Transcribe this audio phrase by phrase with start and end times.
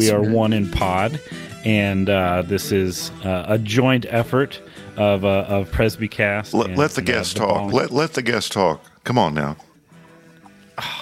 [0.00, 0.34] we are spirit.
[0.36, 1.20] one in pod.
[1.64, 4.60] And uh, this is uh, a joint effort
[4.96, 6.54] of uh, of Presbycast.
[6.54, 7.56] Let, and, let the uh, guest the talk.
[7.56, 8.82] Ball- Let let the guest talk.
[9.04, 9.56] Come on now.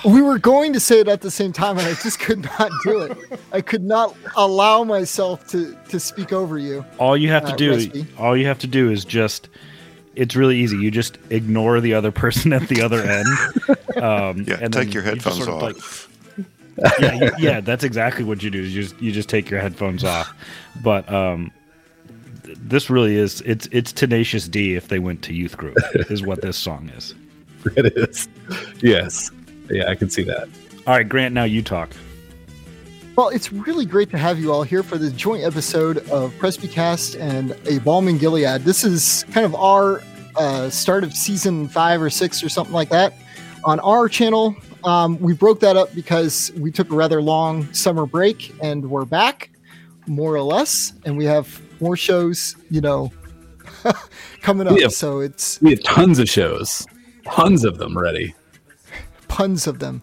[0.04, 2.70] We were going to say it at the same time, and I just could not
[2.84, 3.16] do it.
[3.52, 6.84] I could not allow myself to to speak over you.
[6.98, 8.06] all you have to uh, do, recipe.
[8.18, 9.48] all you have to do is just.
[10.16, 10.76] It's really easy.
[10.76, 13.26] You just ignore the other person at the other end.
[13.98, 15.62] Um, Yeah, and take then your you just headphones sort of, off.
[15.62, 16.07] like-
[17.00, 18.62] yeah, yeah, that's exactly what you do.
[18.62, 20.32] You just you just take your headphones off.
[20.82, 21.50] But um,
[22.44, 26.22] th- this really is it's it's Tenacious D if they went to youth group is
[26.22, 27.14] what this song is.
[27.76, 28.28] It is.
[28.80, 29.32] Yes.
[29.68, 30.48] Yeah, I can see that.
[30.86, 31.34] All right, Grant.
[31.34, 31.90] Now you talk.
[33.16, 37.20] Well, it's really great to have you all here for the joint episode of Presbycast
[37.20, 38.62] and a Balm in Gilead.
[38.62, 40.04] This is kind of our
[40.36, 43.14] uh, start of season five or six or something like that.
[43.64, 48.06] On our channel, um, we broke that up because we took a rather long summer
[48.06, 49.50] break and we're back,
[50.06, 53.12] more or less, and we have more shows, you know,
[54.42, 54.78] coming up.
[54.80, 56.86] Have- so it's We have tons of shows,
[57.26, 58.34] tons of them ready.
[59.28, 60.02] tons of them.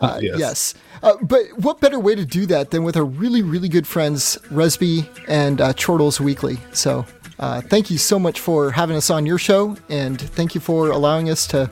[0.00, 0.38] Uh, yes.
[0.38, 0.74] yes.
[1.02, 4.36] Uh, but what better way to do that than with our really, really good friends,
[4.50, 6.58] Resby and uh, Chortles Weekly?
[6.72, 7.06] So
[7.38, 10.90] uh, thank you so much for having us on your show, and thank you for
[10.90, 11.70] allowing us to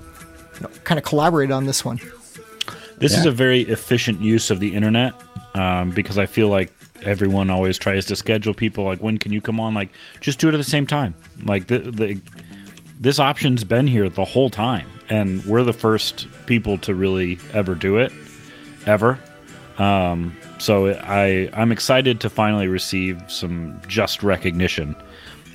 [0.55, 1.99] you know, kind of collaborate on this one.
[3.01, 5.15] This is a very efficient use of the internet
[5.55, 6.71] um, because I feel like
[7.03, 9.73] everyone always tries to schedule people like when can you come on?
[9.73, 9.89] Like
[10.21, 11.15] just do it at the same time.
[11.45, 12.21] Like the, the
[13.01, 17.75] this option's been here the whole time, and we're the first people to really ever
[17.75, 18.13] do it,
[18.85, 19.19] ever.
[19.79, 24.95] Um, so I I'm excited to finally receive some just recognition,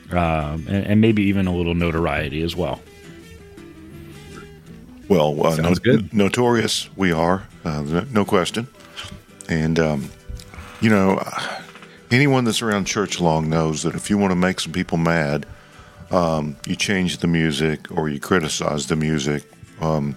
[0.09, 2.81] um, and, and maybe even a little notoriety as well.
[5.07, 6.13] Well, uh, Sounds good.
[6.13, 8.67] notorious we are, uh, no- no question.
[9.49, 10.09] And um,
[10.81, 11.23] you know,
[12.11, 15.45] anyone that's around church long knows that if you want to make some people mad,
[16.11, 19.43] um, you change the music or you criticize the music.
[19.81, 20.15] Um,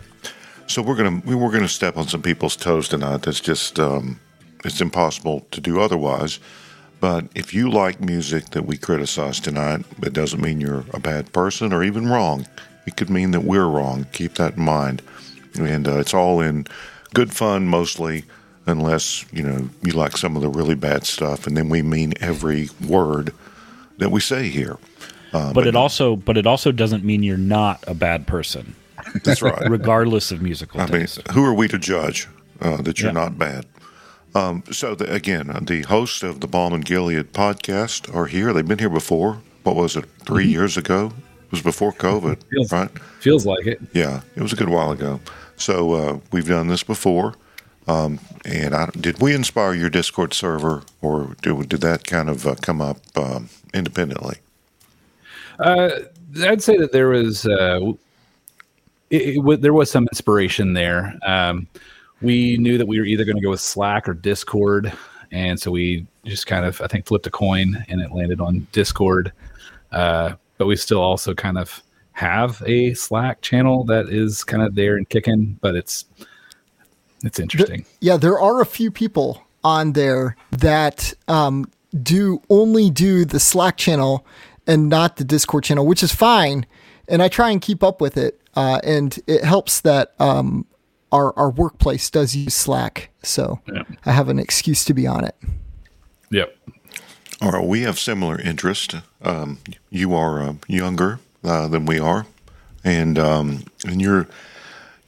[0.66, 3.22] so we're gonna we were gonna step on some people's toes tonight.
[3.22, 4.18] That's just um,
[4.64, 6.40] it's impossible to do otherwise.
[7.00, 11.32] But if you like music that we criticize tonight, it doesn't mean you're a bad
[11.32, 12.46] person or even wrong.
[12.88, 14.06] It could mean that we're wrong.
[14.12, 15.02] Keep that in mind.
[15.58, 16.66] And uh, it's all in
[17.14, 18.24] good fun mostly,
[18.66, 22.14] unless you know you like some of the really bad stuff, and then we mean
[22.20, 23.32] every word
[23.98, 24.78] that we say here.
[25.32, 28.74] Uh, But it also but it also doesn't mean you're not a bad person.
[29.24, 29.68] that's right.
[29.70, 31.26] regardless of musical I mean, taste.
[31.32, 32.26] who are we to judge
[32.60, 33.24] uh, that you're Yeah.
[33.24, 33.66] not bad?
[34.34, 38.52] Um, so the, again, uh, the hosts of the Balm and Gilead podcast are here.
[38.52, 39.40] They've been here before.
[39.64, 40.04] What was it?
[40.26, 41.12] 3 years ago.
[41.48, 42.90] It was before COVID, Feels, right?
[43.20, 43.80] feels like it.
[43.94, 45.18] Yeah, it was a good while ago.
[45.56, 47.34] So uh, we've done this before.
[47.86, 52.46] Um, and I, did we inspire your Discord server, or did, did that kind of
[52.46, 54.36] uh, come up um, independently?
[55.58, 55.88] Uh,
[56.42, 57.80] I'd say that there was uh,
[59.08, 61.18] it, it, there was some inspiration there.
[61.24, 61.66] Um,
[62.20, 64.92] we knew that we were either going to go with Slack or Discord,
[65.32, 68.66] and so we just kind of I think flipped a coin and it landed on
[68.72, 69.32] Discord.
[70.58, 71.82] But we still also kind of
[72.12, 76.04] have a Slack channel that is kind of there and kicking, but it's
[77.24, 77.84] it's interesting.
[78.00, 81.70] Yeah, there are a few people on there that um,
[82.02, 84.26] do only do the Slack channel
[84.66, 86.66] and not the Discord channel, which is fine.
[87.08, 88.40] And I try and keep up with it.
[88.54, 90.66] Uh, and it helps that um,
[91.12, 93.10] our, our workplace does use Slack.
[93.22, 93.82] So Yeah.
[94.04, 95.34] I have an excuse to be on it.
[96.30, 96.56] Yep.
[97.40, 98.96] All right, we have similar interest.
[99.22, 99.58] Um,
[99.90, 102.26] you are uh, younger uh, than we are,
[102.84, 104.28] and um, and you're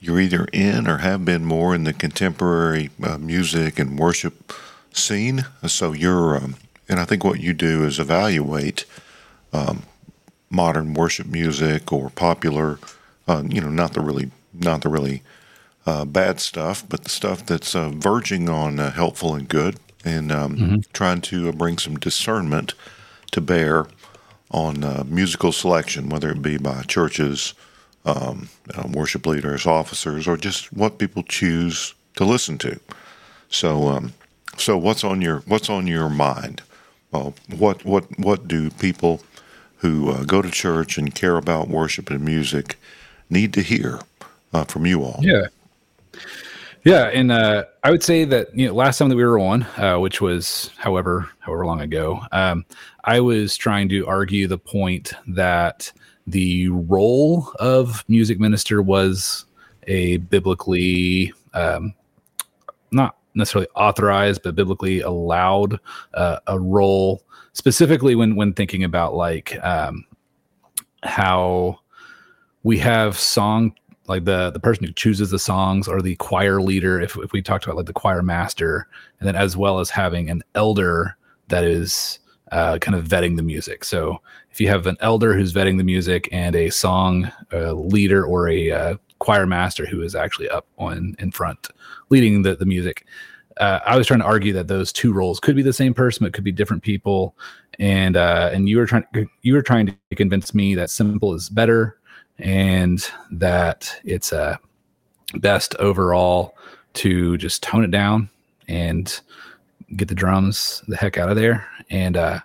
[0.00, 4.52] you're either in or have been more in the contemporary uh, music and worship
[4.92, 5.44] scene.
[5.66, 6.56] So you're, um,
[6.88, 8.84] and I think what you do is evaluate
[9.52, 9.82] um,
[10.48, 12.78] modern worship music or popular,
[13.28, 15.22] uh, you know, not the really not the really
[15.86, 20.32] uh, bad stuff, but the stuff that's uh, verging on uh, helpful and good, and
[20.32, 22.74] um, trying to uh, bring some discernment
[23.30, 23.86] to bear
[24.50, 27.54] on uh, musical selection, whether it be by churches,
[28.04, 32.78] um, uh, worship leaders, officers, or just what people choose to listen to.
[33.48, 34.12] So, um,
[34.56, 36.62] so what's on your what's on your mind
[37.12, 39.20] uh, what what what do people
[39.78, 42.76] who uh, go to church and care about worship and music
[43.28, 44.00] need to hear
[44.52, 45.18] uh, from you all?
[45.20, 45.46] Yeah.
[46.84, 49.64] Yeah, and uh, I would say that you know last time that we were on,
[49.76, 52.64] uh, which was however however long ago, um,
[53.04, 55.92] I was trying to argue the point that
[56.26, 59.44] the role of music minister was
[59.88, 61.92] a biblically um,
[62.92, 65.78] not necessarily authorized, but biblically allowed
[66.14, 67.22] uh, a role,
[67.52, 70.06] specifically when when thinking about like um,
[71.02, 71.78] how
[72.62, 73.74] we have song
[74.06, 77.42] like the the person who chooses the songs or the choir leader if, if we
[77.42, 78.88] talked about like the choir master
[79.18, 81.16] and then as well as having an elder
[81.48, 82.18] that is
[82.52, 83.84] uh, kind of vetting the music.
[83.84, 84.20] So
[84.50, 88.48] if you have an elder who's vetting the music and a song uh, leader or
[88.48, 91.68] a uh, choir master who is actually up on in front
[92.08, 93.04] leading the, the music
[93.58, 96.24] uh, i was trying to argue that those two roles could be the same person
[96.24, 97.36] but could be different people.
[97.78, 99.04] And uh, and you were trying
[99.42, 101.98] you were trying to convince me that simple is better
[102.40, 104.56] and that it's uh,
[105.34, 106.56] best overall
[106.94, 108.28] to just tone it down
[108.68, 109.20] and
[109.96, 111.66] get the drums the heck out of there.
[111.90, 112.40] And uh,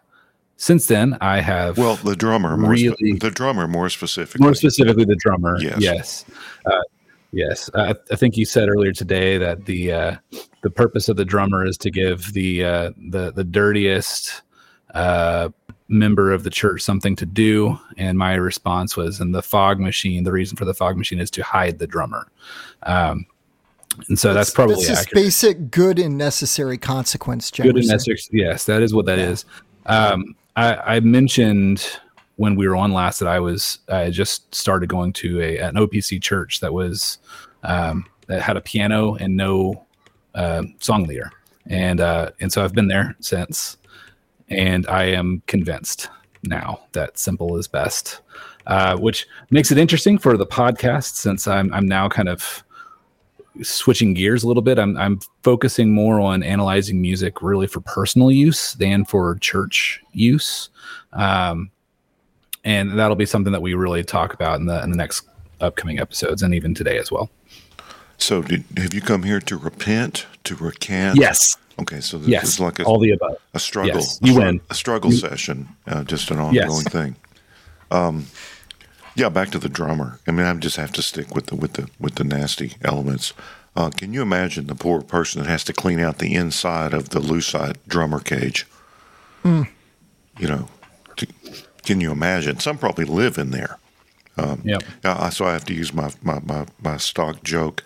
[0.57, 4.43] since then, I have Well, the drummer, more spe- the drummer, more specifically.
[4.43, 5.59] more specifically the drummer.
[5.59, 5.79] Yes.
[5.79, 6.25] Yes.
[6.65, 6.81] Uh,
[7.31, 7.69] yes.
[7.73, 10.15] Uh, I think you said earlier today that the uh,
[10.63, 14.41] the purpose of the drummer is to give the uh, the the dirtiest
[14.95, 15.49] uh,
[15.87, 17.77] member of the church something to do.
[17.97, 21.29] And my response was, "In the fog machine, the reason for the fog machine is
[21.31, 22.27] to hide the drummer."
[22.83, 23.27] Um,
[24.07, 27.49] and so that's, probably that's just basic good and necessary consequence.
[27.51, 28.19] Good and necessary.
[28.31, 29.45] Yes, that is what that is.
[29.85, 31.99] Um, I, I mentioned
[32.37, 35.75] when we were on last that I was I just started going to a an
[35.75, 37.19] OPC church that was
[37.63, 39.85] um, that had a piano and no
[40.33, 41.31] uh, song leader,
[41.67, 43.77] and uh, and so I've been there since,
[44.49, 46.09] and I am convinced
[46.43, 48.21] now that simple is best,
[48.67, 52.63] uh, which makes it interesting for the podcast since I'm I'm now kind of
[53.61, 54.77] switching gears a little bit.
[54.77, 60.69] I'm I'm focusing more on analyzing music really for personal use than for church use,
[61.13, 61.71] um,
[62.63, 65.27] and that'll be something that we really talk about in the in the next
[65.61, 67.29] upcoming episodes and even today as well.
[68.17, 71.17] So, did, have you come here to repent, to recant?
[71.19, 73.35] Yes, Okay, so this yes, is like a, all the above.
[73.53, 73.95] a struggle.
[73.95, 74.61] yes, you a, win.
[74.69, 76.89] A struggle session, uh, just an ongoing Yes.
[76.89, 77.15] thing.
[77.91, 78.27] Um,
[79.15, 80.19] yeah, back to the drummer.
[80.27, 83.33] I mean, I just have to stick with the with the with the nasty elements.
[83.75, 87.09] Uh, can you imagine the poor person that has to clean out the inside of
[87.09, 88.65] the lucite drummer cage?
[89.43, 89.63] Hmm.
[90.39, 90.67] You know,
[91.17, 91.27] t-
[91.83, 92.59] can you imagine?
[92.59, 93.77] Some probably live in there.
[94.37, 94.83] Yep.
[95.03, 97.83] Uh, so I have to use my, my, my, my stock joke.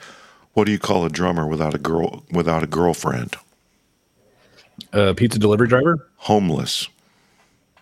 [0.54, 3.36] What do you call a drummer without a girl without a girlfriend?
[4.94, 6.08] Uh, pizza delivery driver.
[6.18, 6.88] Homeless.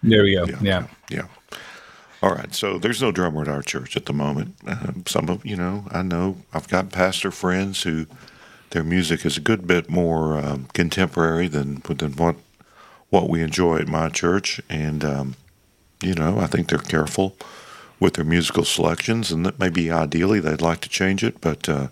[0.04, 0.46] There we go.
[0.62, 0.88] Yeah.
[1.10, 1.28] Yeah.
[2.22, 2.54] All right.
[2.54, 4.56] So there's no drummer at our church at the moment.
[4.66, 8.06] Uh, some of you know, I know I've got pastor friends who
[8.72, 12.36] their music is a good bit more um, contemporary than than what
[13.10, 15.36] what we enjoy at my church, and um,
[16.02, 17.36] you know, I think they're careful
[18.00, 21.88] with their musical selections, and that maybe ideally they'd like to change it, but uh,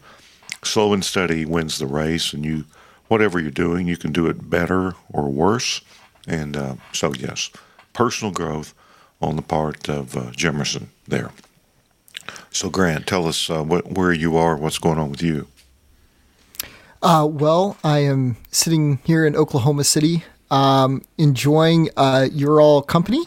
[0.66, 2.66] slow and steady wins the race, and you
[3.08, 5.82] whatever you're doing, you can do it better or worse,
[6.28, 7.50] and uh, so yes,
[7.94, 8.74] personal growth
[9.22, 11.32] on the part of uh, Jemerson there.
[12.52, 15.48] So Grant, tell us uh, what where you are, what's going on with you.
[17.02, 23.26] Uh, well, I am sitting here in Oklahoma City, um, enjoying uh, your all company.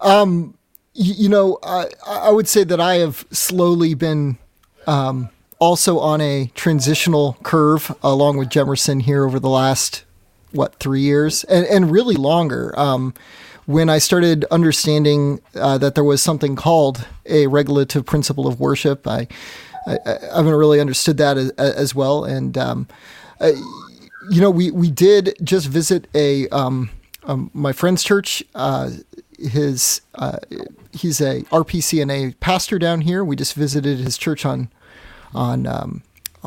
[0.00, 0.54] Um,
[0.94, 4.36] y- you know, I, I would say that I have slowly been
[4.86, 10.04] um, also on a transitional curve along with Jemerson here over the last
[10.52, 12.78] what three years and, and really longer.
[12.78, 13.14] Um,
[13.66, 19.06] when I started understanding uh, that there was something called a regulative principle of worship,
[19.06, 19.28] I,
[19.86, 22.24] I, I haven't really understood that as, as well.
[22.24, 22.88] And um,
[23.40, 23.52] uh,
[24.30, 26.90] you know, we we did just visit a um,
[27.24, 28.42] um, my friend's church.
[28.54, 28.90] Uh,
[29.38, 30.38] his uh,
[30.92, 33.24] he's a RPCNA pastor down here.
[33.24, 34.70] We just visited his church on
[35.34, 36.02] on um,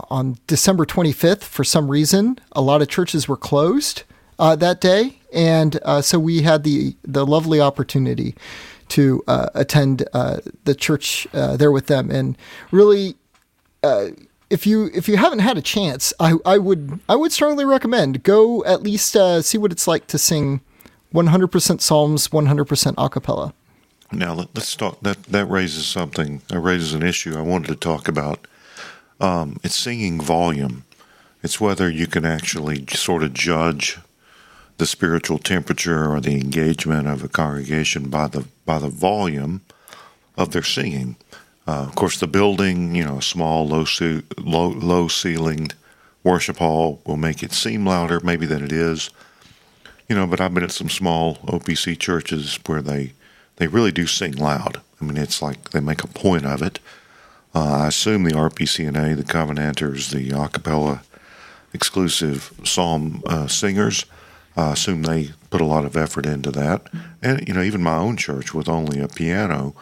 [0.09, 1.43] on December 25th.
[1.43, 4.03] For some reason, a lot of churches were closed
[4.39, 8.35] uh, that day, and uh, so we had the the lovely opportunity
[8.89, 12.37] to uh, attend uh, the church uh, there with them, and
[12.71, 13.15] really.
[13.83, 14.09] Uh,
[14.51, 18.21] if you if you haven't had a chance, I, I would I would strongly recommend
[18.21, 20.59] go at least see what it's like to sing
[21.13, 23.53] 100% Psalms, 100% a cappella.
[24.11, 24.99] Now let, us talk.
[25.01, 26.41] That that raises something.
[26.49, 28.45] That raises an issue I wanted to talk about.
[29.21, 30.83] Um, it's singing volume.
[31.43, 33.99] It's whether you can actually sort of judge
[34.77, 39.61] the spiritual temperature or the engagement of a congregation by the by the volume
[40.37, 41.15] of their singing.
[41.67, 45.73] Uh, of course, the building, you know, a small, low, ce- low, low ceilinged
[46.23, 49.11] worship hall will make it seem louder, maybe than it is.
[50.09, 53.13] You know, but I've been at some small OPC churches where they
[53.57, 54.81] they really do sing loud.
[54.99, 56.79] I mean, it's like they make a point of it.
[57.53, 61.03] Uh, I assume the RPCNA, the Covenanters, the a cappella
[61.73, 64.05] exclusive psalm uh, singers,
[64.55, 66.87] I assume they put a lot of effort into that.
[67.21, 69.73] And, you know, even my own church with only a piano,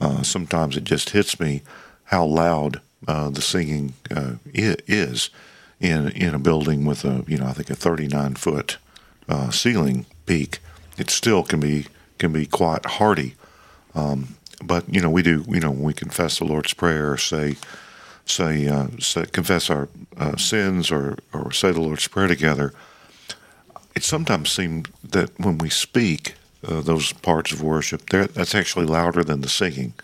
[0.00, 1.62] uh, sometimes it just hits me
[2.04, 5.30] how loud uh, the singing uh, is
[5.80, 8.78] in in a building with a you know I think a 39 foot
[9.28, 10.58] uh, ceiling peak.
[10.96, 11.86] It still can be
[12.18, 13.36] can be quite hearty.
[13.94, 17.56] Um, but you know we do you know when we confess the Lord's prayer, say
[18.30, 22.72] say, uh, say confess our uh, sins or or say the Lord's prayer together.
[23.94, 26.34] It sometimes seems that when we speak
[26.66, 29.94] uh, those parts of worship, that's actually louder than the singing.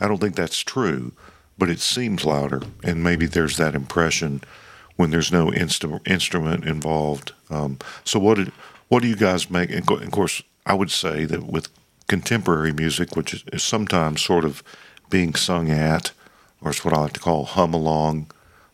[0.00, 1.12] I don't think that's true,
[1.56, 4.42] but it seems louder, and maybe there's that impression
[4.96, 7.32] when there's no inst- instrument involved.
[7.50, 8.52] Um, so what did
[8.88, 9.70] what do you guys make?
[9.70, 11.68] And of course, I would say that with
[12.08, 14.62] contemporary music, which is, sometimes sort of
[15.10, 16.12] being sung at,
[16.60, 18.30] or it's what I like to call hum along.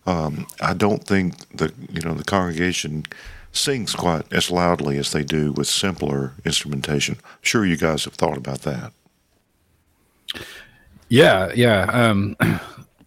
[0.07, 3.05] Um, I don't think that you know the congregation
[3.53, 7.17] sings quite as loudly as they do with simpler instrumentation.
[7.23, 8.93] I'm sure you guys have thought about that.
[11.09, 11.85] Yeah, yeah.
[11.93, 12.37] Um,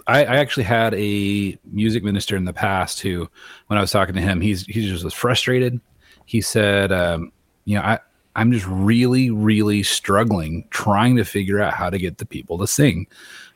[0.08, 3.30] I, I, actually had a music minister in the past who,
[3.68, 5.82] when I was talking to him, he's he just was frustrated.
[6.26, 7.32] He said, um,
[7.66, 8.00] "You know, I
[8.38, 12.68] I'm just really, really struggling trying to figure out how to get the people to
[12.68, 13.08] sing."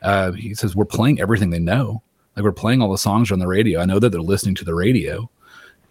[0.02, 2.02] Uh, he says, "We're playing everything they know.
[2.36, 3.80] Like we're playing all the songs on the radio.
[3.80, 5.30] I know that they're listening to the radio,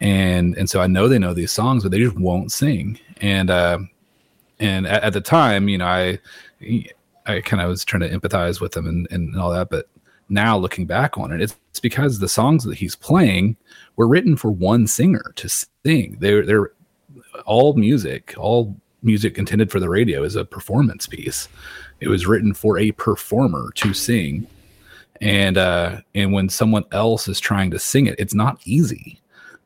[0.00, 2.98] and and so I know they know these songs, but they just won't sing.
[3.18, 3.78] And uh,
[4.58, 6.18] and at, at the time, you know, I
[7.26, 9.86] I kind of was trying to empathize with them and, and all that, but
[10.28, 13.56] now looking back on it, it's, it's because the songs that he's playing
[13.96, 16.16] were written for one singer to sing.
[16.20, 16.72] They're they're
[17.46, 21.48] all music, all music intended for the radio is a performance piece.
[22.00, 24.46] It was written for a performer to sing.
[25.20, 29.20] And uh, and when someone else is trying to sing it, it's not easy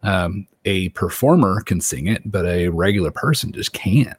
[0.04, 4.18] um, a performer can sing it, but a regular person just can't.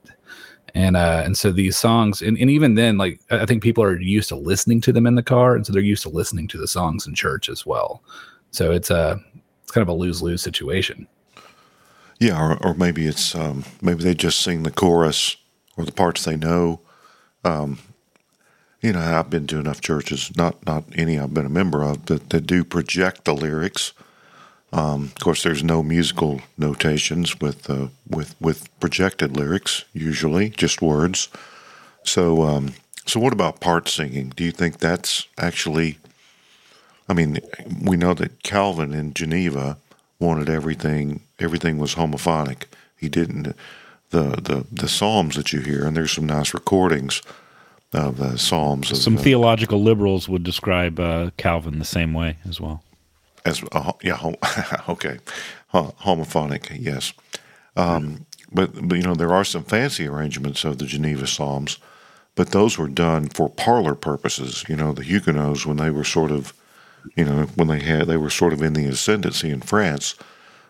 [0.74, 3.98] And uh, and so these songs, and, and even then, like I think people are
[3.98, 6.58] used to listening to them in the car, and so they're used to listening to
[6.58, 8.04] the songs in church as well.
[8.52, 9.18] So it's a uh,
[9.64, 11.08] it's kind of a lose lose situation.
[12.19, 15.36] Yeah, or, or maybe it's um, maybe they just sing the chorus
[15.77, 16.79] or the parts they know.
[17.43, 17.79] Um,
[18.81, 22.05] you know, I've been to enough churches, not not any I've been a member of,
[22.05, 23.93] that, that do project the lyrics
[24.75, 29.86] um, of course, there's no musical notations with uh, with with projected lyrics.
[29.93, 31.29] Usually, just words.
[32.03, 32.74] So, um,
[33.05, 34.34] so what about part singing?
[34.36, 35.98] Do you think that's actually?
[37.07, 37.39] I mean,
[37.84, 39.77] we know that Calvin in Geneva
[40.19, 41.22] wanted everything.
[41.39, 42.63] Everything was homophonic.
[42.98, 43.56] He didn't.
[44.12, 47.22] The the the psalms that you hear, and there's some nice recordings
[47.94, 48.92] of the psalms.
[48.92, 52.84] Of, some theological liberals would describe uh, Calvin the same way as well
[53.46, 54.36] as uh, yeah hom-
[54.89, 55.20] okay
[55.74, 57.13] homophonic yes
[57.77, 61.77] um, but, but you know there are some fancy arrangements of the Geneva Psalms
[62.34, 66.32] but those were done for parlor purposes you know the Huguenots when they were sort
[66.32, 66.54] of
[67.15, 70.15] you know when they had they were sort of in the ascendancy in France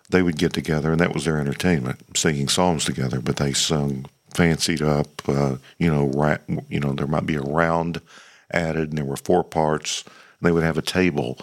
[0.09, 4.05] they would get together and that was their entertainment singing psalms together but they sung
[4.33, 6.37] fancied up uh, you know ra-
[6.69, 8.01] you know there might be a round
[8.51, 11.37] added and there were four parts And they would have a table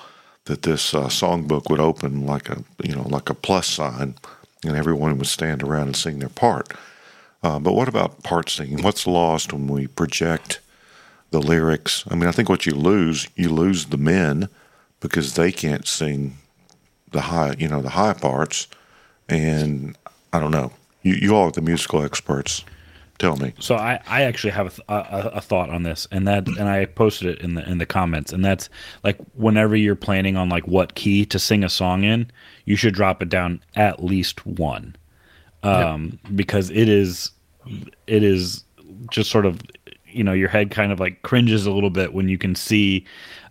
[0.44, 4.14] that this uh, songbook would open like a you know like a plus sign,
[4.64, 6.72] and everyone would stand around and sing their part.
[7.42, 8.82] Uh, but what about part singing?
[8.82, 10.60] What's lost when we project
[11.30, 12.04] the lyrics?
[12.08, 14.48] I mean, I think what you lose, you lose the men
[15.00, 16.38] because they can't sing
[17.12, 18.68] the high, you know, the high parts.
[19.28, 19.96] And
[20.32, 20.72] I don't know.
[21.02, 22.64] You, you all are the musical experts.
[23.18, 23.52] Tell me.
[23.60, 26.86] So I, I actually have a, a, a, thought on this, and that and I
[26.86, 28.68] posted it in the in the comments, and that's
[29.04, 32.28] like whenever you're planning on like what key to sing a song in,
[32.64, 34.96] you should drop it down at least one,
[35.62, 36.34] um, yep.
[36.34, 37.30] because it is
[38.08, 38.64] it is
[39.10, 39.60] just sort of
[40.12, 43.04] you know your head kind of like cringes a little bit when you can see,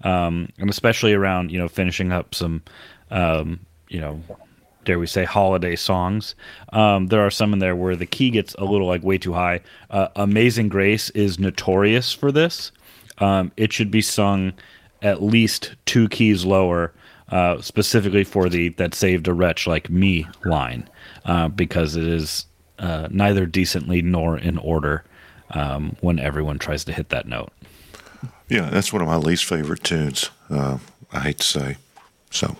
[0.03, 2.61] um, and especially around you know finishing up some
[3.09, 4.21] um, you know
[4.83, 6.35] dare we say holiday songs.
[6.73, 9.33] Um, there are some in there where the key gets a little like way too
[9.33, 9.61] high.
[9.89, 12.71] Uh, amazing grace is notorious for this.
[13.19, 14.53] Um, it should be sung
[15.01, 16.93] at least two keys lower
[17.29, 20.87] uh, specifically for the that saved a wretch like me line
[21.25, 22.45] uh, because it is
[22.79, 25.03] uh, neither decently nor in order
[25.51, 27.51] um, when everyone tries to hit that note.
[28.49, 30.29] Yeah, that's one of my least favorite tunes.
[30.49, 30.77] Uh,
[31.13, 31.77] I hate to say.
[32.29, 32.55] So,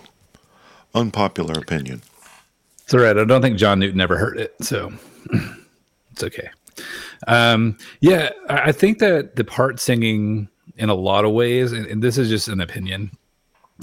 [0.94, 2.02] unpopular opinion.
[2.84, 3.16] It's all right.
[3.16, 4.92] I don't think John Newton ever heard it, so
[6.12, 6.48] it's okay.
[7.26, 11.86] Um, yeah, I I think that the part singing, in a lot of ways, and,
[11.86, 13.10] and this is just an opinion.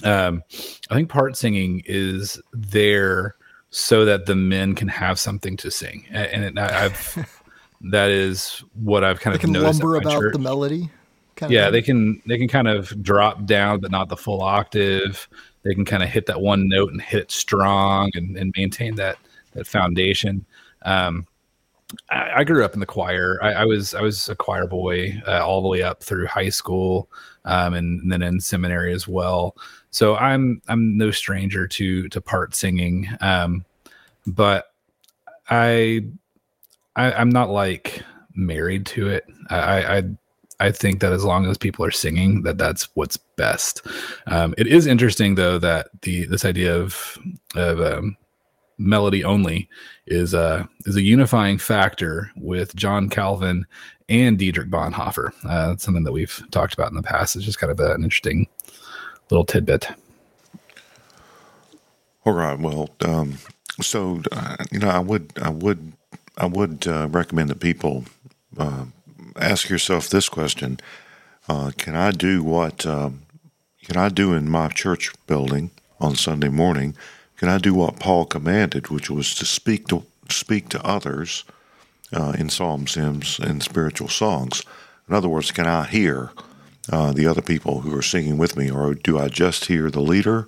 [0.03, 0.43] Um,
[0.89, 3.35] I think part singing is there
[3.71, 7.38] so that the men can have something to sing, A- and, it, I- I've
[7.81, 10.33] that is what I've kind They of can noticed lumber about church.
[10.33, 10.89] the melody.
[11.36, 15.27] Kind yeah they can they can kind of drop down but not the full octave.
[15.63, 18.95] They can kind of hit that one note and hit it strong and, and maintain
[18.95, 19.17] that
[19.53, 20.45] that foundation.
[20.83, 21.25] Um
[22.09, 23.39] I, I grew up in the choir.
[23.41, 26.50] I, I was i was a choir boy uh, all the way up through high
[26.50, 27.09] school
[27.45, 29.55] um and, and then in seminary as well.
[29.91, 33.07] So i'm i'm no stranger to to part singing.
[33.21, 33.63] Um
[34.27, 34.74] but
[35.50, 36.05] i,
[36.99, 38.03] I i'm not like
[38.35, 40.03] married to it i i
[40.61, 43.87] I think that as long as people are singing, that that's what's best.
[44.27, 47.17] Um, it is interesting though that the this idea of
[47.55, 48.17] of um,
[48.77, 49.69] melody only
[50.07, 53.65] is a is a unifying factor with John Calvin
[54.09, 55.31] and Dietrich Bonhoeffer.
[55.45, 57.35] Uh, that's something that we've talked about in the past.
[57.35, 58.47] It's just kind of an interesting
[59.29, 59.88] little tidbit.
[62.25, 62.59] All right.
[62.59, 63.38] Well, um,
[63.81, 65.93] so uh, you know, I would, I would,
[66.39, 68.06] I would uh, recommend that people
[68.58, 68.86] uh,
[69.36, 70.80] ask yourself this question:
[71.47, 72.86] uh, Can I do what?
[72.86, 73.23] Um,
[73.84, 76.95] can I do in my church building on Sunday morning?
[77.38, 81.43] Can I do what Paul commanded, which was to speak to speak to others
[82.13, 84.63] uh, in psalms, hymns, and spiritual songs?
[85.08, 86.32] In other words, can I hear
[86.91, 90.02] uh, the other people who are singing with me, or do I just hear the
[90.02, 90.47] leader?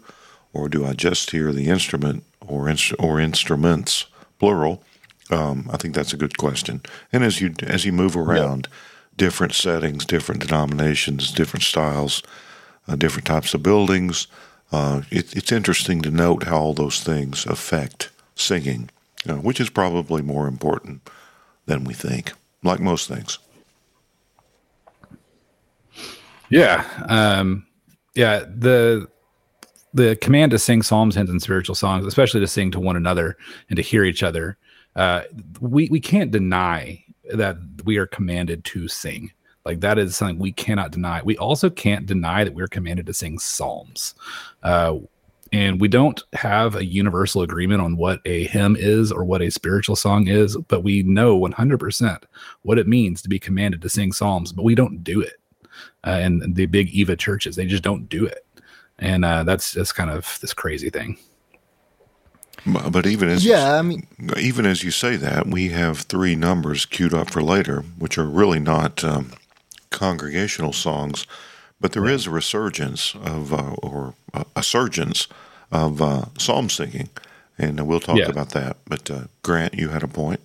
[0.53, 4.05] or do I just hear the instrument or inst- or instruments
[4.39, 4.83] plural?
[5.31, 6.81] Um, I think that's a good question.
[7.11, 8.67] And as you as you move around
[9.17, 12.21] different settings, different denominations, different styles,
[12.87, 14.27] uh, different types of buildings,
[14.71, 18.89] uh, it, it's interesting to note how all those things affect singing,
[19.27, 21.01] uh, which is probably more important
[21.65, 22.33] than we think.
[22.63, 23.39] Like most things.
[26.49, 26.85] Yeah.
[27.07, 27.65] Um,
[28.13, 28.39] yeah.
[28.39, 29.07] The
[29.93, 33.37] the command to sing psalms, hymns, and spiritual songs, especially to sing to one another
[33.69, 34.57] and to hear each other,
[34.95, 35.21] uh,
[35.59, 39.31] we we can't deny that we are commanded to sing.
[39.65, 41.21] Like that is something we cannot deny.
[41.23, 44.15] We also can't deny that we're commanded to sing psalms.
[44.63, 44.97] Uh,
[45.53, 49.51] and we don't have a universal agreement on what a hymn is or what a
[49.51, 52.23] spiritual song is, but we know 100%
[52.61, 55.33] what it means to be commanded to sing psalms, but we don't do it.
[56.05, 58.45] Uh, and the big Eva churches, they just don't do it
[59.01, 61.17] and uh, that's that's kind of this crazy thing.
[62.65, 64.05] But but even as Yeah, I mean,
[64.37, 68.25] even as you say that, we have three numbers queued up for later, which are
[68.25, 69.31] really not um,
[69.89, 71.25] congregational songs,
[71.79, 75.27] but there is a resurgence of uh, or uh, a surgence
[75.71, 77.09] of uh, psalm singing,
[77.57, 78.27] and we'll talk Yeah.
[78.27, 78.77] about that.
[78.87, 80.39] But uh, Grant, you had a point.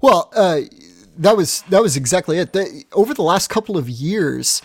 [0.00, 0.60] Well, uh,
[1.18, 2.52] that was that was exactly it.
[2.52, 4.62] The, over the last couple of years,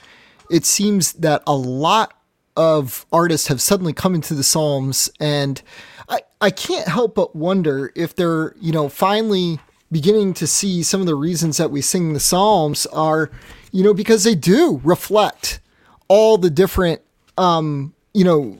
[0.51, 2.13] it seems that a lot
[2.55, 5.61] of artists have suddenly come into the Psalms, and
[6.13, 9.59] I I can't help but wonder if they're you know finally
[9.91, 13.31] beginning to see some of the reasons that we sing the Psalms are
[13.71, 15.59] you know because they do reflect
[16.07, 17.01] all the different
[17.37, 18.57] um, you know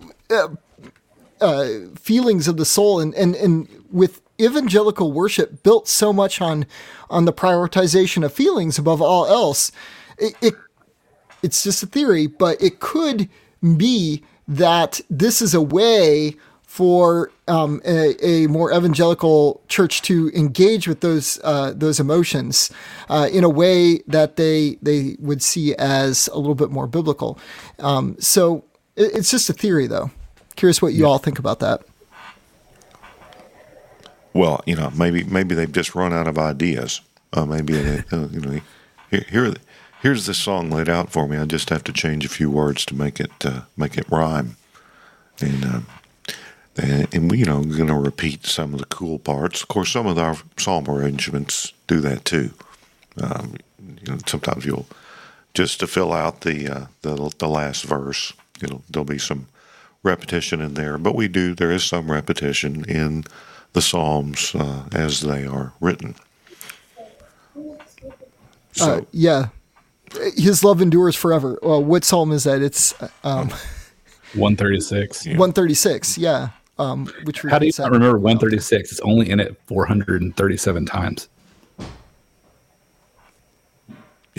[1.44, 3.00] uh, feelings of the soul.
[3.00, 6.66] And, and, and with evangelical worship built so much on
[7.10, 9.72] on the prioritization of feelings above all else
[10.18, 10.54] it, it
[11.44, 13.30] it's just a theory but it could
[13.78, 16.36] be that this is a way
[16.74, 22.72] for um, a, a more evangelical church to engage with those uh, those emotions
[23.10, 27.38] uh, in a way that they they would see as a little bit more biblical.
[27.78, 28.64] Um, so
[28.96, 30.10] it, it's just a theory, though.
[30.56, 31.84] Curious what you all think about that.
[34.34, 37.02] Well, you know, maybe maybe they've just run out of ideas.
[37.34, 38.62] Uh, maybe they, uh, you know,
[39.12, 39.54] here, here
[40.02, 41.38] here's the song laid out for me.
[41.38, 44.56] I just have to change a few words to make it uh, make it rhyme,
[45.40, 45.82] and uh,
[46.78, 49.62] and, and we you know going to repeat some of the cool parts.
[49.62, 52.52] Of course, some of our psalm arrangements do that too.
[53.22, 54.88] Um, you know, sometimes you'll
[55.54, 58.34] just to fill out the uh, the the last verse.
[58.62, 59.48] It'll there'll be some
[60.04, 63.24] repetition in there, but we do there is some repetition in
[63.74, 66.16] the psalms uh, as they are written.
[68.74, 69.50] So uh, yeah,
[70.36, 71.60] His love endures forever.
[71.62, 72.62] Well, what psalm is that?
[72.62, 73.52] It's um,
[74.34, 75.26] One thirty six.
[75.26, 75.34] Yeah.
[75.34, 76.18] 136.
[76.18, 76.50] Yeah.
[76.80, 78.92] Um, which How do you repeats not remember 136?
[78.92, 81.30] It's only in it 437 times.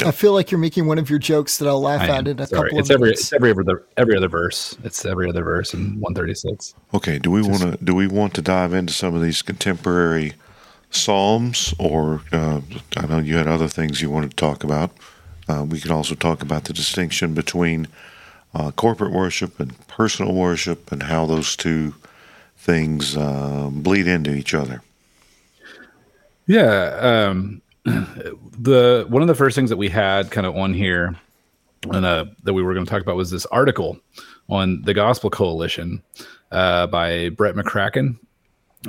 [0.04, 2.26] I feel like you're making one of your jokes that I'll laugh I at am.
[2.26, 2.68] in a Sorry.
[2.70, 3.20] couple It's of every minutes.
[3.22, 4.76] it's every other every other verse.
[4.82, 6.74] It's every other verse in 136.
[6.94, 10.32] Okay, do we want to do we want to dive into some of these contemporary
[10.90, 12.60] psalms, or uh,
[12.96, 14.90] I know you had other things you wanted to talk about.
[15.48, 17.86] Uh, we can also talk about the distinction between
[18.52, 21.94] uh, corporate worship and personal worship, and how those two
[22.64, 24.82] things uh, bleed into each other.
[26.46, 31.14] Yeah, um, the one of the first things that we had kind of on here,
[31.90, 33.98] and uh, that we were going to talk about was this article
[34.48, 36.02] on the Gospel Coalition
[36.52, 38.18] uh, by Brett McCracken,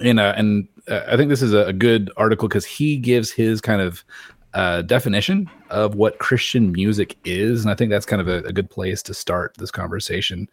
[0.01, 3.59] and uh, and uh, I think this is a, good article because he gives his
[3.59, 4.05] kind of
[4.53, 8.53] uh, definition of what Christian music is, and I think that's kind of a, a
[8.53, 10.47] good place to start this conversation.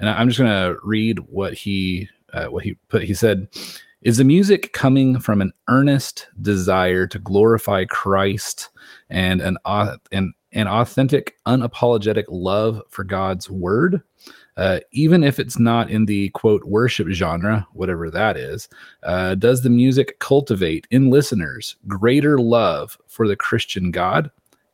[0.00, 3.04] And I'm just going to read what he uh, what he put.
[3.04, 3.48] He said.
[4.02, 8.68] Is the music coming from an earnest desire to glorify Christ
[9.08, 14.02] and an au- an, an authentic, unapologetic love for God's word?
[14.56, 18.68] Uh, even if it's not in the quote worship genre, whatever that is,
[19.02, 24.30] uh, does the music cultivate in listeners greater love for the Christian God?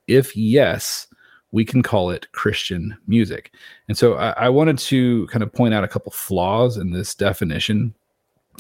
[0.07, 1.07] If yes,
[1.53, 3.53] we can call it Christian music.
[3.89, 7.15] And so I, I wanted to kind of point out a couple flaws in this
[7.15, 7.95] definition.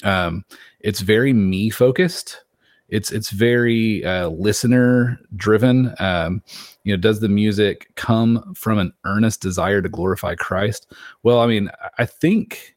[0.05, 0.45] Um
[0.81, 2.43] it's very me focused.
[2.89, 5.95] It's it's very uh listener driven.
[5.99, 6.43] Um
[6.85, 10.93] you know does the music come from an earnest desire to glorify christ?
[11.23, 12.77] Well i mean I- i think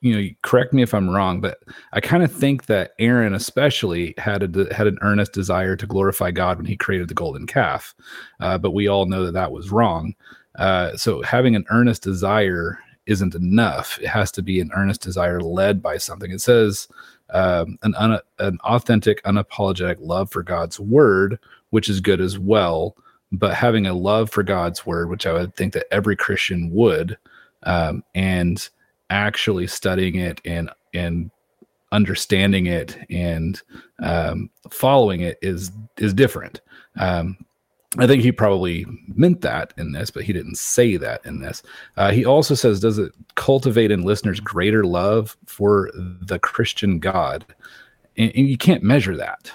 [0.00, 1.58] you know correct me if i'm wrong but
[1.92, 6.30] i kind of think that aaron especially had a had an earnest desire to glorify
[6.30, 7.94] god when he created the golden calf
[8.40, 10.14] uh, but we all know that that was wrong
[10.56, 13.98] uh, so having an earnest desire isn't enough.
[14.00, 16.30] It has to be an earnest desire led by something.
[16.30, 16.86] It says
[17.30, 21.38] um, an, un- an authentic, unapologetic love for God's word,
[21.70, 22.96] which is good as well.
[23.32, 27.16] But having a love for God's word, which I would think that every Christian would,
[27.64, 28.68] um, and
[29.10, 31.30] actually studying it and and
[31.92, 33.60] understanding it and
[34.02, 36.60] um, following it is is different.
[36.98, 37.36] Um,
[37.98, 41.62] I think he probably meant that in this, but he didn't say that in this.
[41.96, 47.44] Uh, he also says, does it cultivate in listeners greater love for the Christian God?
[48.16, 49.50] And, and you can't measure that.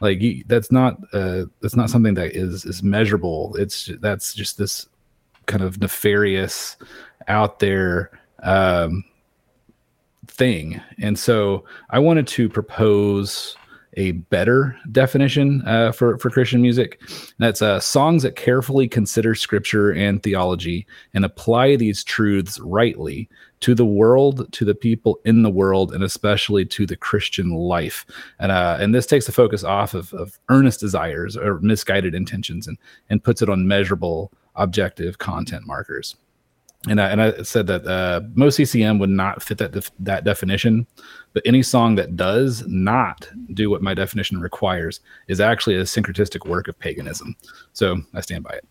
[0.00, 3.54] Like you, that's not uh, that's not something that is is measurable.
[3.56, 4.88] It's that's just this
[5.46, 6.76] kind of nefarious,
[7.28, 9.04] out there um,
[10.26, 10.80] thing.
[11.00, 13.56] And so I wanted to propose
[13.94, 17.00] a better definition uh, for for Christian music.
[17.38, 23.28] That's uh, songs that carefully consider Scripture and theology and apply these truths rightly
[23.60, 28.06] to the world, to the people in the world, and especially to the Christian life.
[28.38, 32.68] And uh, and this takes the focus off of, of earnest desires or misguided intentions
[32.68, 32.78] and
[33.10, 36.14] and puts it on measurable, objective content markers.
[36.86, 40.22] And I, and I said that uh, most CCM would not fit that def- that
[40.22, 40.86] definition,
[41.32, 46.48] but any song that does not do what my definition requires is actually a syncretistic
[46.48, 47.34] work of paganism.
[47.72, 48.64] So I stand by it.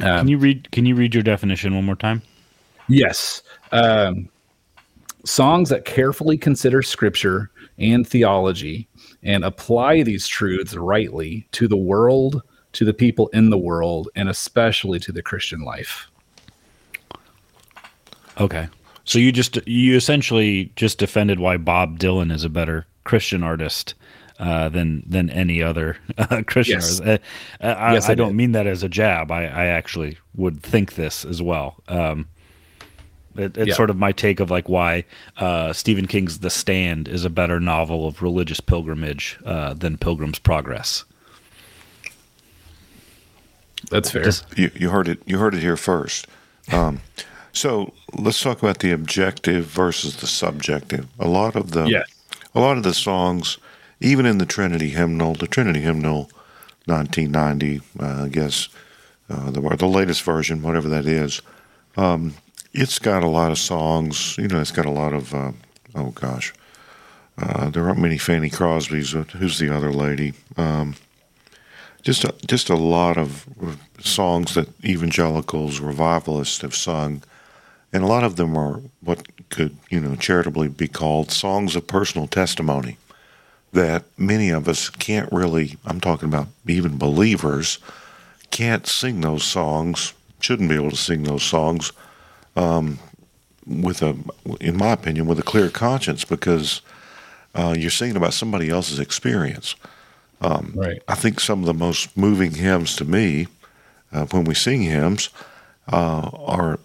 [0.00, 0.70] Can you read?
[0.72, 2.22] Can you read your definition one more time?
[2.88, 3.42] Yes.
[3.72, 4.28] Um,
[5.24, 8.88] songs that carefully consider scripture and theology
[9.22, 14.28] and apply these truths rightly to the world, to the people in the world, and
[14.28, 16.08] especially to the Christian life.
[18.38, 18.68] Okay.
[19.04, 23.94] So you just you essentially just defended why Bob Dylan is a better Christian artist
[24.40, 27.00] uh, than than any other uh, Christian Yes.
[27.00, 27.22] artist.
[27.60, 28.36] Uh, I, Yes, I I don't did.
[28.36, 29.30] mean that as a jab.
[29.30, 31.76] I, I actually would think this as well.
[31.88, 32.28] Um,
[33.36, 33.74] it, it's Yeah.
[33.74, 35.04] sort of my take of like why
[35.36, 40.38] uh, Stephen King's The Stand is a better novel of religious pilgrimage uh, than Pilgrim's
[40.40, 41.04] Progress.
[43.90, 44.24] That's fair.
[44.24, 45.20] Just- You, you heard it.
[45.26, 46.26] You heard it here first.
[46.72, 47.00] Um,
[47.56, 51.06] so let's talk about the objective versus the subjective.
[51.18, 52.06] A lot of the Yes.
[52.54, 53.58] a lot of the songs,
[54.00, 56.30] even in the Trinity hymnal, the Trinity hymnal,
[56.86, 58.68] 1990, uh, I guess,
[59.28, 61.42] uh, the the latest version, whatever that is,
[61.96, 62.34] um,
[62.72, 64.36] it's got a lot of songs.
[64.38, 65.52] You know, it's got a lot of uh,
[65.94, 66.52] oh gosh,
[67.38, 69.12] uh, there aren't many Fanny Crosby's.
[69.12, 70.34] Who's the other lady?
[70.56, 70.94] Um,
[72.02, 73.46] just a, just a lot of
[73.98, 77.22] songs that evangelicals, revivalists have sung,
[77.96, 81.86] and a lot of them are what could you know charitably be called songs of
[81.86, 82.98] personal testimony
[83.72, 85.76] that many of us can't really.
[85.86, 87.78] I'm talking about even believers
[88.50, 91.92] can't sing those songs, shouldn't be able to sing those songs
[92.54, 92.98] um,
[93.66, 94.14] with a,
[94.60, 96.82] in my opinion, with a clear conscience because
[97.54, 99.74] uh, you're singing about somebody else's experience.
[100.74, 101.02] Right.
[101.08, 103.48] I think some of the most moving hymns to me,
[104.12, 105.30] uh, when we sing hymns,
[105.92, 106.78] uh, are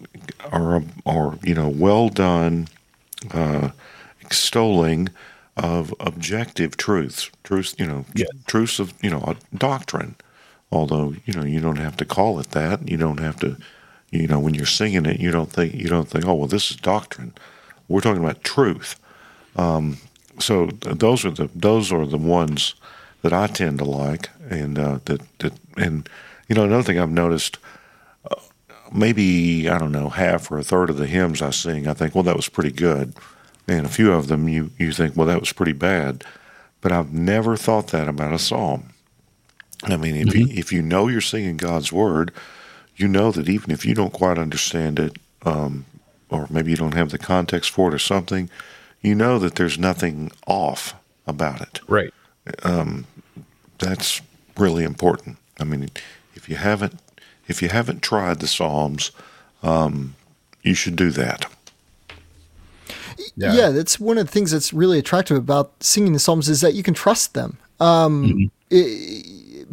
[0.52, 2.68] are are you know well done,
[3.32, 3.70] uh,
[4.20, 5.08] extolling
[5.56, 8.26] of objective truths, truths you know Yeah.
[8.46, 10.16] truths of you know a doctrine.
[10.72, 13.56] Although you know you don't have to call it that, you don't have to,
[14.10, 16.70] you know when you're singing it, you don't think you don't think oh well this
[16.70, 17.34] is doctrine.
[17.88, 18.98] We're talking about truth
[20.38, 22.74] so those are the those are the ones
[23.22, 26.08] that I tend to like, and uh, that that and
[26.48, 27.58] you know another thing I've noticed,
[28.94, 32.14] maybe I don't know half or a third of the hymns I sing, I think
[32.14, 33.14] well that was pretty good,
[33.68, 36.24] and a few of them you you think well that was pretty bad,
[36.80, 38.90] but I've never thought that about a psalm.
[39.84, 42.32] I mean, if you if you know you're singing God's word,
[42.96, 45.84] you know that even if you don't quite understand it, um,
[46.30, 48.48] or maybe you don't have the context for it or something,
[49.00, 50.94] you know that there's nothing off
[51.26, 51.80] about it.
[51.88, 52.12] Right.
[53.78, 54.22] That's
[54.56, 55.38] really important.
[55.58, 55.90] I mean,
[56.34, 56.94] if you haven't
[57.48, 59.10] if you haven't tried the Psalms,
[59.62, 60.14] um,
[60.62, 61.46] you should do that.
[63.36, 63.70] Yeah.
[63.70, 66.82] that's one of the things that's really attractive about singing the Psalms is that you
[66.82, 69.22] can trust them um, i-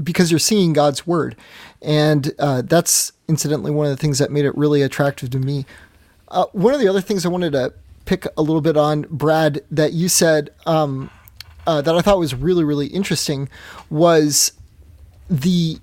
[0.02, 1.36] because you're singing God's word.
[1.82, 5.66] And uh, that's incidentally one of the things that made it really attractive to me.
[6.30, 7.74] Uh, one of the other things I wanted to
[8.06, 11.10] pick a little bit on, Brad, that you said um,
[11.66, 13.50] uh, that I thought was really, really interesting
[13.90, 14.52] was
[15.30, 15.80] the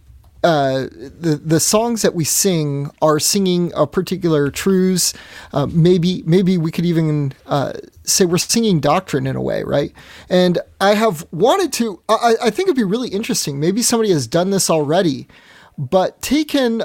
[0.46, 5.12] uh, the the songs that we sing are singing a particular truths.
[5.52, 7.72] Uh, maybe maybe we could even uh,
[8.04, 9.92] say we're singing doctrine in a way, right?
[10.30, 12.00] And I have wanted to.
[12.08, 13.58] I, I think it'd be really interesting.
[13.60, 15.26] Maybe somebody has done this already,
[15.76, 16.82] but taken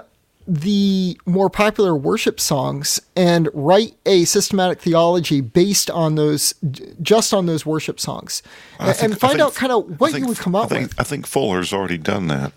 [0.47, 6.56] the more popular worship songs and write a systematic theology based on those
[7.02, 8.41] just on those worship songs
[8.80, 10.89] and, think- and find think- out kind of what you would come I up think,
[10.89, 12.54] with I think Fuller's already done that.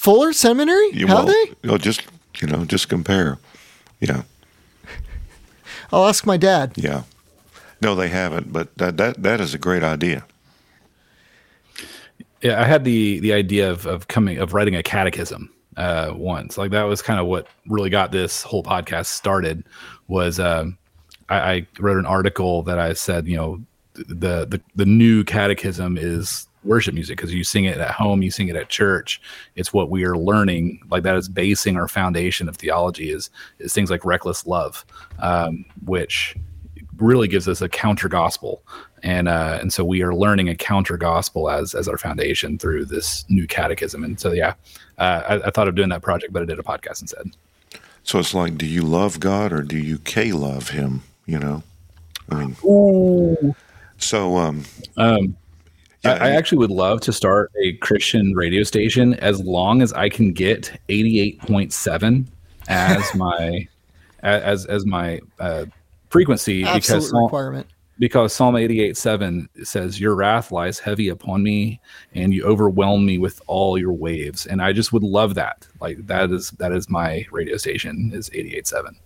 [0.00, 2.02] Fuller seminary You- have well, they you just
[2.40, 3.38] you know, just compare.
[4.00, 4.22] Yeah,
[5.92, 6.72] I'll ask my dad.
[6.76, 7.02] yeah.
[7.82, 10.24] No, they haven't, but that that that is a great idea.
[12.42, 16.56] Yeah, I had the the idea of of coming of writing a catechism uh, once.
[16.56, 19.64] Like that was kind of what really got this whole podcast started.
[20.08, 20.78] Was um,
[21.28, 23.60] I, I wrote an article that I said, you know,
[23.94, 28.30] the the the new catechism is worship music because you sing it at home, you
[28.30, 29.20] sing it at church.
[29.56, 30.80] It's what we are learning.
[30.90, 34.84] Like that is basing our foundation of theology is is things like reckless love,
[35.18, 36.36] um, which
[36.96, 38.62] really gives us a counter gospel
[39.02, 42.84] and uh, and so we are learning a counter gospel as as our foundation through
[42.84, 44.52] this new catechism and so yeah
[44.98, 47.30] uh, I, I thought of doing that project but I did a podcast instead
[48.02, 51.02] So it's like, do you love God or do you K love Him?
[51.26, 51.62] You know,
[52.30, 52.56] I mean,
[53.98, 54.64] so um,
[54.96, 55.36] um,
[56.02, 59.92] Yeah, I, I actually would love to start a Christian radio station as long as
[59.92, 62.26] I can get 88.7
[62.68, 63.68] as my
[64.22, 65.66] as as my uh,
[66.08, 67.66] frequency because Absolute requirement.
[67.98, 71.80] because Psalm 88 7 says, Your wrath lies heavy upon me,
[72.14, 74.46] and you overwhelm me with all your waves.
[74.46, 75.66] And I just would love that.
[75.80, 78.96] Like that is that is my radio station is 88 7.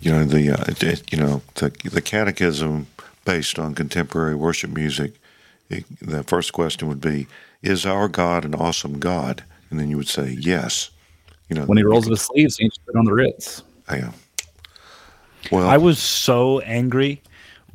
[0.00, 2.86] you know the uh, you know the the catechism
[3.24, 5.14] based on contemporary worship music.
[5.70, 7.26] It, the first question would be,
[7.62, 10.90] "Is our God an awesome God?" And then you would say, "Yes."
[11.48, 13.62] You know, When he rolls up his sleeves, he put on the Ritz.
[13.90, 14.12] Yeah.
[15.52, 17.22] Well, I was so angry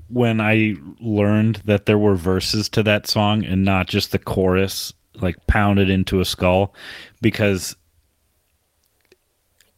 [0.07, 4.91] when I learned that there were verses to that song and not just the chorus
[5.15, 6.73] like pounded into a skull
[7.21, 7.75] because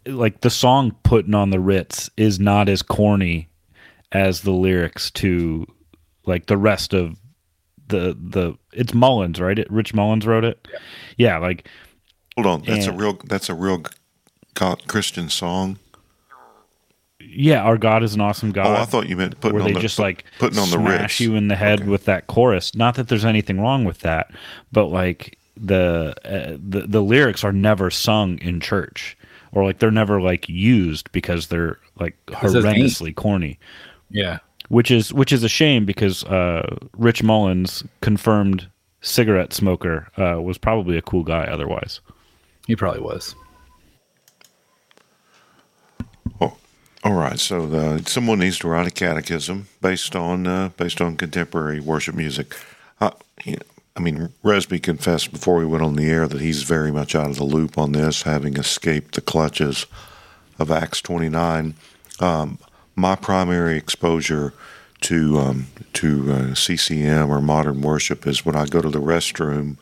[0.05, 3.49] like the song putting on the Ritz is not as corny
[4.11, 5.65] as the lyrics to
[6.25, 7.19] like the rest of
[7.91, 9.57] the the it's Mullins, right?
[9.59, 10.67] It, Rich Mullins wrote it.
[11.17, 11.67] Yeah, like
[12.35, 12.61] hold on.
[12.63, 13.13] That's a real.
[13.25, 13.83] That's a real
[14.55, 15.77] God, Christian song.
[17.19, 18.67] yeah, our God is an awesome God.
[18.67, 20.69] Oh, I thought you meant putting where on they the just put- like putting on
[20.69, 21.19] the smash Ritz.
[21.19, 21.89] you in the head Okay.
[21.89, 22.75] with that chorus.
[22.75, 24.31] Not that there's anything wrong with that,
[24.71, 29.15] but like the uh, the the lyrics are never sung in church,
[29.51, 33.59] or like they're never like used because they're like horrendously corny.
[34.09, 34.39] Yeah.
[34.71, 38.69] Which is which is a shame because uh, Rich Mullins, confirmed
[39.01, 41.99] cigarette smoker, uh, was probably a cool guy otherwise.
[42.67, 43.35] He probably was.
[46.39, 46.55] Oh,
[47.03, 47.37] all right.
[47.37, 52.15] So uh, someone needs to write a catechism based on uh, based on contemporary worship
[52.15, 52.55] music.
[53.01, 53.11] Uh,
[53.43, 53.63] you know,
[53.97, 57.29] I mean, Resby confessed before we went on the air that he's very much out
[57.29, 59.85] of the loop on this, having escaped the clutches
[60.57, 61.73] of Acts twenty nine.
[62.21, 62.57] Um,
[62.95, 64.53] my primary exposure
[65.01, 69.77] to um, to uh, CCM or modern worship is when I go to the restroom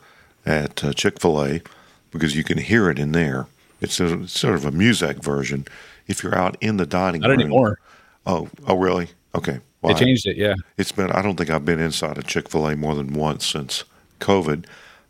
[0.46, 1.62] at uh, Chick Fil A
[2.10, 3.46] because you can hear it in there.
[3.80, 5.66] It's, a, it's sort of a music version.
[6.06, 7.78] If you're out in the dining Not room, anymore.
[8.26, 9.08] Oh, oh, really?
[9.34, 9.52] Okay.
[9.52, 10.36] They Well, I- changed it.
[10.36, 10.54] Yeah.
[10.76, 13.46] it's been I don't think I've been inside a Chick Fil A more than once
[13.46, 13.84] since
[14.20, 14.64] COVID,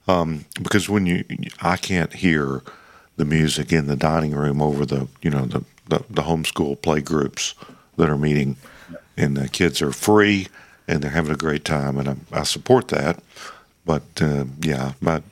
[0.08, 1.24] um, because when you
[1.62, 2.62] I can't hear
[3.16, 7.00] the music in the dining room over the you know the the, the homeschool play
[7.00, 7.54] groups
[7.96, 8.56] that are meeting,
[9.16, 10.48] and the kids are free
[10.90, 13.22] and they're having a great time, and I, I support that.
[13.86, 15.22] But uh, yeah, but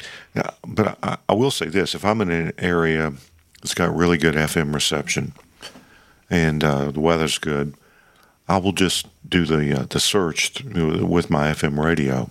[0.66, 3.12] but I, I will say this: if I'm in an area
[3.60, 5.32] that's got really good FM reception
[6.30, 7.74] and uh, the weather's good,
[8.48, 12.30] I will just do the uh, the search th- with my FM radio,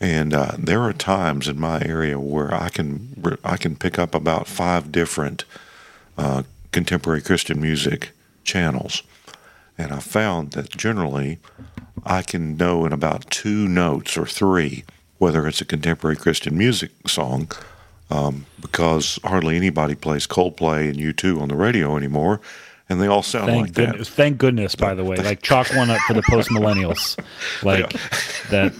[0.00, 4.14] and uh, there are times in my area where I can I can pick up
[4.14, 5.44] about five different
[6.16, 8.10] uh, contemporary Christian music
[8.44, 9.02] channels,
[9.78, 11.38] and I found that generally
[12.04, 14.84] I can know in about two notes or three
[15.18, 17.50] whether it's a contemporary Christian music song.
[18.08, 22.40] Um, because hardly anybody plays Coldplay and U2 on the radio anymore,
[22.88, 24.06] and they all sound Thank like that.
[24.06, 24.76] Thank goodness.
[24.76, 27.18] By the way, like chalk one up for the post millennials.
[27.62, 27.92] Like
[28.50, 28.72] that.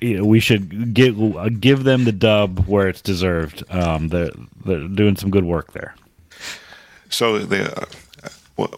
[0.00, 3.62] You know, we should give uh, give them the dub where it's deserved.
[3.70, 4.30] Um, they're
[4.64, 5.94] they're doing some good work there.
[7.08, 7.86] So the, uh,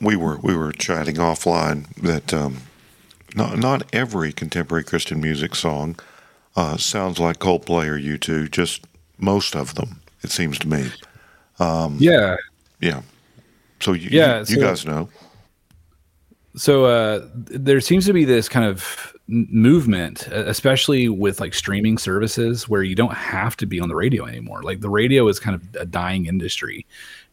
[0.00, 2.58] we were we were chatting offline that um,
[3.34, 5.96] not not every contemporary Christian music song
[6.56, 8.50] uh, sounds like Coldplay or U2.
[8.50, 8.84] Just
[9.18, 10.90] most of them, it seems to me.
[11.60, 12.36] Yeah.
[12.80, 13.02] Yeah.
[13.80, 15.08] So you, Yeah, you, so- you guys know.
[16.56, 22.68] So uh, there seems to be this kind of movement, especially with like streaming services,
[22.68, 24.62] where you don't have to be on the radio anymore.
[24.62, 26.84] Like the radio is kind of a dying industry,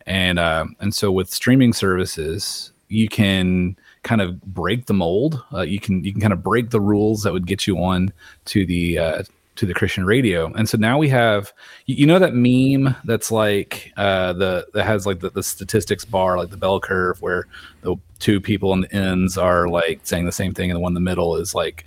[0.05, 5.43] and uh, and so with streaming services, you can kind of break the mold.
[5.53, 8.13] Uh, you can you can kind of break the rules that would get you on
[8.45, 9.23] to the uh,
[9.55, 10.51] to the Christian radio.
[10.53, 11.51] And so now we have
[11.85, 16.37] you, know that meme that's like uh, the that has like the, the statistics bar,
[16.37, 17.47] like the bell curve, where
[17.81, 20.91] the two people on the ends are like saying the same thing, and the one
[20.91, 21.85] in the middle is like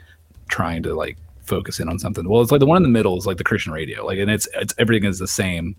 [0.49, 2.29] trying to like focus in on something.
[2.29, 4.31] Well, it's like the one in the middle is like the Christian radio, like, and
[4.31, 5.77] it's it's everything is the same.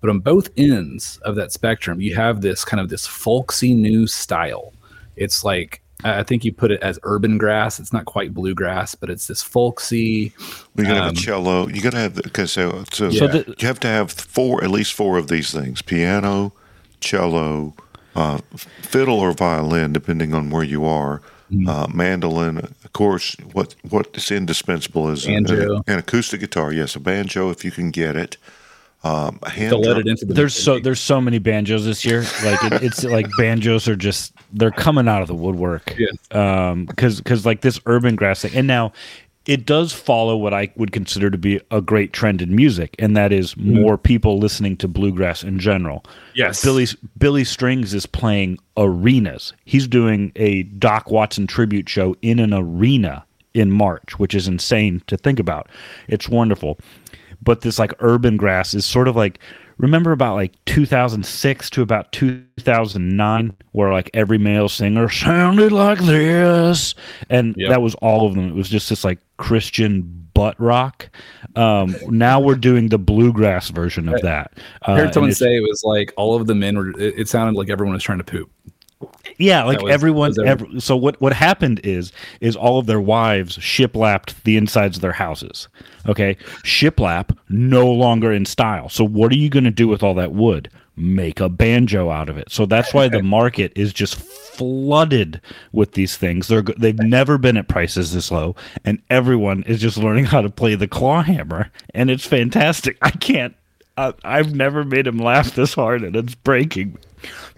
[0.00, 4.06] But on both ends of that spectrum, you have this kind of this folksy new
[4.06, 4.72] style.
[5.16, 7.78] It's like I think you put it as urban grass.
[7.78, 10.32] It's not quite bluegrass, but it's this folksy.
[10.74, 11.68] You gotta have Um, a cello.
[11.68, 12.46] You gotta have okay.
[12.46, 15.82] So, so, So the- you have to have four, at least four of these things:
[15.82, 16.54] piano,
[17.00, 17.74] cello,
[18.16, 18.38] uh,
[18.82, 21.20] fiddle or violin, depending on where you are.
[21.52, 21.68] Mm-hmm.
[21.68, 23.36] Uh, mandolin, of course.
[23.52, 25.82] What what is indispensable is a- Banjo.
[25.86, 26.72] an acoustic guitar.
[26.72, 28.36] Yes, a banjo if you can get it.
[29.02, 32.22] Um, hand to let it into the There's so there's so many banjos this year.
[32.44, 35.94] Like it, it's like banjos are just they're coming out of the woodwork.
[35.98, 36.14] Yes.
[36.32, 38.92] Um, because because like this urban grass thing, and now
[39.46, 43.16] it does follow what I would consider to be a great trend in music, and
[43.16, 46.04] that is more people listening to bluegrass in general.
[46.34, 46.62] Yes.
[46.62, 46.86] Billy
[47.16, 49.54] Billy Strings is playing arenas.
[49.64, 55.02] He's doing a Doc Watson tribute show in an arena in March, which is insane
[55.06, 55.68] to think about.
[56.06, 56.78] It's wonderful.
[57.42, 59.38] But this like urban grass is sort of like
[59.78, 66.94] remember about like 2006 to about 2009 where like every male singer sounded like this
[67.30, 67.70] and Yep.
[67.70, 68.48] that was all of them.
[68.48, 70.02] It was just this like Christian
[70.34, 71.08] butt rock.
[71.56, 74.52] Um, now we're doing the bluegrass version of that.
[74.86, 76.90] Uh, I heard someone say it was like all of the men were.
[77.00, 78.50] It, it sounded like everyone was trying to poop.
[79.38, 80.30] Yeah, like was- everyone.
[80.30, 81.20] was every- so what?
[81.20, 85.68] What happened is is all of their wives shiplapped the insides of their houses.
[86.06, 88.88] Okay, shiplap no longer in style.
[88.88, 90.68] So what are you going to do with all that wood?
[90.96, 92.50] Make a banjo out of it.
[92.50, 95.40] So that's why the market is just flooded
[95.72, 96.48] with these things.
[96.48, 100.50] They're they've never been at prices this low, and everyone is just learning how to
[100.50, 102.98] play the claw hammer, and it's fantastic.
[103.00, 103.54] I can't.
[103.96, 106.98] I, I've never made him laugh this hard, and it's breaking.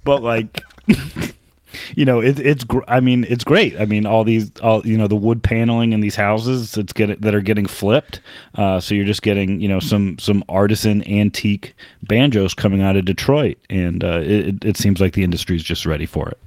[0.05, 0.61] But like
[1.97, 2.65] you know, it, it's.
[2.65, 3.79] Gr- I mean, it's great.
[3.81, 7.21] I mean, all these, all you know, the wood paneling in these houses that's get
[7.21, 8.21] that are getting flipped.
[8.55, 13.05] Uh, so you're just getting, you know, some some artisan antique banjos coming out of
[13.05, 16.39] Detroit, and uh, it, it seems like the industry is just ready for it.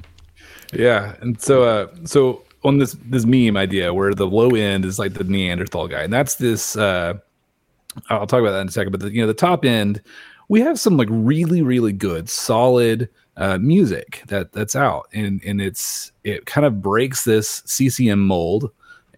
[0.73, 4.99] Yeah, and so uh, so on this this meme idea where the low end is
[4.99, 6.75] like the Neanderthal guy, and that's this.
[6.75, 7.15] Uh,
[8.09, 10.01] I'll talk about that in a second, but the, you know the top end,
[10.49, 15.61] we have some like really really good solid uh, music that that's out, and and
[15.61, 18.71] it's it kind of breaks this CCM mold,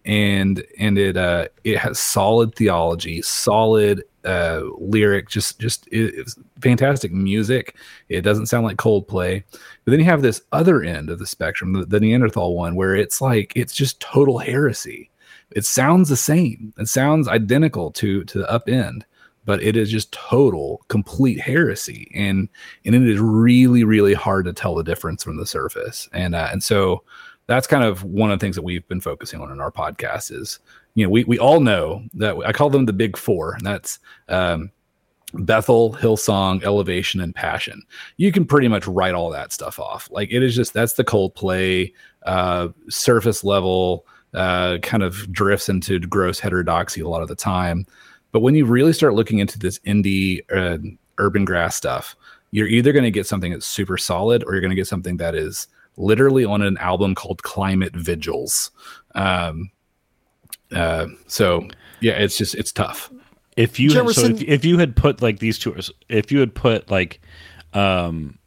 [0.04, 6.28] and and it uh it has solid theology, solid uh, lyric, just just it,
[6.60, 7.76] fantastic music.
[8.08, 9.42] It doesn't sound like Coldplay.
[9.84, 12.94] But then you have this other end of the spectrum, the, the Neanderthal one, where
[12.94, 15.10] it's like it's just total heresy.
[15.52, 16.74] It sounds the same.
[16.78, 19.06] It sounds identical to to the up end,
[19.48, 22.50] but it is just total, complete heresy, and
[22.84, 26.06] and it is really really hard to tell the difference from the surface.
[26.12, 27.02] And uh, and so
[27.46, 30.32] that's kind of one of the things that we've been focusing on in our podcast
[30.32, 30.58] is
[30.96, 34.00] you know we we all know that I call them the big four, and that's
[34.28, 34.70] um,
[35.32, 37.82] Bethel, Hillsong, Elevation, and Passion.
[38.18, 40.10] You can pretty much write all that stuff off.
[40.10, 41.94] Like it is just that's the Coldplay
[42.24, 47.86] uh, surface level uh, kind of drifts into gross heterodoxy a lot of the time.
[48.32, 50.78] But when you really start looking into this indie uh,
[51.18, 52.14] urban grass stuff,
[52.50, 55.16] you're either going to get something that's super solid or you're going to get something
[55.18, 58.70] that is literally on an album called Climate Vigils.
[59.14, 59.70] Um,
[60.72, 61.68] uh, so
[62.00, 63.12] yeah, it's just it's tough.
[63.56, 65.76] If you had, so if, if you had put like these two,
[66.08, 67.20] if you had put like,
[67.72, 68.37] um,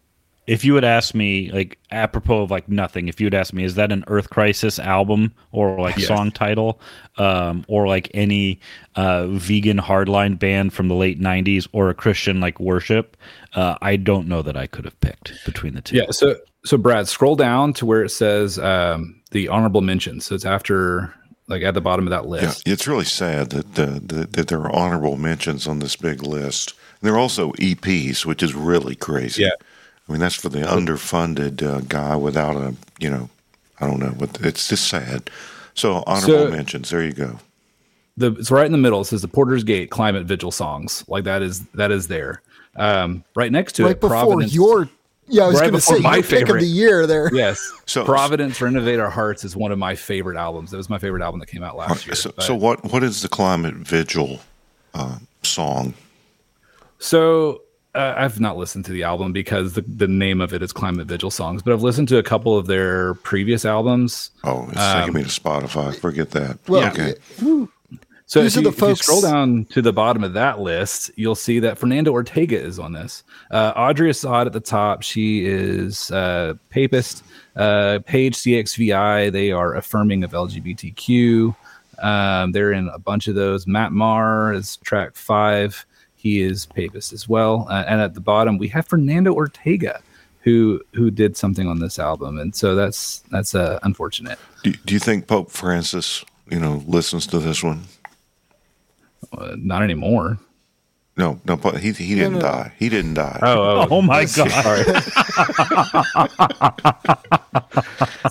[0.47, 3.63] if you had asked me like apropos of like nothing, if you had asked me,
[3.63, 6.07] is that an Earth Crisis album or like Yes.
[6.07, 6.79] song title,
[7.17, 8.59] um, or like any
[8.95, 13.15] uh, vegan hardline band from the late '90s or a Christian like worship,
[13.53, 15.97] uh, I don't know that I could have picked between the two.
[15.97, 16.11] Yeah.
[16.11, 16.35] So
[16.65, 20.25] so Brad, scroll down to where it says um, the honorable mentions.
[20.25, 21.13] So it's after
[21.47, 22.43] like at the bottom of that list.
[22.43, 22.67] Yeah, list.
[22.67, 26.73] it's really sad that, uh, that that there are honorable mentions on this big list.
[27.01, 29.43] There are also EPs, which is really crazy.
[29.43, 29.51] Yeah.
[30.07, 33.29] I mean that's for the underfunded uh, guy without a you know,
[33.79, 35.29] I don't know, but it's just sad.
[35.73, 36.89] So honorable So- mentions.
[36.89, 37.39] There you go.
[38.17, 39.01] the it's right in the middle.
[39.01, 41.03] It says the Porter's Gate Climate Vigil songs.
[41.07, 42.41] Like that is that is there.
[42.75, 44.53] Um, right next to right it, before Providence.
[44.53, 44.89] your
[45.27, 47.33] yeah, I was Right going to say my your pick of the year there.
[47.33, 50.71] yes, So- Providence Renovate Our Hearts is one of my favorite albums.
[50.71, 52.15] That was my favorite album that came out last year.
[52.15, 54.41] So, But- so what what is the climate vigil
[54.93, 55.93] uh, song?
[56.99, 57.61] So
[57.95, 61.07] uh, I've not listened to the album because the, the name of it is Climate
[61.07, 64.31] Vigil Songs, but I've listened to a couple of their previous albums.
[64.43, 65.95] Oh, it's Um, taking me to Spotify.
[65.97, 66.57] Forget that.
[66.67, 67.15] Well, okay.
[68.25, 70.61] So These if you, the if you folks- scroll down to the bottom of that
[70.61, 73.23] list, you'll see that Fernando Ortega is on this.
[73.51, 75.03] Uh, Audrey Assad at the top.
[75.03, 77.23] She is uh, papist.
[77.57, 79.33] Uh, Page CXVI.
[79.33, 81.53] They are affirming of LGBTQ.
[82.01, 83.67] Um, they're in a bunch of those.
[83.67, 85.85] Matt Maher is track five.
[86.21, 87.65] He is papist as well.
[87.67, 90.01] Uh, and at the bottom, we have Fernando Ortega,
[90.41, 94.37] who who did something on this album, and so that's that's uh, unfortunate.
[94.63, 97.85] Do, do you think Pope Francis, you know, listens to this one?
[99.35, 100.37] Uh, not anymore.
[101.17, 102.45] No, no, Pope- he he didn't no, no.
[102.45, 102.73] die.
[102.77, 103.39] He didn't die.
[103.41, 104.51] Oh, Oh my god!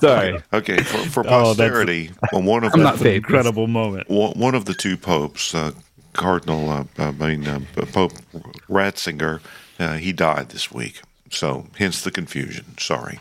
[0.01, 0.43] sorry.
[0.53, 3.17] Okay, for, for Oh, posterity, well, one of I'm the, not fake.
[3.17, 4.09] Incredible moment.
[4.09, 5.73] one one of the two popes, uh,
[6.13, 7.61] Cardinal, uh, I mean uh,
[7.93, 8.13] Pope
[8.69, 9.41] Ratzinger,
[9.79, 11.01] uh, he died this week.
[11.31, 12.77] So, hence the confusion.
[12.79, 13.21] Sorry.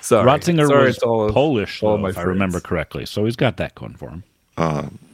[0.00, 0.26] Sorry.
[0.26, 3.06] Ratzinger Sorry, was all- Polish, all though, my if I remember correctly.
[3.06, 4.24] So he's got that going for him.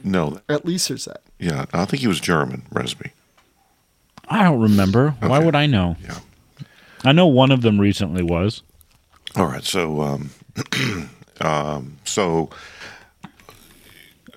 [0.03, 1.21] No, At least there's that.
[1.39, 3.11] yeah, I think he was German, Resby.
[4.27, 5.11] I don't remember.
[5.19, 5.95] Why would I know?
[6.03, 6.19] Yeah.
[7.03, 8.63] I know one of them recently was.
[9.35, 10.29] All right, so um,
[11.41, 12.49] um, so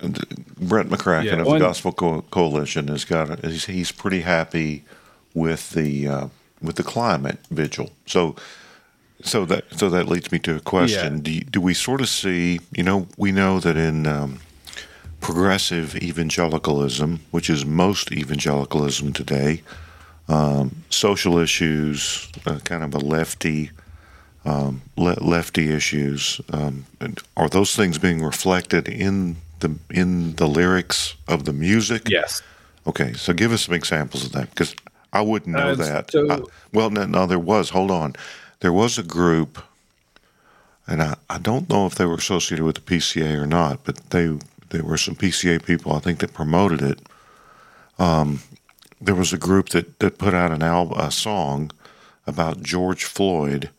[0.08, 4.84] Brett McCracken Yeah, of the Gospel Co- Coalition has got a, he's, he's pretty happy
[5.34, 6.28] with the uh,
[6.62, 7.90] with the climate vigil.
[8.06, 8.36] So
[9.22, 11.22] so that so that leads me to a question: Yeah.
[11.22, 12.60] do, do we sort of see?
[12.72, 14.40] You know, we know that in um,
[15.20, 19.62] progressive evangelicalism, which is most evangelicalism today,
[20.28, 23.70] um, social issues, uh, kind of a lefty
[24.96, 26.40] le- lefty issues.
[26.52, 32.08] Um, and are those things being reflected in the in the lyrics of the music?
[32.08, 32.42] Yes.
[32.86, 34.74] Okay, so give us some examples of that because
[35.12, 36.10] I wouldn't know Uh, that.
[36.10, 36.42] so- I-
[36.72, 37.70] well, no, no, there was.
[37.70, 38.14] Hold on,
[38.60, 39.58] there was a group,
[40.86, 43.96] and I, I don't know if they were associated with the PCA or not, but
[44.10, 44.36] they
[44.70, 46.98] there were some PCA people I think that promoted it.
[47.98, 48.40] Um,
[49.00, 51.70] there was a group that that put out an album, a song
[52.26, 53.70] about George Floyd.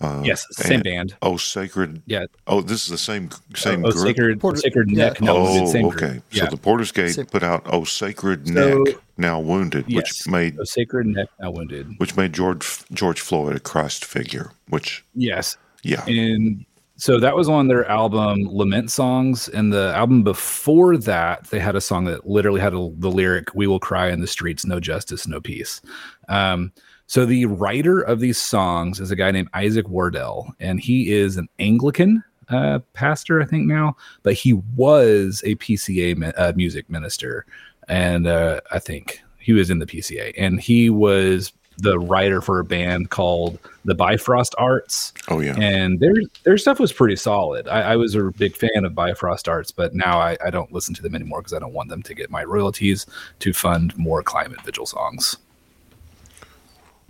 [0.00, 0.46] Yes.
[0.52, 1.16] Same and- band.
[1.22, 2.02] Oh, sacred.
[2.06, 2.26] Yeah.
[2.46, 4.06] Oh, this is the same same oh, group.
[4.06, 5.08] sacred, Porter- sacred yeah.
[5.08, 5.20] neck.
[5.20, 5.96] No, oh, it's same okay.
[6.08, 6.22] group.
[6.32, 9.96] So the Porter's Gate Same- put out "Oh Sacred So- Neck Now Wounded," yes.
[9.96, 11.94] which made So sacred neck now wounded.
[11.98, 14.52] which made George George Floyd a Christ figure.
[14.68, 15.56] Which Yes.
[15.82, 16.64] yeah, And
[16.96, 19.48] so that was on their album Lament Songs.
[19.48, 23.54] And the album before that, they had a song that literally had a, the lyric,
[23.54, 25.80] We will cry in the streets, no justice, no peace.
[26.28, 26.72] Um,
[27.08, 31.38] so the writer of these songs is a guy named Isaac Wardell, and he is
[31.38, 37.46] an Anglican uh, pastor, I think now, but he was a PCA uh, music minister.
[37.88, 42.58] And uh, I think he was in the PCA, and he was the writer for
[42.58, 45.14] a band called the Bifrost Arts.
[45.28, 45.56] Oh yeah.
[45.58, 47.68] And their their stuff was pretty solid.
[47.68, 50.94] I, I was a big fan of Bifrost Arts, but now I, I don't listen
[50.96, 53.06] to them anymore because I don't want them to get my royalties
[53.38, 55.38] to fund more climate vigil songs.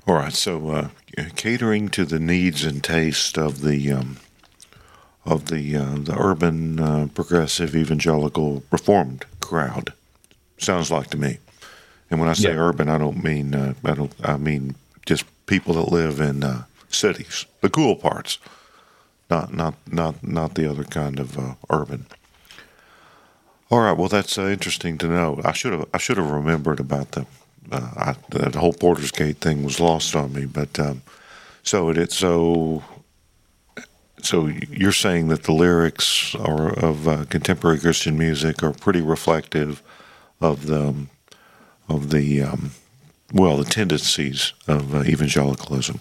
[0.09, 0.33] All right.
[0.33, 0.89] So uh,
[1.37, 4.17] catering to the needs and taste of the um,
[5.27, 9.93] of the uh, the urban uh, progressive evangelical reformed crowd
[10.57, 11.39] sounds like to me.
[12.11, 12.61] And when I say Yeah.
[12.61, 16.65] urban, I don't mean uh, I don't I mean just people that live in uh,
[16.89, 18.39] cities, the cool parts,
[19.29, 22.07] not not not not the other kind of uh, urban.
[23.71, 25.39] All right, well that's uh, interesting to know.
[25.45, 27.27] I should have I should have remembered about the
[27.73, 31.03] uh, I, that whole Porter's Gate thing was lost on me, but um,
[31.63, 32.83] so it, it so
[34.23, 39.83] so you're saying that the lyrics are of uh, contemporary Christian music are pretty reflective
[40.41, 40.95] of the
[41.89, 42.73] of the um,
[43.33, 46.01] well the tendencies of uh, evangelicalism.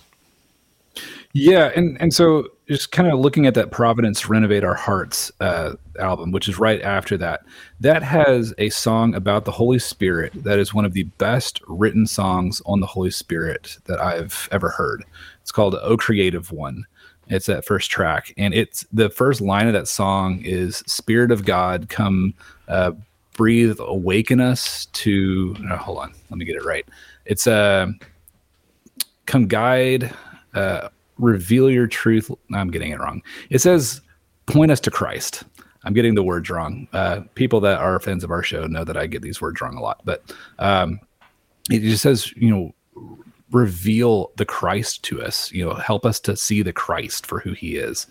[1.33, 5.73] Yeah, and and so just kind of looking at that Providence Renovate Our Hearts uh,
[5.99, 7.45] album, which is right after that,
[7.79, 12.05] that has a song about the Holy Spirit that is one of the best written
[12.05, 15.03] songs on the Holy Spirit that I've ever heard.
[15.41, 16.85] It's called "O Creative One."
[17.29, 21.45] It's that first track, and it's the first line of that song is "Spirit of
[21.45, 22.33] God, come
[22.67, 22.91] uh,
[23.33, 26.85] breathe, awaken us to." Hold on, let me get it right.
[27.25, 27.87] It's uh,
[29.25, 30.13] come guide.
[30.53, 30.89] Uh,
[31.19, 32.31] reveal your truth.
[32.53, 33.21] I'm getting it wrong.
[33.49, 34.01] It says,
[34.45, 35.43] point us to Christ.
[35.83, 36.87] I'm getting the words wrong.
[36.93, 39.77] Uh, people that are fans of our show know that I get these words wrong
[39.77, 40.99] a lot, but um,
[41.69, 42.73] it just says, you know,
[43.51, 47.53] reveal the Christ to us, you know, help us to see the Christ for who
[47.53, 48.05] he is.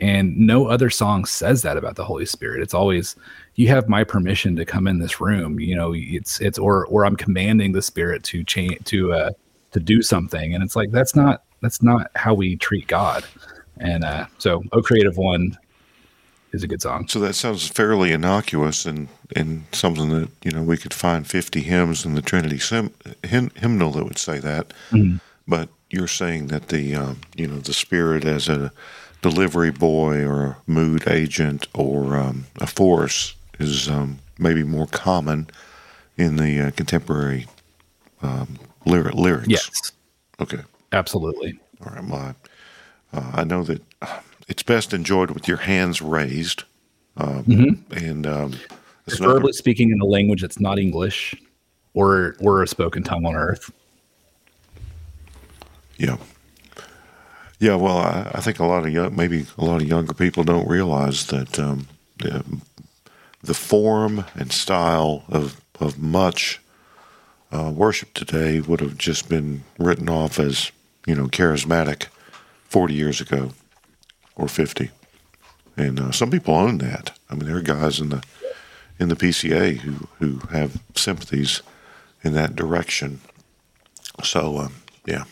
[0.00, 2.62] And no other song says that about the Holy Spirit.
[2.62, 3.14] It's always,
[3.54, 7.06] you have my permission to come in this room, you know, it's, it's, or, or
[7.06, 9.30] I'm commanding the spirit to change, to, uh,
[9.70, 10.54] to do something.
[10.54, 13.24] And it's like, that's not, that's not how we treat God.
[13.78, 15.56] And, uh, so O Creative One
[16.52, 17.08] is a good song.
[17.08, 21.60] So that sounds fairly innocuous and, and something that, you know, we could find 50
[21.60, 22.58] hymns in the Trinity
[23.22, 24.72] hymn, hymnal that would say that.
[25.46, 28.72] But you're saying that the, um, you know, the Spirit as a
[29.22, 35.48] delivery boy or a mood agent or um, a force is um, maybe more common
[36.16, 37.46] in the uh, contemporary
[38.22, 39.48] um, lyric, lyrics.
[39.48, 39.92] Yes,
[40.40, 40.60] Okay.
[40.92, 41.58] Absolutely.
[41.84, 42.04] All right.
[42.04, 42.34] Well,
[43.12, 46.64] I, uh, I know that uh, it's best enjoyed with your hands raised.
[47.16, 47.44] Um,
[47.90, 48.52] And um,
[49.06, 51.34] it's another- Preferably speaking in a language that's not English
[51.94, 53.70] or, or a spoken tongue on earth.
[55.98, 56.16] Yeah.
[57.58, 60.44] Yeah, well, I, I think a lot of young, maybe a lot of younger people
[60.44, 61.88] don't realize that um,
[62.18, 62.42] the,
[63.42, 66.60] the form and style of of much
[67.52, 70.70] uh, worship today would have just been written off as
[71.06, 72.06] you know charismatic
[72.64, 73.50] forty years ago
[74.36, 74.90] or fifty,
[75.76, 77.18] and uh, some people own that.
[77.28, 78.22] I mean, there are guys in the
[78.98, 81.62] in the PCA who who have sympathies
[82.22, 83.20] in that direction.
[84.22, 84.74] So, um,
[85.06, 85.24] yeah.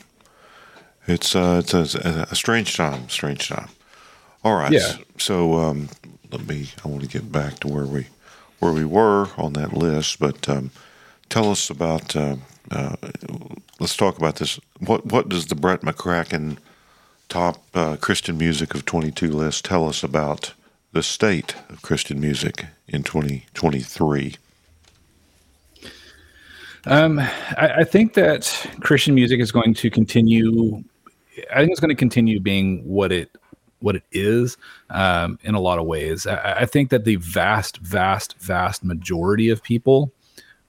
[1.06, 3.68] It's uh, it's a, a strange time, strange time.
[4.44, 4.72] All right.
[4.72, 4.96] Yeah.
[5.16, 5.88] So um,
[6.30, 6.70] let me.
[6.84, 8.08] I want to get back to where we
[8.58, 10.70] where we were on that list, but um,
[11.30, 12.14] tell us about.
[12.14, 12.36] Uh,
[12.70, 12.96] uh,
[13.78, 14.58] let's talk about this.
[14.78, 16.58] What what does the Brett McCracken
[17.28, 20.54] top uh, Christian music of 22 list tell us about
[20.92, 24.34] the state of Christian music in 2023?
[26.86, 30.82] Um, I, I think that Christian music is going to continue.
[31.52, 33.30] I think it's going to continue being what it
[33.80, 34.56] what it is
[34.90, 36.26] um, in a lot of ways.
[36.26, 40.10] I, I think that the vast, vast, vast majority of people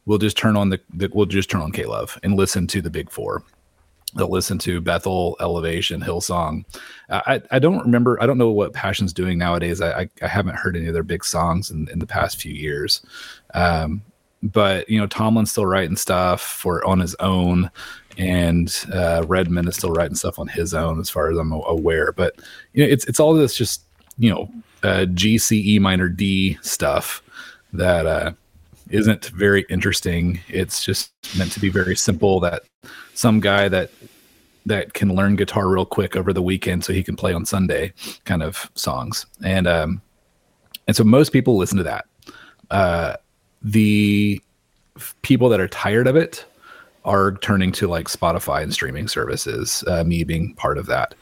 [0.06, 2.82] will just turn on the, the will just turn on K Love and listen to
[2.82, 3.43] the Big Four.
[4.16, 6.66] They'll listen to Bethel, Elevation, Hillsong.
[7.12, 8.22] I, I don't remember.
[8.22, 9.82] I don't know what Passion's doing nowadays.
[9.82, 12.54] I, I, I haven't heard any of their big songs in, in the past few
[12.54, 13.06] years.
[13.54, 14.02] Um,
[14.41, 17.70] but you know Tomlin's still writing stuff for on his own,
[18.18, 22.12] and uh, Redman is still writing stuff on his own, as far as I'm aware.
[22.12, 22.36] But
[22.74, 23.84] you know, it's it's all this just
[24.18, 24.50] you know
[24.82, 27.22] uh, G C E minor D stuff
[27.74, 28.32] that uh,
[28.89, 30.39] isn't very interesting.
[30.47, 32.39] It's just meant to be very simple.
[32.39, 32.63] That
[33.13, 33.91] some guy that
[34.65, 37.93] that can learn guitar real quick over the weekend so he can play on Sunday
[38.25, 40.01] kind of songs, and um,
[40.87, 42.05] and so most people listen to that.
[42.71, 43.15] Uh,
[43.61, 44.41] the
[44.95, 46.45] f- people that are tired of it
[47.05, 49.83] are turning to like Spotify and streaming services.
[49.87, 51.15] Uh, me being part of that,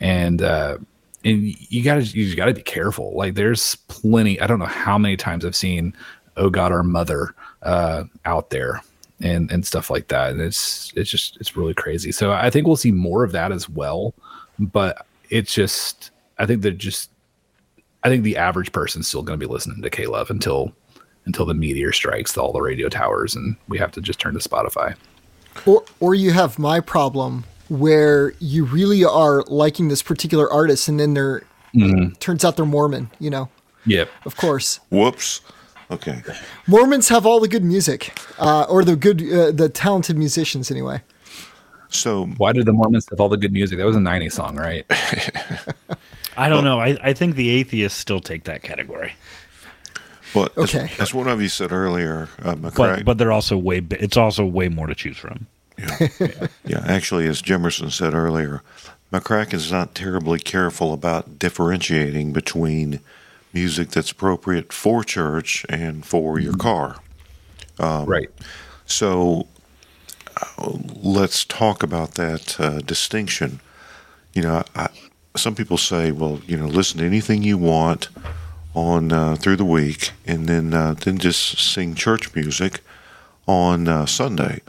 [0.00, 0.78] and uh,
[1.24, 3.12] and you gotta you gotta be careful.
[3.14, 4.40] Like there's plenty.
[4.40, 5.94] I don't know how many times I've seen
[6.36, 8.82] "Oh God, Our Mother" uh, out there,
[9.20, 10.32] and and stuff like that.
[10.32, 12.12] And it's it's just it's really crazy.
[12.12, 14.14] So I think we'll see more of that as well.
[14.58, 17.10] But it's just I think that just
[18.02, 20.72] I think the average person's still going to be listening to K Love until
[21.24, 24.48] until the meteor strikes all the radio towers and we have to just turn to
[24.48, 24.94] Spotify.
[25.66, 31.00] Or or you have my problem where you really are liking this particular artist and
[31.00, 31.42] then they're
[32.20, 33.50] turns out they're Mormon, you know.
[33.86, 34.08] Yep.
[34.24, 34.80] Of course.
[34.90, 35.42] Whoops.
[35.90, 36.22] Okay.
[36.66, 38.18] Mormons have all the good music.
[38.38, 41.00] Uh, or the good uh, the talented musicians anyway.
[41.88, 43.78] So Why did the Mormons have all the good music?
[43.78, 44.84] That was a 90s song, right?
[46.36, 46.80] I don't know.
[46.80, 49.14] I, I think the atheists still take that category,
[50.34, 50.90] But Okay.
[50.98, 53.80] as, one of you said earlier, uh, but McCrack, but they're also way.
[53.92, 55.46] It's also way more to choose from.
[55.78, 58.62] yeah, actually, as Jimerson said earlier,
[59.12, 63.00] McCracken is not terribly careful about differentiating between
[63.56, 66.96] music that's appropriate for church and for your car.
[68.06, 68.30] right.
[68.84, 69.48] So
[70.36, 73.60] uh, let's talk about that uh, distinction.
[74.34, 74.88] You know, I,
[75.36, 78.10] some people say, well, you know, listen to anything you want
[78.74, 82.82] on uh, through the week, and then uh, then just sing church music
[83.46, 84.60] on uh, Sunday.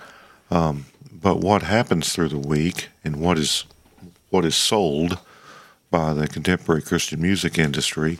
[0.49, 3.65] Um, but what happens through the week, and what is
[4.29, 5.19] what is sold
[5.91, 8.19] by the contemporary Christian music industry,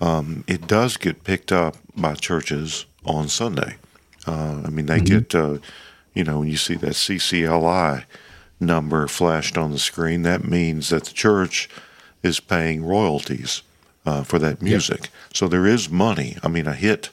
[0.00, 3.76] um, it does get picked up by churches on Sunday.
[4.26, 5.58] Uh, I mean, they get, uh,
[6.14, 8.04] you know, when you see that CCLI
[8.60, 11.68] number flashed on the screen, that means that the church
[12.22, 13.62] is paying royalties
[14.04, 15.10] uh, for that music.
[15.32, 16.36] So there is money.
[16.42, 17.10] I mean, a hit.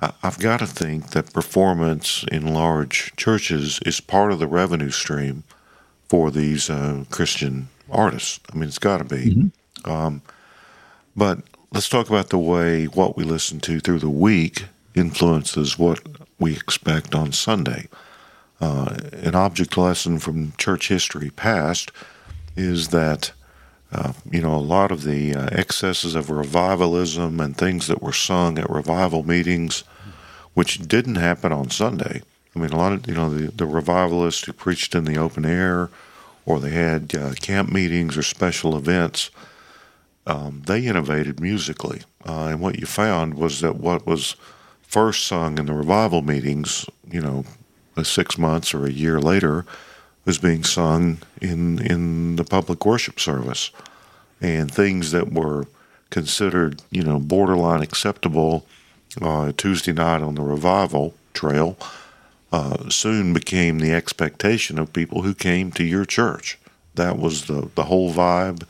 [0.00, 4.90] I- I've got to think that performance in large churches is part of the revenue
[4.90, 5.42] stream
[6.08, 8.40] for these uh, Christian artists.
[8.52, 9.50] I mean, it's got to be.
[9.84, 10.22] Um,
[11.16, 11.38] but
[11.72, 14.64] let's talk about the way what we listen to through the week
[14.94, 16.00] influences what
[16.38, 17.88] we expect on Sunday.
[18.60, 21.92] Uh, an object lesson from church history past
[22.56, 23.32] is that
[23.92, 28.12] uh, you know a lot of the uh, excesses of revivalism and things that were
[28.12, 29.84] sung at revival meetings,
[30.54, 32.22] which didn't happen on Sunday.
[32.54, 35.44] I mean, a lot of you know the, the revivalists who preached in the open
[35.44, 35.88] air,
[36.44, 39.30] or they had uh, camp meetings or special events
[40.26, 42.02] um, they innovated musically.
[42.26, 44.36] Uh, and what you found was that what was
[44.82, 47.44] first sung in the revival meetings, you know,
[47.96, 49.64] uh, six months or a year later,
[50.24, 53.70] was being sung in in the public worship service,
[54.40, 55.66] and things that were
[56.10, 58.66] considered, you know, borderline acceptable
[59.22, 61.76] uh, Tuesday night on the revival trail
[62.52, 66.58] uh, soon became the expectation of people who came to your church.
[66.96, 68.64] That was the the whole vibe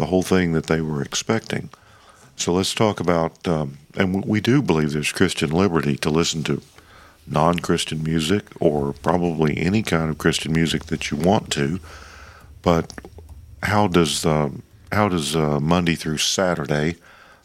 [0.00, 1.68] the whole thing that they were expecting.
[2.34, 6.62] So let's talk about, um, and we- do believe there's Christian liberty to listen to
[7.26, 11.80] non Christian music or probably any kind of Christian music that you want to.
[12.62, 12.94] But
[13.62, 16.96] how does um, how does uh, Monday through Saturday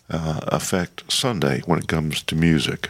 [0.09, 2.89] uh, affect Sunday when it comes to music?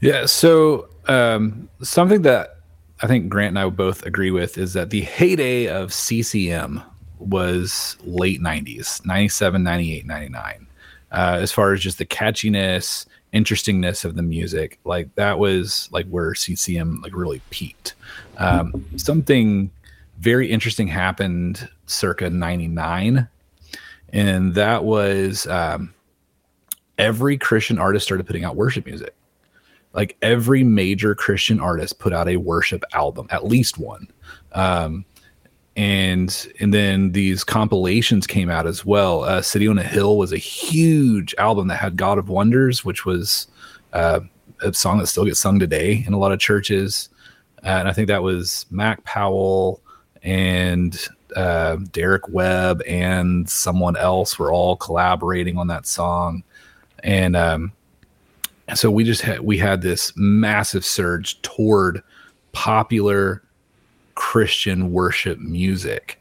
[0.00, 0.26] Yeah.
[0.26, 2.57] So um, something that
[3.00, 6.82] I think Grant and I would both agree with is that the heyday of CCM
[7.18, 10.66] was late 90s, 97, 98, 99.
[11.10, 16.06] Uh, as far as just the catchiness, interestingness of the music, like that was like
[16.08, 17.94] where CCM like really peaked.
[18.36, 19.70] Um, something
[20.18, 23.28] very interesting happened circa 99
[24.12, 25.94] and that was um,
[26.98, 29.14] every Christian artist started putting out worship music
[29.92, 34.08] like every major Christian artist put out a worship album, at least one.
[34.52, 35.04] Um,
[35.76, 39.22] and and then these compilations came out as well.
[39.22, 43.06] Uh, City on a Hill was a huge album that had God of Wonders, which
[43.06, 43.46] was
[43.92, 44.20] uh,
[44.60, 47.10] a song that still gets sung today in a lot of churches.
[47.64, 49.80] Uh, and I think that was Mac Powell
[50.22, 50.98] and
[51.36, 56.42] uh, Derek Webb and someone else were all collaborating on that song.
[57.04, 57.72] And um,
[58.74, 62.02] so we just had we had this massive surge toward
[62.52, 63.42] popular
[64.14, 66.20] Christian worship music,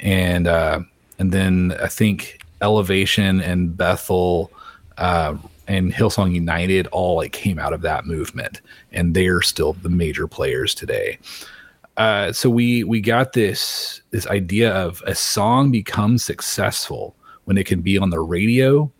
[0.00, 0.80] and uh,
[1.18, 4.50] and then I think Elevation and Bethel
[4.98, 5.36] uh,
[5.66, 8.60] and Hillsong United all like came out of that movement,
[8.92, 11.18] and they're still the major players today.
[11.96, 17.66] Uh, so we we got this this idea of a song becomes successful when it
[17.66, 18.90] can be on the radio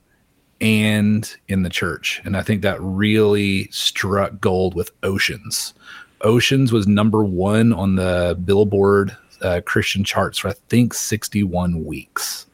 [0.61, 2.21] and in the church.
[2.25, 5.75] And I think that really struck gold with Oceans.
[6.23, 12.47] Oceans was number one on the Billboard uh, Christian charts for I think 61 weeks.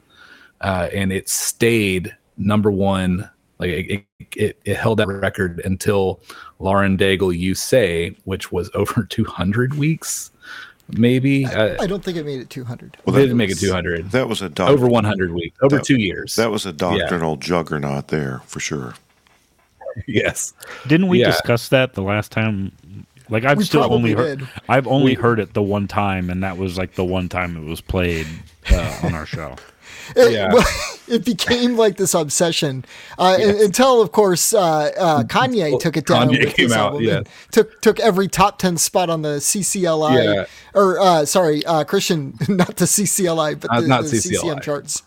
[0.61, 3.28] Uh, and it stayed number one
[3.59, 4.05] Like it,
[4.36, 6.20] it, it held that record until
[6.59, 10.30] Lauren Daigle You Say, which was over 200 weeks,
[10.89, 11.47] maybe.
[11.47, 12.97] Uh, I don't think it made it 200.
[13.05, 14.11] Well, they didn't make it 200.
[14.12, 16.37] That was a doc- Over 100 weeks, over That- two years.
[16.37, 18.95] That was a doctrinal juggernaut there for sure.
[20.07, 20.53] yes.
[20.87, 21.26] Didn't we Yeah.
[21.26, 22.72] discuss that the last time?
[23.30, 24.39] Like I've We still only probably heard.
[24.41, 24.49] did.
[24.68, 27.64] I've only heard it the one time, and that was like the one time it
[27.68, 28.26] was played
[28.70, 29.57] uh, on our show.
[30.16, 30.52] It, Yeah.
[31.14, 32.84] it became like this obsession
[33.18, 36.28] uh, un- until, of course, uh, uh, Kanye took it down.
[36.30, 37.20] Kanye with came out, album yeah.
[37.50, 40.44] took took every top ten spot on the CCLI Yeah.
[40.74, 44.36] or uh, sorry, uh, Christian, not the CCLI, but Uh, the, not the CCLI.
[44.40, 45.02] CCM charts.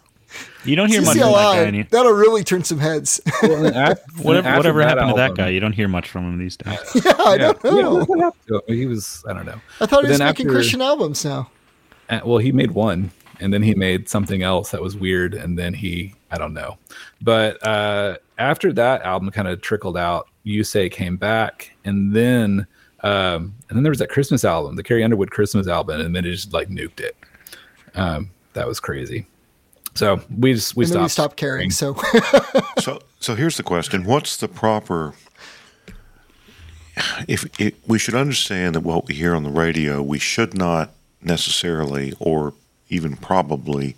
[0.66, 1.56] You don't hear much from that guy.
[1.56, 3.22] CCLI, any- that'll really turn some heads.
[3.42, 5.50] Well, then af- then Whatever, whatever that happened to that guy?
[5.50, 6.78] You don't hear much from him these days.
[6.96, 8.04] yeah, I Yeah, don't know.
[8.06, 8.78] what happened to him?
[8.78, 9.60] He was, I don't know.
[9.80, 11.50] I thought he was making after- Christian albums now.
[12.10, 15.58] Uh, well, he made one, and then he made something else that was weird, and
[15.58, 16.78] then he, I don't know.
[17.22, 22.68] But uh, after that album kind of trickled out, You Say came back, and then
[23.04, 26.26] um, and then there was that Christmas album, the Carrie Underwood Christmas album, and then
[26.26, 27.16] it just like nuked it.
[27.96, 29.28] Um, that was crazy.
[29.94, 31.04] So we just we stopped.
[31.04, 31.72] we stopped caring.
[31.72, 31.96] So
[32.80, 35.14] So, so here's the question: What's the proper?
[37.28, 40.92] If it, we should understand that what we hear on the radio, we should not
[41.22, 42.56] necessarily, or
[42.90, 43.96] even probably,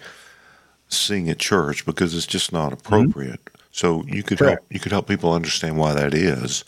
[0.89, 3.39] sing at church because it's just not appropriate.
[3.71, 6.65] So you could help you could help people understand why that is.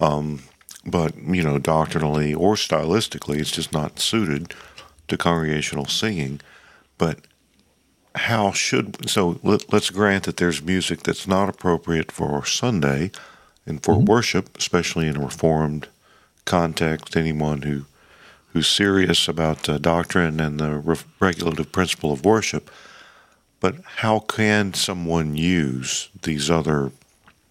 [0.00, 0.42] Um,
[0.84, 4.54] but you know, doctrinally or stylistically, it's just not suited
[5.08, 6.40] to congregational singing.
[6.98, 7.20] But
[8.14, 13.10] how should so let, let's grant that there's music that's not appropriate for Sunday
[13.64, 15.88] and for worship, especially in a reformed
[16.44, 17.16] context.
[17.16, 17.86] Anyone who
[18.52, 22.70] who's serious about uh, doctrine and the re- regulative principle of worship.
[23.60, 26.92] But how can someone use these other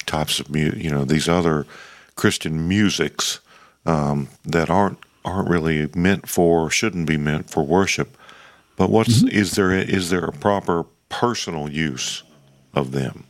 [0.06, 1.66] types of mu- you know these other
[2.16, 3.40] Christian musics
[3.86, 8.18] um, that aren't aren't really meant for shouldn't be meant for worship?
[8.76, 12.24] But what's is there is there a proper personal use
[12.74, 13.26] of them?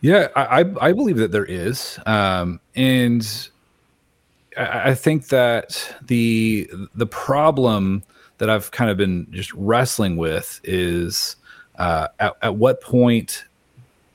[0.00, 3.48] Yeah, I, I I believe that there is, um, and
[4.56, 8.02] I, think that the the problem
[8.38, 11.36] that I've kind of been just wrestling with is
[11.76, 13.44] uh, at, at what point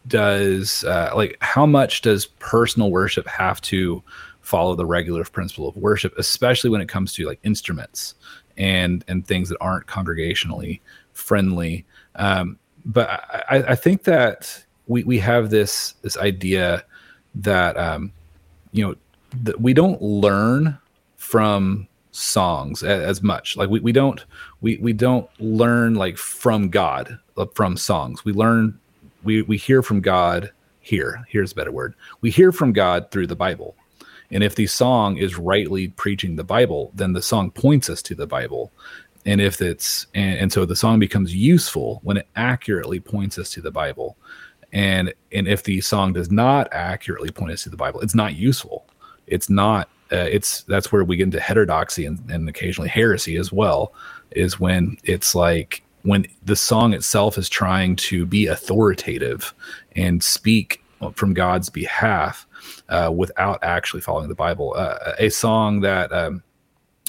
[0.08, 4.04] does uh, like how much does personal worship have to
[4.42, 8.16] follow the regular principle of worship, especially when it comes to like instruments
[8.58, 10.80] and and things that aren't congregationally
[11.14, 11.86] friendly.
[12.16, 13.10] Um, but
[13.50, 16.84] I I think that we we have this this idea
[17.36, 18.12] that um,
[18.72, 18.96] you know
[19.44, 20.78] that we don't learn
[21.18, 23.56] from songs a- as much.
[23.58, 24.24] Like we, we don't
[24.62, 28.26] we we don't learn like from god uh, from songs.
[28.26, 28.80] We learn
[29.24, 30.52] we we hear from god
[30.82, 31.24] here.
[31.30, 31.94] Here's a better word.
[32.22, 33.76] We hear from god through the bible.
[34.32, 38.16] And if the song is rightly preaching the bible then the song points us to
[38.16, 38.72] the bible.
[39.26, 43.50] And if it's and, and so the song becomes useful when it accurately points us
[43.52, 44.18] to the bible.
[44.72, 48.36] And and if the song does not accurately point us to the bible it's not
[48.36, 48.86] useful
[49.30, 53.52] it's not uh, it's that's where we get into heterodoxy and, and occasionally heresy as
[53.52, 53.94] well
[54.32, 59.54] is when it's like when the song itself is trying to be authoritative
[59.96, 62.48] and speak from god's behalf
[62.90, 64.74] uh, without actually following the bible.
[64.76, 66.44] Uh, a song that um,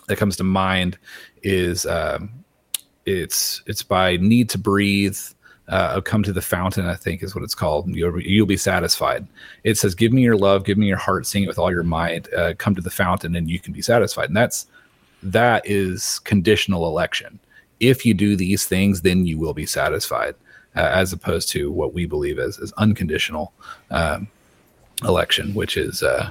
[0.07, 0.99] that comes to mind
[1.43, 2.31] is um,
[3.07, 5.19] it's it's by need to breathe
[5.71, 7.89] uh, come to the fountain i think is what it's called.
[7.89, 9.27] You'll, you'll be satisfied.
[9.65, 11.85] It says give me your love give me your heart sing it with all your
[11.85, 14.29] might uh, come to the fountain and you can be satisfied.
[14.29, 14.67] And that's
[15.23, 17.39] that is conditional election.
[17.79, 20.35] If you do these things then you will be satisfied
[20.77, 23.53] uh, as opposed to what we believe as, as unconditional
[23.91, 24.29] um,
[25.05, 26.31] election which is uh,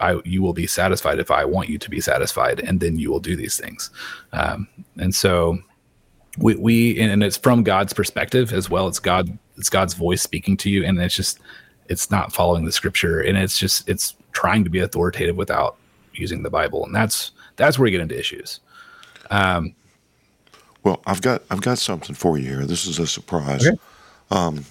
[0.00, 3.10] I, you will be satisfied if I want you to be satisfied, and then you
[3.10, 3.90] will do these things.
[4.32, 4.66] Um,
[4.96, 5.58] and so
[6.38, 8.88] we, we and it's from God's perspective as well.
[8.88, 11.38] It's God, it's God's voice speaking to you, and it's just
[11.88, 15.76] it's not following the scripture, and it's just it's trying to be authoritative without
[16.14, 18.60] using the Bible, and that's that's where we get into issues.
[19.30, 19.74] Um,
[20.82, 22.66] Well, I've got I've got something for you here.
[22.66, 23.66] This is a surprise.
[23.66, 23.78] Okay.
[24.30, 24.64] Um,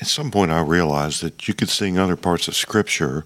[0.00, 3.24] at some point, I realized that you could sing other parts of Scripture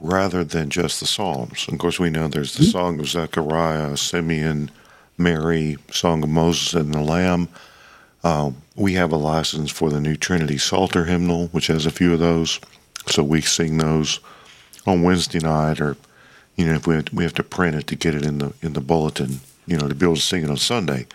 [0.00, 1.66] rather than just the Psalms.
[1.68, 4.70] Of course, we know there's the Song of Zechariah, Simeon,
[5.22, 7.48] Mary, Song of Moses and the Lamb.
[8.24, 12.12] Uh, we have a license for the New Trinity Psalter hymnal, which has a few
[12.12, 12.60] of those,
[13.06, 14.20] so we sing those
[14.86, 15.96] on Wednesday night, or
[16.56, 18.38] you know, if we have to, we have to print it to get it in
[18.38, 21.06] the in the bulletin, you know, to be able to sing it on Sunday.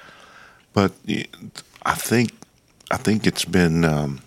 [0.74, 0.94] But
[1.86, 2.32] I think
[2.92, 4.22] I think it's been um,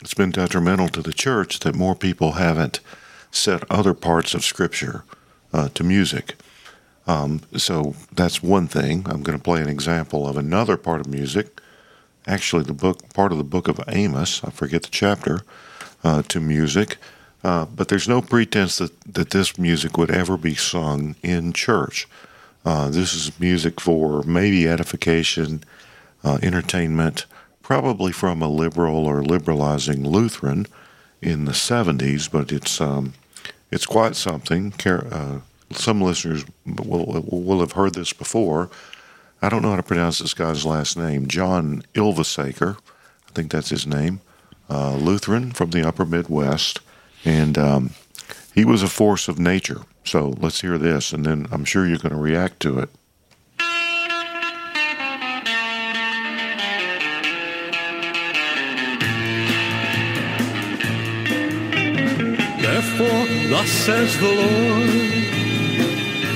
[0.00, 2.80] it's been detrimental to the church that more people haven't
[3.30, 5.04] set other parts of Scripture
[5.52, 6.36] uh, to music.
[7.06, 9.04] Um, so that's one thing.
[9.06, 11.60] I'm going to play an example of another part of music.
[12.26, 14.42] Actually, the book part of the book of Amos.
[14.44, 15.40] I forget the chapter
[16.04, 16.98] uh, to music.
[17.44, 22.06] Uh, but there's no pretense that, that this music would ever be sung in church.
[22.64, 25.64] Uh, this is music for maybe edification,
[26.22, 27.26] uh, entertainment,
[27.62, 30.66] probably from a liberal or liberalizing Lutheran
[31.20, 33.14] in the 70s, but it's um,
[33.72, 34.72] it's quite something.
[34.86, 35.40] Uh,
[35.74, 38.70] some listeners will, will have heard this before.
[39.40, 41.26] I don't know how to pronounce this guy's last name.
[41.26, 44.20] John Ylvisaker, I think that's his name.
[44.70, 46.80] Uh, Lutheran from the upper Midwest.
[47.24, 47.90] And um,
[48.54, 49.82] he was a force of nature.
[50.04, 52.90] So let's hear this, and then I'm sure you're going to react to it.
[62.60, 65.21] Therefore, thus says the Lord,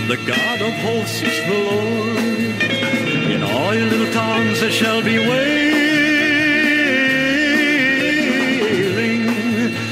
[0.08, 2.16] the God of hosts, is the Lord.
[3.32, 5.66] In all your little towns there shall be wailing,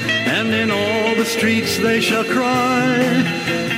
[0.08, 2.96] and in all the streets they shall cry.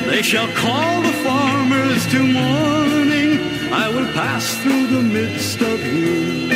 [0.07, 3.41] They shall call the farmers to mourning.
[3.73, 6.51] I will pass through the midst of you.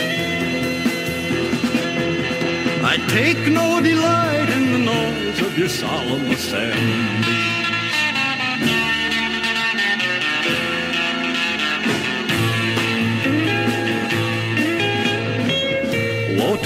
[2.85, 7.60] I take no delight in the noise of your solemn assemblies.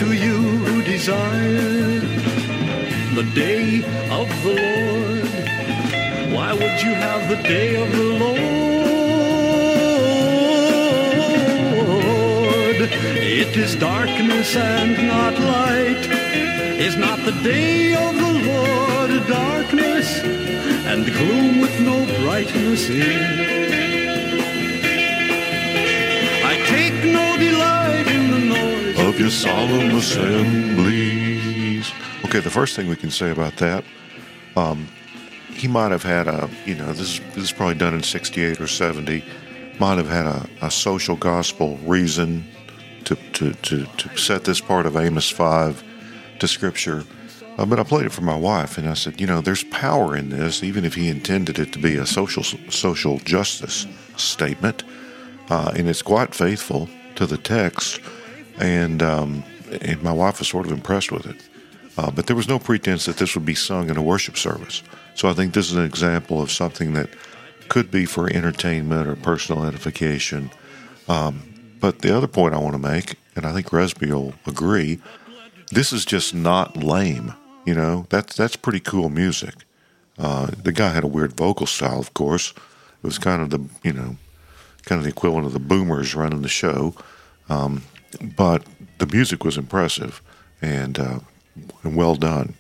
[0.05, 2.00] To you who desire
[3.14, 3.78] the day
[4.11, 5.28] of the Lord.
[6.34, 8.44] Why would you have the day of the Lord?
[13.40, 16.07] It is darkness and not light.
[16.86, 20.09] Is not the day of the Lord darkness
[20.90, 23.73] and gloom with no brightness in?
[29.14, 31.92] Of your solemn assemblies.
[32.24, 33.84] Okay, the first thing we can say about that,
[34.56, 34.88] um,
[35.50, 38.60] he might have had a, you know, this is, this is probably done in 68
[38.60, 39.24] or 70,
[39.78, 42.44] might have had a, a social gospel reason
[43.04, 45.84] to, to, to, to set this part of Amos 5
[46.40, 47.04] to Scripture.
[47.56, 50.16] Uh, but I played it for my wife, and I said, you know, there's power
[50.16, 53.86] in this, even if he intended it to be a social social justice
[54.16, 54.82] statement,
[55.50, 58.00] uh, and it's quite faithful to the text.
[58.59, 59.44] And um,
[59.80, 61.36] and my wife was sort of impressed with it.
[61.96, 64.82] Uh, but there was no pretense that this would be sung in a worship service.
[65.14, 67.09] So I think this is an example of something that
[67.68, 70.50] could be for entertainment or personal edification.
[71.09, 71.42] Um,
[71.80, 75.00] but the other point I want to make, and I think Resby will agree,
[75.70, 77.34] this is just not lame.
[77.64, 79.55] You know, that's that's pretty cool music.
[80.18, 82.50] Uh, the guy had a weird vocal style, of course.
[82.50, 84.16] It was kind of the you know,
[84.84, 86.94] kind of the equivalent of the boomers running the show.
[87.48, 87.82] Um,
[88.20, 88.64] but
[88.98, 90.22] the music was impressive
[90.62, 91.20] and, uh,
[91.82, 92.54] and well done.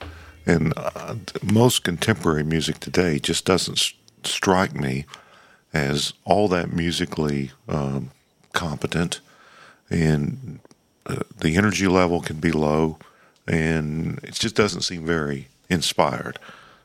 [0.46, 3.94] And uh, most contemporary music today just doesn't s-
[4.24, 5.06] strike me
[5.72, 8.10] as all that musically um,
[8.52, 9.20] competent,
[9.90, 10.60] and
[11.06, 12.98] uh, the energy level can be low,
[13.48, 16.38] and it just doesn't seem very inspired.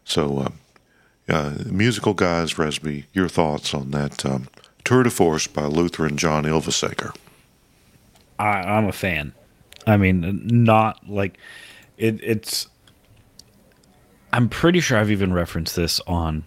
[0.03, 0.49] So, uh,
[1.32, 4.47] uh, musical guys, Resby, your thoughts on that um,
[4.84, 7.15] tour de force by Lutheran John Ylvisaker?
[8.40, 9.34] I, I'm a fan.
[9.86, 11.38] I mean, not like
[11.98, 12.68] it, it's.
[14.32, 16.46] I'm pretty sure I've even referenced this on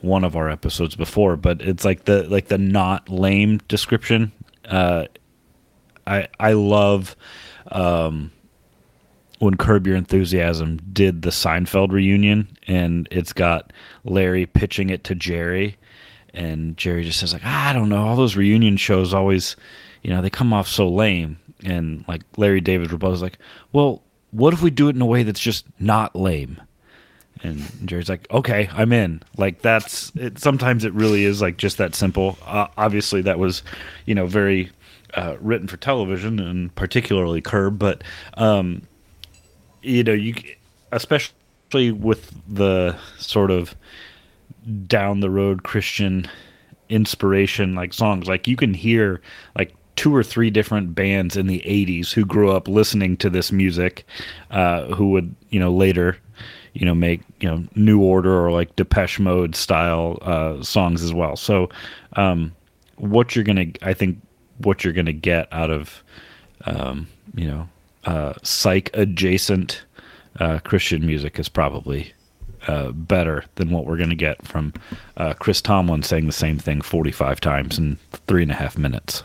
[0.00, 4.32] one of our episodes before, but it's like the like the not lame description.
[4.66, 5.06] Uh,
[6.06, 7.16] I I love
[7.70, 8.32] um,
[9.38, 13.72] when Curb Your Enthusiasm did the Seinfeld reunion, and it's got
[14.04, 15.76] Larry pitching it to Jerry,
[16.32, 19.56] and Jerry just says like, "Ah, I don't know, all those reunion shows always,
[20.02, 21.38] you know, they come off so lame.
[21.64, 23.38] And like Larry David is like,
[23.72, 26.60] well, what if we do it in a way that's just not lame?
[27.42, 29.22] And Jerry's like, okay, I'm in.
[29.36, 30.38] Like that's it.
[30.38, 32.38] Sometimes it really is like just that simple.
[32.46, 33.62] Uh, obviously, that was,
[34.06, 34.70] you know, very
[35.14, 38.02] uh, written for television and particularly Curb, but
[38.34, 38.82] um,
[39.82, 40.34] you know, you
[40.92, 43.74] especially with the sort of
[44.86, 46.28] down the road Christian
[46.88, 49.20] inspiration like songs, like you can hear
[49.56, 53.50] like two or three different bands in the 80s who grew up listening to this
[53.50, 54.06] music
[54.52, 56.16] uh, who would you know later
[56.72, 61.12] you know make you know new order or like depeche mode style uh, songs as
[61.12, 61.68] well so
[62.12, 62.54] um,
[62.94, 64.20] what you're gonna i think
[64.58, 66.04] what you're gonna get out of
[66.66, 67.68] um, you know
[68.04, 69.82] uh, psych adjacent
[70.38, 72.12] uh, Christian music is probably
[72.68, 74.72] uh, better than what we're going to get from
[75.16, 79.24] uh, Chris Tomlin saying the same thing 45 times in three and a half minutes.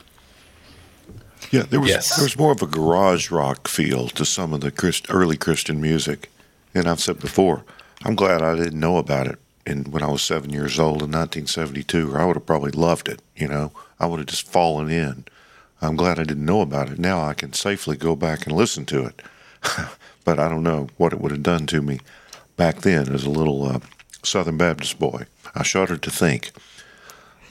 [1.54, 2.16] Yeah, there was Yes.
[2.16, 5.80] there was more of a garage rock feel to some of the Christ, early Christian
[5.80, 6.32] music,
[6.74, 7.64] and I've said before,
[8.04, 11.12] I'm glad I didn't know about it in when I was seven years old in
[11.12, 13.22] 1972, or I would have probably loved it.
[13.36, 15.26] You know, I would have just fallen in.
[15.80, 16.98] I'm glad I didn't know about it.
[16.98, 19.22] Now I can safely go back and listen to it,
[20.26, 22.00] but I don't know what it would have done to me
[22.58, 23.80] back then as a little uh,
[24.24, 25.28] Southern Baptist boy.
[25.54, 26.52] I shudder to think.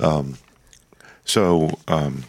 [0.01, 0.39] Um,
[1.25, 2.25] so um,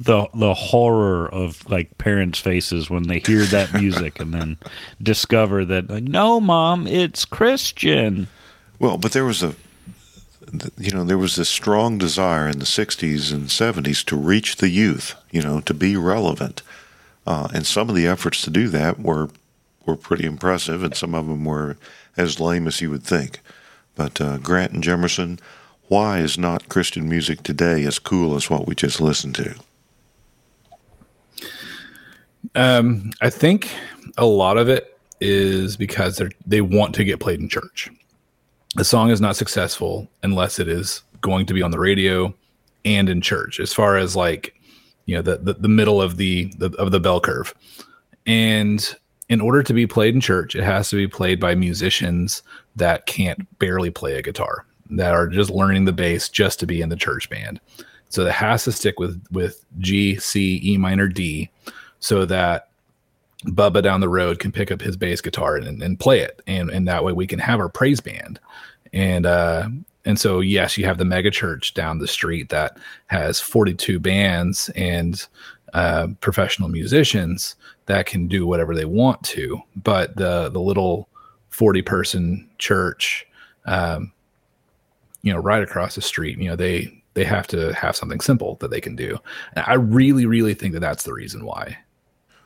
[0.00, 4.56] The the horror of like parents' faces when they hear that music and then
[5.02, 8.28] discover that like no, mom, it's Christian.
[8.78, 9.56] Well, but there was a,
[10.76, 14.68] you know, there was this strong desire in the '60s and '70s to reach the
[14.68, 16.62] youth, you know, to be relevant,
[17.26, 19.30] uh, and some of the efforts to do that were
[19.84, 21.76] were pretty impressive, and some of them were
[22.16, 23.40] as lame as you would think.
[23.96, 25.40] But uh, Grant and Jemerson,
[25.88, 29.56] why is not Christian music today as cool as what we just listened to?
[32.58, 33.70] Um, I think
[34.16, 37.88] a lot of it is because they they want to get played in church.
[38.76, 42.34] A song is not successful unless it is going to be on the radio
[42.84, 43.60] and in church.
[43.60, 44.54] As far as like,
[45.06, 47.54] you know, the the, the middle of the, the of the bell curve,
[48.26, 48.96] and
[49.28, 52.42] in order to be played in church, it has to be played by musicians
[52.74, 56.80] that can't barely play a guitar, that are just learning the bass just to be
[56.80, 57.60] in the church band.
[58.08, 61.50] So that has to stick with with G, C, E minor, D,
[62.00, 62.68] so that
[63.44, 66.70] Bubba down the road can pick up his bass guitar and, and play it, and
[66.70, 68.40] and that way we can have our praise band,
[68.92, 69.68] and uh
[70.04, 72.78] and so yes, you have the mega church down the street that
[73.08, 75.26] has 42 bands and
[75.74, 81.08] uh, professional musicians that can do whatever they want to, but the the little
[81.50, 83.26] 40 person church,
[83.66, 84.12] um,
[85.22, 88.56] you know, right across the street, you know, they they have to have something simple
[88.60, 89.18] that they can do.
[89.54, 91.76] And I really, really think that that's the reason why.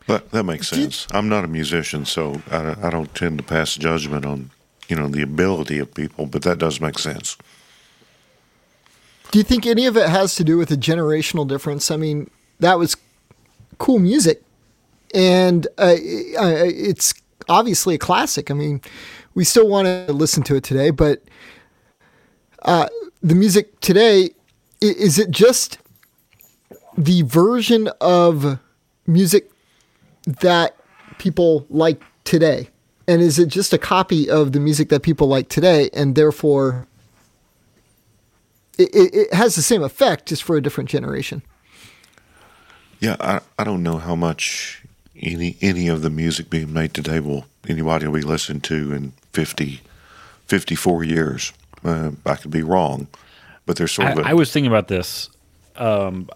[0.07, 1.07] That that makes sense.
[1.13, 4.51] I'm not a musician, so I, I don't tend to pass judgment on
[4.89, 7.37] you know the ability of people, but that does make sense.
[9.31, 11.91] Do you think any of it has to do with a generational difference?
[11.91, 12.31] I mean,
[12.61, 12.97] that was
[13.79, 14.43] cool music,
[15.15, 17.15] and uh, it's
[17.49, 18.51] obviously a classic.
[18.51, 18.81] I mean,
[19.35, 21.23] we still want to listen to it today, but
[22.63, 22.89] uh,
[23.23, 24.31] the music today
[24.81, 25.79] is it just
[26.99, 28.59] the version of
[29.07, 29.52] music
[30.27, 30.77] that
[31.19, 32.69] people like today?
[33.09, 36.87] And is it just a copy of the music that people like today, and therefore
[38.79, 41.43] it, it, it has the same effect, just for a different generation?
[43.01, 44.83] Yeah, I I don't know how much
[45.21, 49.13] any any of the music being made today will anybody will be listening to in
[49.33, 49.81] 50,
[50.47, 51.53] 54 years.
[51.85, 53.09] Uh, I could be wrong,
[53.67, 55.29] but there's sort of a I, I was thinking about this.
[55.77, 56.29] Um,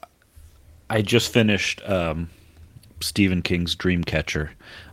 [0.91, 2.31] I just finished um,
[3.01, 4.51] Stephen King's Dreamcatcher,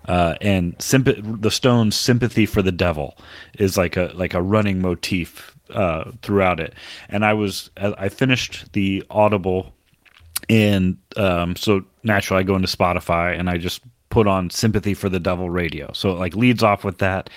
[0.08, 3.18] uh, and sympa- the Stones' "Sympathy for the Devil"
[3.58, 6.74] is like a like a running motif uh, throughout it.
[7.10, 9.74] And I was I finished the Audible,
[10.50, 15.10] and um, so naturally I go into Spotify and I just put on "Sympathy for
[15.10, 15.92] the Devil" radio.
[15.94, 17.30] So it like leads off with that,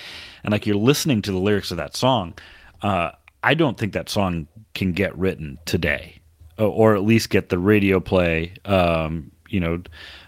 [0.44, 2.34] and like you're listening to the lyrics of that song.
[2.82, 3.10] Uh,
[3.42, 6.20] I don't think that song can get written today,
[6.58, 8.54] or at least get the radio play.
[8.64, 9.80] Um, you know,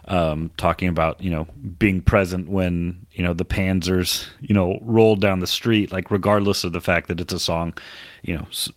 [0.09, 1.47] um, talking about you know
[1.79, 6.65] being present when you know the Panzers you know rolled down the street, like regardless
[6.65, 7.75] of the fact that it's a song,
[8.23, 8.71] you know, s-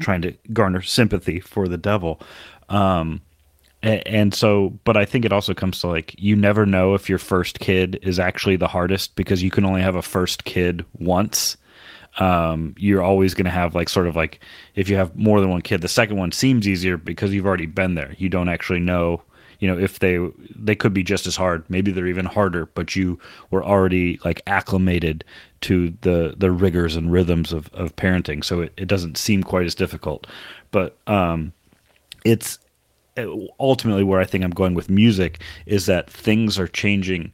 [0.00, 2.20] trying to garner sympathy for the devil.
[2.68, 3.20] Um,
[3.82, 7.08] a- and so, but I think it also comes to like you never know if
[7.08, 10.84] your first kid is actually the hardest because you can only have a first kid
[10.98, 11.56] once
[12.18, 14.40] um, you're always going to have like sort of like
[14.74, 17.66] if you have more than one kid, the second one seems easier because you've already
[17.66, 18.14] been there.
[18.18, 19.22] You don't actually know,
[19.62, 20.18] you know, if they
[20.56, 21.64] they could be just as hard.
[21.68, 23.20] Maybe they're even harder, but you
[23.52, 25.24] were already like acclimated
[25.60, 29.64] to the the rigors and rhythms of of parenting, so it, it doesn't seem quite
[29.64, 30.26] as difficult.
[30.72, 31.52] But um,
[32.24, 32.58] it's
[33.60, 37.32] ultimately where I think I'm going with music is that things are changing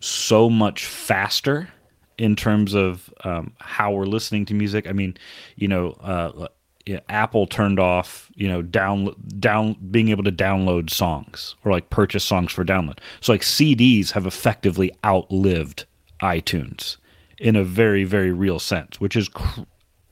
[0.00, 1.68] so much faster
[2.16, 4.88] in terms of um, how we're listening to music.
[4.88, 5.14] I mean,
[5.56, 6.48] you know, uh,
[6.86, 11.90] yeah, Apple turned off, you know, down down being able to download songs or like
[11.90, 12.98] purchase songs for download.
[13.20, 15.84] So like CDs have effectively outlived
[16.22, 16.96] iTunes
[17.38, 19.62] in a very very real sense, which is, cr-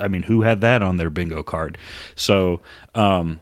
[0.00, 1.78] I mean, who had that on their bingo card?
[2.16, 2.60] So.
[2.94, 3.40] um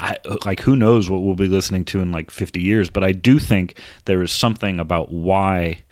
[0.00, 3.12] I, like who knows what we'll be listening to in like 50 years but i
[3.12, 5.82] do think there is something about why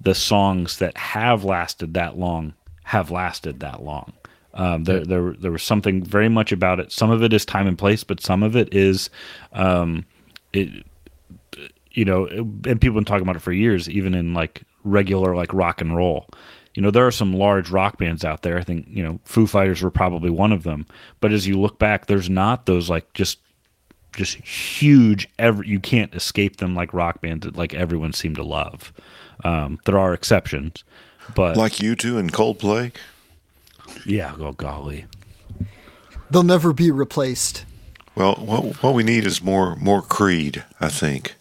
[0.00, 4.12] the songs that have lasted that long have lasted that long
[4.54, 6.90] um, there, there, there was something very much about it.
[6.90, 9.10] Some of it is time and place, but some of it is,
[9.52, 10.04] um,
[10.52, 10.84] it,
[11.92, 15.34] you know, and people have been talking about it for years, even in like regular
[15.36, 16.26] like rock and roll.
[16.74, 18.58] You know, there are some large rock bands out there.
[18.58, 20.86] I think you know, Foo Fighters were probably one of them.
[21.20, 23.38] But as you look back, there's not those like just
[24.14, 25.28] just huge.
[25.38, 28.92] Ever you can't escape them like rock bands that like everyone seemed to love.
[29.44, 30.84] Um, there are exceptions,
[31.34, 32.92] but Like U2 and Coldplay.
[34.06, 35.04] Yeah, oh golly,
[36.30, 37.64] They'll never be replaced.
[38.14, 40.64] Well, what what we need is more more Creed.
[40.80, 41.34] I think.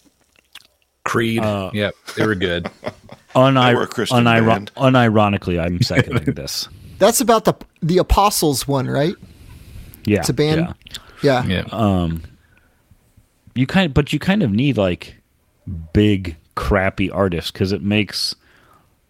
[1.03, 1.39] Creed.
[1.41, 2.69] Uh, yep, they were good.
[3.35, 4.71] Unir- were a Christian uniro- band.
[4.77, 6.67] unironically, I'm seconding this.
[6.99, 9.13] That's about the the Apostles one, right?
[10.05, 10.73] Yeah, It's a band.
[11.21, 11.43] yeah.
[11.45, 11.45] Yeah.
[11.45, 11.63] Yeah.
[11.71, 12.23] Um,
[13.55, 15.15] you kind but you kind of need like
[15.93, 18.35] big crappy artists because it makes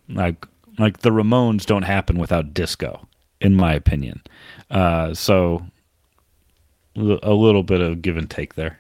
[0.10, 0.46] like
[0.80, 3.07] like the ramones don't happen without disco
[3.42, 4.22] in my opinion
[4.72, 5.66] uh so
[6.96, 8.78] a little bit of give and take there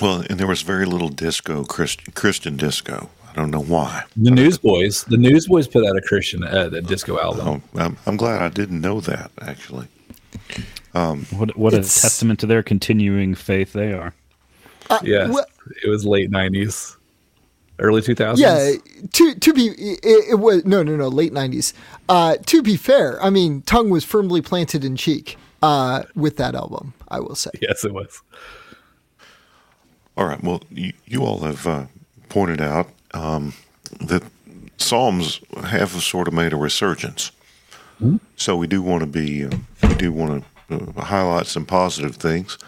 [0.00, 3.08] Well, and there was very little disco, Christian, Christian disco.
[3.30, 4.04] I don't know why.
[4.16, 5.04] the Newsboys.
[5.04, 7.62] The Newsboys put out a Christian uh, a disco album.
[7.74, 9.88] Oh, I'm, I'm glad I didn't know that actually.
[10.92, 14.12] what what a testament to their continuing faith they are
[15.02, 15.44] yes, wha-
[15.84, 16.95] it was late '90s,
[17.78, 18.38] early 2000s.
[18.38, 18.72] Yeah,
[19.12, 21.74] to to be it, it was no no no late nineties.
[22.08, 26.54] Uh, to be fair, I mean, tongue was firmly planted in cheek uh, with that
[26.54, 26.94] album.
[27.08, 27.50] I will say.
[27.60, 28.22] yes, it was.
[30.16, 30.42] All right.
[30.42, 31.86] Well, you, you all have uh,
[32.28, 33.52] pointed out um,
[34.00, 34.22] that
[34.78, 37.32] Psalms have sort of made a resurgence.
[38.36, 39.50] So we do want to be, uh,
[39.82, 42.58] we do want to uh, highlight some positive things.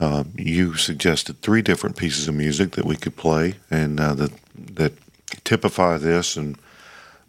[0.00, 4.32] Uh, you suggested three different pieces of music that we could play, and uh, that
[4.74, 4.92] that
[5.44, 6.36] typify this.
[6.36, 6.56] And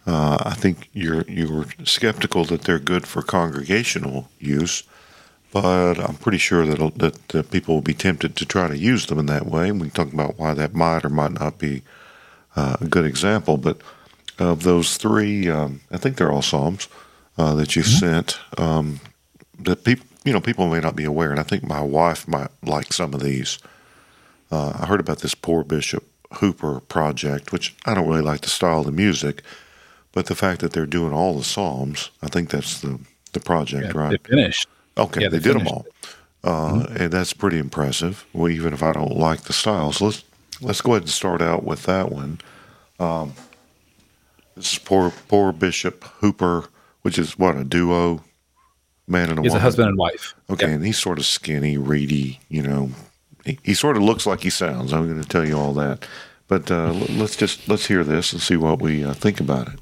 [0.05, 4.84] uh, I think you're you were skeptical that they're good for congregational use
[5.51, 9.07] but I'm pretty sure that that, that people will be tempted to try to use
[9.07, 9.70] them in that way.
[9.70, 11.82] And we can talk about why that might or might not be
[12.55, 13.57] uh, a good example.
[13.57, 13.82] But
[14.38, 16.88] of those three, um, I think they're all psalms
[17.38, 18.39] uh, that you sent.
[18.57, 18.99] Um,
[19.59, 22.51] that people, you know, people may not be aware, and I think my wife might
[22.61, 23.57] like some of these.
[24.51, 26.03] Uh, I heard about this poor Bishop
[26.36, 29.41] Hooper project, which I don't really like the style of the music,
[30.11, 32.99] but the fact that they're doing all the psalms, I think that's the
[33.34, 34.23] the project, Yeah, right?
[34.23, 34.67] They finished.
[34.99, 35.88] Okay, Yeah, they, they did them all,
[36.43, 38.23] uh, and that's pretty impressive.
[38.32, 40.23] Well, even if I don't like the style, so let's
[40.61, 42.39] let's go ahead and start out with that one.
[42.99, 43.34] Um,
[44.55, 46.65] this is poor poor Bishop Hooper,
[47.01, 48.23] which is what a duo,
[49.10, 50.36] man and a He's a husband and wife.
[50.49, 50.76] Okay, Yep.
[50.76, 52.40] and he's sort of skinny, reedy.
[52.49, 52.91] You know,
[53.45, 54.94] he, he sort of looks like he sounds.
[54.94, 56.06] I'm going to tell you all that,
[56.48, 59.80] but uh, let's just let's hear this and see what we uh, think about it.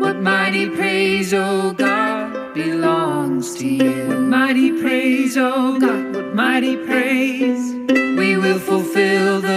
[0.00, 4.08] What mighty praise, oh God, belongs to you.
[4.08, 7.74] What mighty praise, oh God, what mighty praise.
[8.18, 9.49] We will fulfill the vows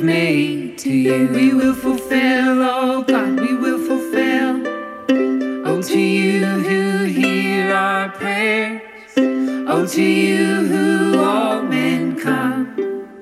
[0.00, 1.28] we've made to you.
[1.28, 4.66] We will fulfill, oh God, we will fulfill.
[5.66, 8.82] Oh, to you who hear our prayers.
[9.16, 12.74] Oh, to you who all men come.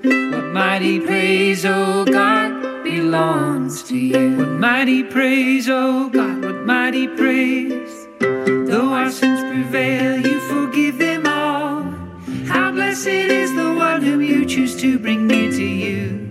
[0.05, 4.37] What mighty praise, oh God, belongs to you.
[4.37, 8.07] What mighty praise, oh God, what mighty praise.
[8.21, 11.83] Though our sins prevail, you forgive them all.
[12.47, 16.28] How blessed is the one whom you choose to bring near to you.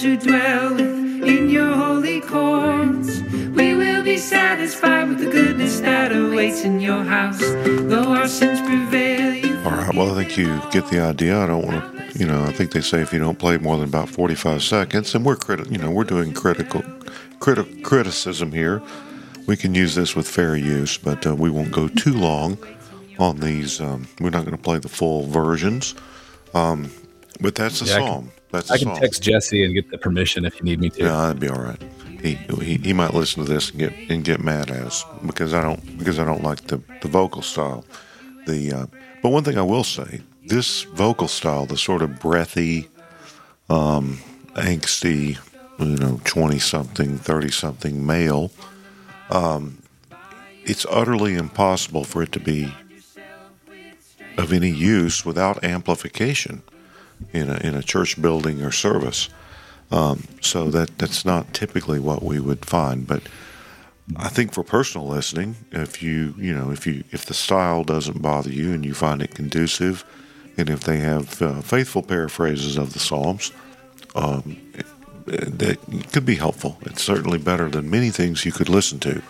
[0.00, 3.20] Those who dwell in your holy courts.
[3.20, 7.38] We will be satisfied with the goodness that awaits in your house.
[7.38, 9.94] Though our sins prevail, All right.
[9.94, 11.38] Well, I think you get the idea.
[11.38, 12.42] I don't want to, you know.
[12.44, 15.36] I think they say if you don't play more than about forty-five seconds, and we're
[15.36, 16.80] criti- you know, we're doing critical
[17.38, 18.80] criti- criticism here.
[19.46, 22.56] We can use this with fair use, but uh, we won't go too long
[23.18, 23.82] on these.
[23.82, 25.94] Um, we're not going to play the full versions.
[26.54, 26.90] Um,
[27.38, 28.30] but that's the Yeah, I can- psalm.
[28.50, 31.02] That's I can text Jesse and get the permission if you need me to.
[31.02, 31.80] Yeah, that'd be all right.
[32.22, 35.54] He, he he might listen to this and get and get mad at us because
[35.54, 37.84] I don't because I don't like the, the vocal style.
[38.46, 38.86] The uh,
[39.22, 42.88] but one thing I will say, this vocal style, the sort of breathy,
[43.68, 44.18] um,
[44.54, 45.38] angsty,
[45.78, 48.50] you know, twenty something, thirty something male,
[49.30, 49.78] um,
[50.64, 52.72] it's utterly impossible for it to be
[54.36, 56.62] of any use without amplification
[57.32, 59.28] in a in a church building or service
[59.90, 63.22] Um, so that that's not typically what we would find, but
[64.16, 68.22] I think for personal listening, if you you know if you if the style doesn't
[68.22, 70.04] bother you and you find it conducive,
[70.56, 73.52] and if they have uh, faithful paraphrases of the Psalms,
[74.14, 74.86] um, it,
[75.58, 75.78] that
[76.12, 76.78] could be helpful.
[76.82, 79.22] It's certainly better than many things you could listen to.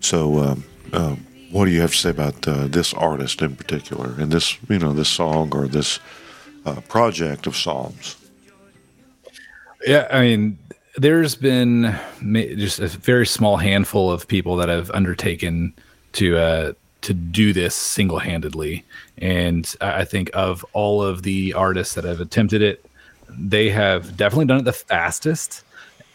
[0.00, 1.16] So, um, uh,
[1.50, 4.78] what do you have to say about uh, this artist in particular, and this you
[4.78, 6.00] know this song or this
[6.64, 8.16] uh, project of Psalms?
[9.86, 10.58] Yeah, I mean,
[10.96, 11.96] there's been
[12.32, 15.72] just a very small handful of people that have undertaken
[16.14, 16.72] to uh,
[17.02, 18.84] to do this single handedly,
[19.18, 22.84] and I think of all of the artists that have attempted it,
[23.28, 25.62] they have definitely done it the fastest,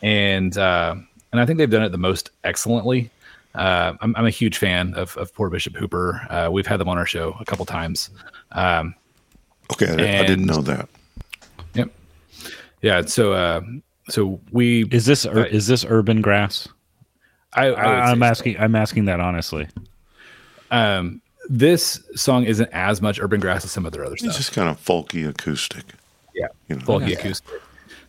[0.01, 0.95] and uh,
[1.31, 3.09] and I think they've done it the most excellently.
[3.55, 6.25] Uh, I'm, I'm a huge fan of, of Poor Bishop Hooper.
[6.29, 8.09] Uh, we've had them on our show a couple times.
[8.51, 8.95] Um,
[9.73, 10.87] Okay, I, I didn't know that.
[11.73, 11.89] Yep.
[12.81, 13.01] Yeah.
[13.05, 13.61] So, uh,
[14.09, 16.67] so we Is this ur- Uh, is this urban grass?
[17.53, 18.25] I, I would I, am say so.
[18.25, 18.59] asking.
[18.59, 19.67] I'm asking that honestly.
[20.71, 24.29] Um, this song isn't as much urban grass as some of their other It's stuff.
[24.31, 25.83] It's just kind of folky acoustic.
[26.33, 26.81] yeah, you know.
[26.81, 27.61] folky acoustic.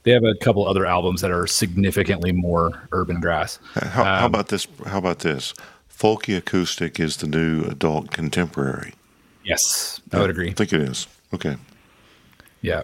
[0.05, 3.59] They have a couple other albums that are significantly more urban grass.
[3.75, 4.67] How, how Um, about this?
[4.87, 5.55] How about this?
[5.91, 8.95] Folky acoustic is the new adult contemporary.
[9.45, 10.51] Yes, I would agree.
[10.51, 11.07] I think it is.
[11.35, 11.57] Okay.
[12.63, 12.83] Yeah.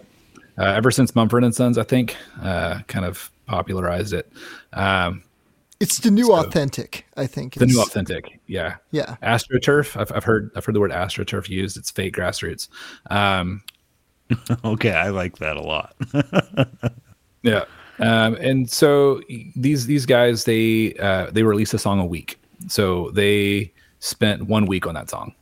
[0.57, 4.31] Uh, ever since Mumford and Sons, I think, uh, kind of popularized it.
[4.73, 5.23] Um,
[5.79, 7.55] It's the new authentic, I think.
[7.55, 8.39] the new authentic.
[8.47, 8.75] Yeah.
[8.91, 9.15] Yeah.
[9.23, 9.99] AstroTurf.
[9.99, 11.77] I've, I've heard, I've heard the word AstroTurf used.
[11.77, 12.67] It's fake grassroots.
[13.09, 13.63] Um,
[14.65, 15.95] Okay, I like that a lot.
[17.43, 17.65] Yeah.
[17.97, 19.19] Um, and so
[19.55, 22.39] these these guys they uh, they released a song a week.
[22.67, 25.33] So they spent one week on that song.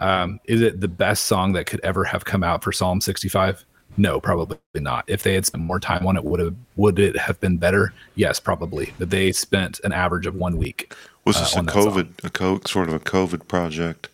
[0.00, 3.64] Um, is it the best song that could ever have come out for Psalm 65?
[3.96, 5.04] No, probably not.
[5.06, 7.94] If they had spent more time on it, would have would it have been better?
[8.14, 8.92] Yes, probably.
[8.98, 10.94] But they spent an average of one week.
[11.24, 11.82] Was uh, this a on song.
[11.82, 14.08] COVID, a co- sort of a COVID project?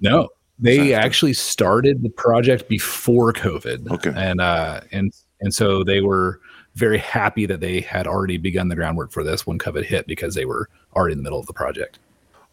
[0.00, 0.28] No,
[0.58, 3.90] they actually started the project before COVID.
[3.90, 4.12] Okay.
[4.14, 6.40] and uh, and and so they were
[6.74, 10.34] very happy that they had already begun the groundwork for this when COVID hit because
[10.34, 11.98] they were already in the middle of the project.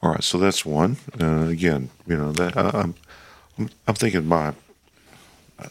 [0.01, 0.97] All right, so that's one.
[1.19, 2.95] Uh, again, you know that uh, I'm,
[3.57, 4.53] I'm, I'm thinking my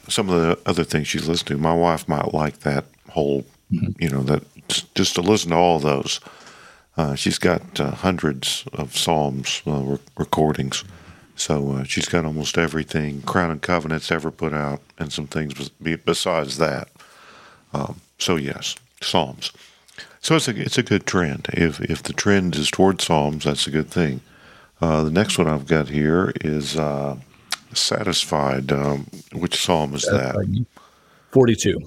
[0.08, 1.62] some of the other things she's listening to.
[1.62, 5.78] My wife might like that whole, you know, that just- just to listen to all
[5.78, 6.20] those.
[6.98, 10.84] Uh, she's got uh, hundreds of psalms uh, re- recordings,
[11.36, 15.70] so uh, she's got almost everything Crown and Covenant's ever put out, and some things
[16.04, 16.88] besides that.
[17.72, 19.52] Um, so yes, psalms.
[20.20, 21.46] So it's a it's a good trend.
[21.52, 24.20] If if the trend is toward psalms, that's a good thing.
[24.80, 27.16] Uh, the next one I've got here is uh,
[27.72, 28.72] satisfied.
[28.72, 30.66] Um, which psalm is that?
[31.30, 31.78] Forty-two.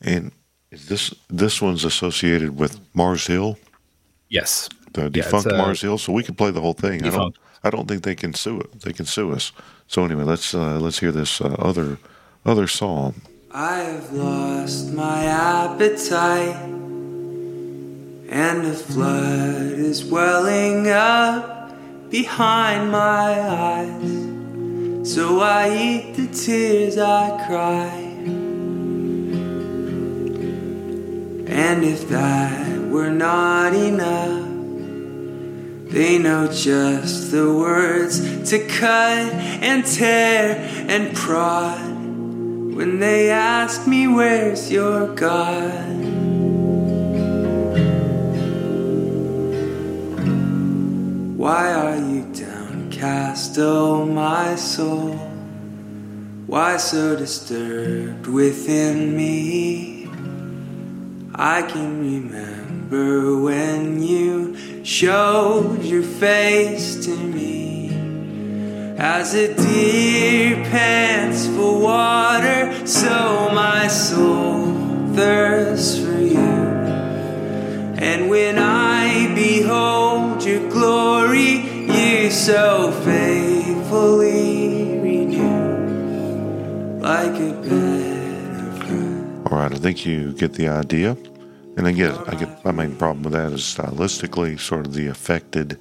[0.00, 0.32] And
[0.70, 3.58] is this this one's associated with Mars Hill,
[4.28, 4.68] Yes.
[4.92, 5.98] the Yeah, it's, defunct uh, Mars Hill.
[5.98, 7.04] So we can play the whole thing.
[7.04, 8.80] I don't I don't think they can sue it.
[8.80, 9.52] They can sue us.
[9.86, 11.98] So anyway, let's uh, let's hear this uh, other
[12.44, 13.22] other psalm.
[13.52, 16.68] I have lost my appetite,
[18.34, 21.70] and a flood is welling up
[22.10, 25.08] behind my eyes.
[25.08, 27.86] So I eat the tears I cry.
[31.46, 34.50] And if that were not enough,
[35.92, 39.32] they know just the words to cut
[39.62, 40.56] and tear
[40.88, 41.78] and prod
[42.74, 46.03] when they ask me where's your God.
[51.44, 55.12] Why are you downcast, oh my soul?
[56.46, 60.08] Why so disturbed within me?
[61.34, 64.56] I can remember when you
[64.86, 67.90] showed your face to me.
[68.96, 74.64] As a deer pants for water, so my soul
[75.14, 76.63] thirsts for you.
[77.96, 81.58] And when I behold your glory,
[81.90, 89.46] you so faithfully renew like a bed of.
[89.52, 91.16] All right, I think you get the idea.
[91.76, 95.78] And again, I get my main problem with that is stylistically, sort of the affected,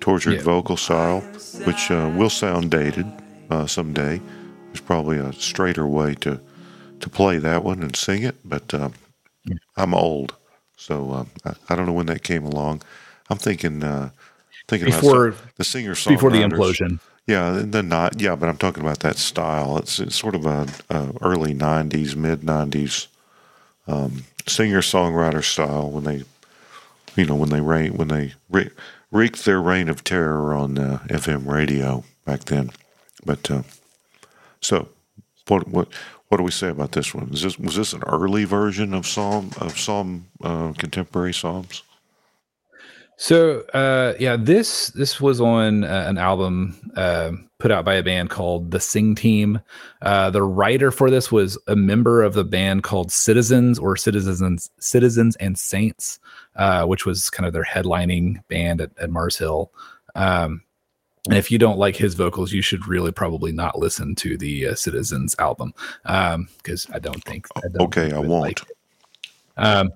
[0.00, 0.42] tortured Yeah.
[0.42, 1.20] vocal style,
[1.64, 3.06] which uh, will sound dated
[3.48, 4.20] uh, someday.
[4.66, 6.40] There's probably a straighter way to
[7.00, 8.92] to play that one and sing it, but um,
[9.76, 10.34] I'm old,
[10.80, 12.82] so um, I, I don't know when that came along.
[13.28, 14.10] I'm thinking, uh,
[14.66, 16.98] thinking Before- about the singer song Before the implosion.
[17.26, 18.20] Yeah, then not.
[18.20, 19.76] Yeah, but I'm talking about that style.
[19.76, 23.06] It's, it's sort of a, a early '90s, mid '90s
[23.86, 26.24] um, singer songwriter style when they,
[27.14, 28.70] you know, when they reign when they re-
[29.12, 32.70] wreaked their reign of terror on uh, FM radio back then.
[33.24, 33.62] But uh,
[34.60, 34.88] so,
[35.46, 35.88] what what
[36.30, 37.28] what do we say about this one?
[37.32, 41.82] Is this was this an early version of psalm of psalm uh, contemporary psalms?
[43.16, 48.02] So uh, yeah, this this was on uh, an album uh, put out by a
[48.04, 49.60] band called the Sing Team.
[50.02, 54.70] Uh, the writer for this was a member of the band called Citizens or Citizens
[54.78, 56.20] Citizens and Saints,
[56.54, 59.72] uh, which was kind of their headlining band at, at Mars Hill.
[60.14, 60.62] Um,
[61.28, 64.68] and if you don't like his vocals, you should really probably not listen to the
[64.68, 67.46] uh, Citizens album because I don't think.
[67.56, 68.42] I don't Okay, think I won't.
[68.42, 68.60] like.
[69.56, 69.90] Um,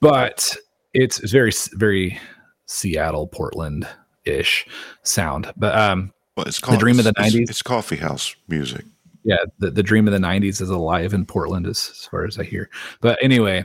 [0.00, 0.56] but
[0.94, 2.18] it's, it's very very
[2.66, 3.88] Seattle Portland
[4.24, 4.66] ish
[5.02, 5.52] sound.
[5.56, 7.50] But um, Well, it's called the Dream of the it's- 90s?
[7.50, 8.84] It's coffee house music.
[9.24, 12.38] yeah, the, the dream of the '90s is alive in Portland, as, as far as
[12.38, 12.70] I hear.
[13.00, 13.64] But anyway,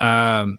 [0.00, 0.58] um,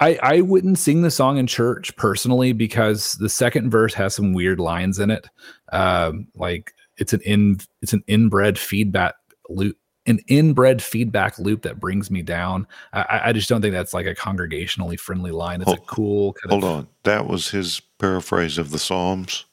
[0.00, 4.32] I I wouldn't sing the song in church personally because the second verse has some
[4.32, 5.28] weird lines in it.
[5.72, 9.14] Um, like it's an in it's an inbred feedback
[9.48, 9.76] loop.
[10.06, 12.66] An inbred feedback loop that brings me down.
[12.94, 15.60] I- I, just don't think that's like a congregationally friendly line.
[15.60, 19.44] It's a cool kind Hold of on, that was his paraphrase of the Psalms,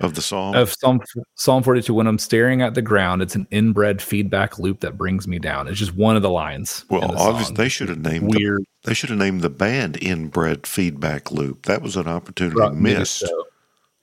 [0.00, 0.54] of the Psalm.
[0.54, 1.00] of Psalm
[1.36, 5.26] Psalm 42 when I'm staring at the ground, it's an inbred feedback loop that brings
[5.26, 5.68] me down.
[5.68, 6.84] It's just one of the lines.
[6.90, 9.96] well, the obviously they should have named the, weird they should have named the band
[10.02, 11.66] Inbred Feedback Loop.
[11.66, 13.18] That was an opportunity missed.
[13.20, 13.44] so-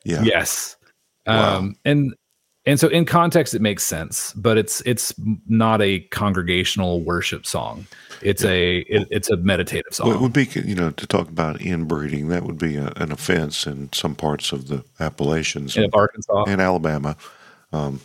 [0.03, 0.75] Yeah, Yes.
[1.25, 1.57] Wow.
[1.57, 2.13] Um and
[2.65, 5.13] and so in context it makes sense, but it's it's
[5.47, 7.85] not a congregational worship song.
[8.21, 10.07] It's a it, it's a meditative song.
[10.07, 13.11] Well, it would be, you know, to talk about inbreeding, that would be a, an
[13.11, 16.45] offense in some parts of the Appalachians in Arkansas.
[16.47, 17.17] and Alabama.
[17.73, 17.99] Um,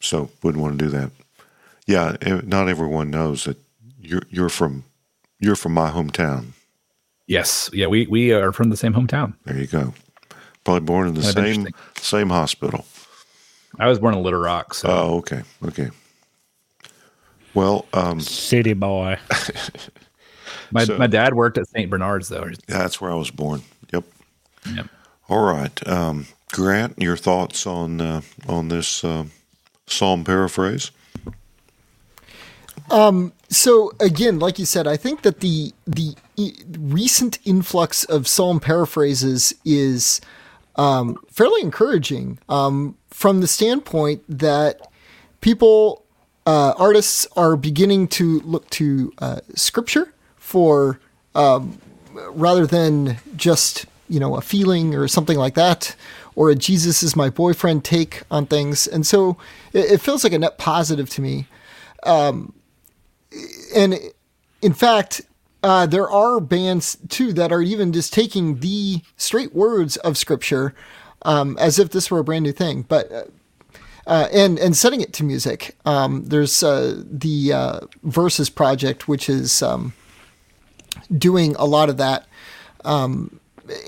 [0.00, 1.10] so wouldn't want to do that.
[1.86, 3.58] Yeah, eh, not everyone knows that
[4.00, 4.84] you're you're from
[5.38, 6.52] you're from my hometown.
[7.26, 7.68] yes.
[7.72, 9.34] Yeah, we we are from the same hometown.
[9.44, 9.92] There you go.
[10.64, 12.86] Probably born in the same same hospital.
[13.78, 15.90] I was born in Little Rock, so Oh, okay, okay.
[17.54, 19.18] Well, um, City boy.
[20.70, 21.88] my, so- my dad worked at St.
[21.90, 22.44] Bernard's though.
[22.46, 23.62] Yeah, that's where I was born.
[23.92, 24.04] Yep.
[24.74, 24.86] Yep.
[25.28, 29.24] All right, um, Grant, your thoughts on uh, on this uh,
[29.86, 30.90] psalm paraphrase?
[32.90, 38.26] Um, so again, like you said, I think that the the i- recent influx of
[38.26, 40.20] psalm paraphrases is
[40.78, 44.90] um, fairly encouraging um, from the standpoint that
[45.40, 46.04] people,
[46.46, 51.00] uh, artists, are beginning to look to uh, scripture for
[51.34, 51.78] um,
[52.30, 55.94] rather than just you know a feeling or something like that
[56.34, 58.86] or a jesus is my boyfriend take on things.
[58.86, 59.36] And so
[59.72, 61.46] it, it feels like a net positive to me.
[63.74, 63.98] And
[64.62, 65.22] in fact,
[65.62, 70.74] uh, there are bands too that are even just taking the straight words of scripture
[71.22, 73.24] um, as if this were a brand new thing, but uh,
[74.06, 75.76] uh, and and setting it to music.
[75.84, 79.92] Um, there's uh, the uh, Verses project, which is um,
[81.16, 82.26] doing a lot of that,
[82.84, 83.40] um,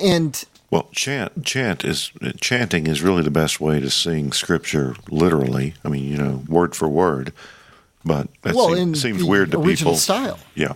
[0.03, 2.11] and Well, chant chant is
[2.41, 5.75] chanting is really the best way to sing scripture literally.
[5.85, 7.33] I mean, you know, word for word.
[8.05, 9.97] But that well, seem- seems weird to original people.
[9.97, 10.39] style.
[10.55, 10.73] Yeah,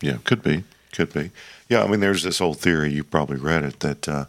[0.00, 1.30] yeah, could be, could be.
[1.68, 2.92] Yeah, I mean, there's this whole theory.
[2.92, 4.24] You probably read it that uh,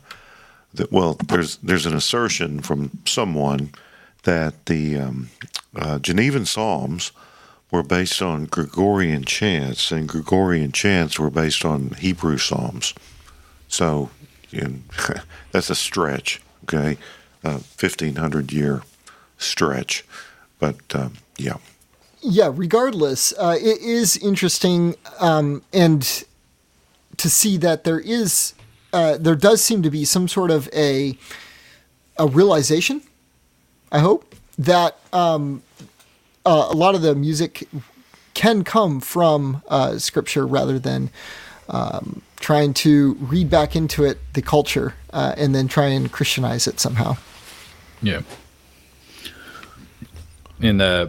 [0.73, 3.71] that well, there's there's an assertion from someone
[4.23, 5.29] that the um,
[5.75, 7.11] uh, Genevan Psalms
[7.71, 12.93] were based on Gregorian chants, and Gregorian chants were based on Hebrew Psalms.
[13.67, 14.09] So,
[15.51, 16.97] that's a stretch, okay,
[17.43, 18.83] uh, fifteen hundred year
[19.37, 20.05] stretch,
[20.59, 21.57] but um, yeah.
[22.29, 26.25] Yeah, regardless, uh, it is interesting um, and
[27.17, 28.53] to see that there is
[28.93, 31.17] uh, there does seem to be some sort of a
[32.17, 33.01] a realization.
[33.91, 35.63] I hope that um,
[36.45, 37.67] uh, a lot of the music
[38.33, 41.09] can come from uh, scripture rather than
[41.69, 46.67] um, trying to read back into it the culture uh, and then try and Christianize
[46.67, 47.17] it somehow.
[48.01, 48.21] Yeah.
[50.61, 51.07] And uh,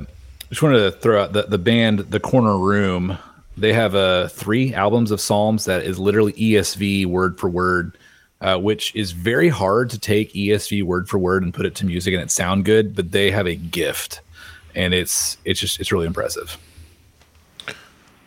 [0.51, 3.19] just wanted to throw out the, the band, The Corner Room.
[3.57, 7.99] They have uh, three albums of Psalms that is literally ESV word for word,
[8.41, 11.87] uh, which is very hard to take ESV word for word and put it to
[11.87, 12.95] music and it sound good.
[12.95, 14.21] But they have a gift,
[14.75, 16.57] and it's it's just it's really impressive.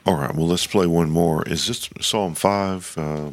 [0.05, 0.33] All right.
[0.35, 1.47] Well, let's play one more.
[1.47, 2.93] Is this Psalm five?
[2.97, 3.31] Uh,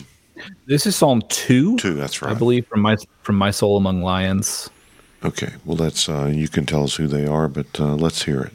[0.66, 1.94] This is Psalm two, two.
[1.94, 2.31] That's right.
[2.31, 4.70] I believe, from my from my soul among lions.
[5.24, 5.52] Okay.
[5.65, 8.52] Well, that's uh, you can tell us who they are, but uh, let's hear it.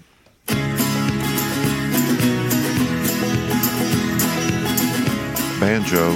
[5.63, 6.11] Banjo.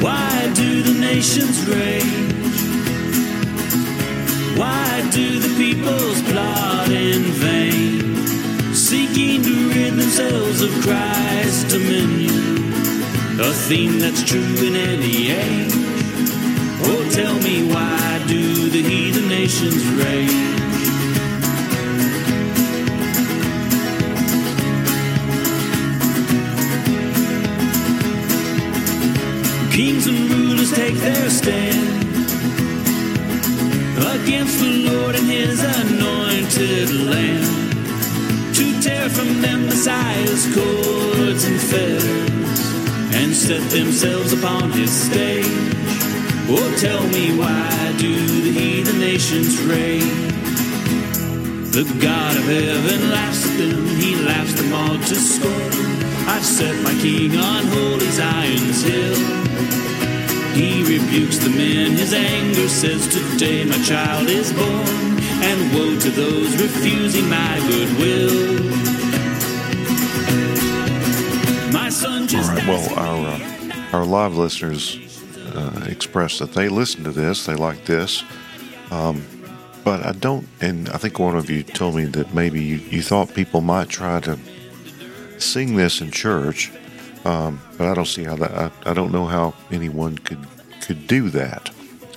[0.00, 2.02] Why do the nations rage?
[4.56, 12.72] Why do the peoples plot in vain, seeking to rid themselves of Christ's dominion?
[13.40, 15.91] A theme that's true in any age.
[16.84, 20.52] Oh, tell me why do the heathen nations rage?
[29.72, 32.02] Kings and rulers take their stand
[34.14, 37.74] against the Lord and his anointed land
[38.54, 45.81] to tear from them Messiah's cords and fetters and set themselves upon his stage.
[46.48, 50.02] Oh, tell me why do the heathen nations rage?
[51.72, 56.02] The God of heaven laughs at them, he laughs them all to scorn.
[56.28, 59.16] I've set my king on holy Zion's hill.
[60.52, 66.10] He rebukes the men, his anger says, Today my child is born, and woe to
[66.10, 68.92] those refusing my goodwill.
[71.72, 72.66] My son just right.
[72.66, 75.21] Well, our uh, our live listeners
[75.54, 78.24] uh, expressed that they listen to this, they like this,
[78.90, 79.24] um,
[79.84, 80.46] but I don't.
[80.60, 83.88] And I think one of you told me that maybe you, you thought people might
[83.88, 84.38] try to
[85.38, 86.70] sing this in church,
[87.24, 88.52] um, but I don't see how that.
[88.52, 90.46] I, I don't know how anyone could
[90.80, 91.70] could do that.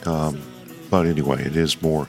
[0.06, 0.41] Um,
[0.90, 2.07] but anyway, it is more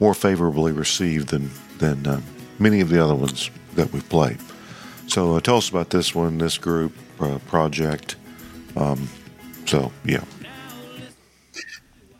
[0.00, 2.20] more favorably received than than uh,
[2.58, 4.38] many of the other ones that we've played.
[5.06, 8.16] So uh, tell us about this one, this group uh, project.
[8.76, 9.08] Um,
[9.66, 10.24] so yeah,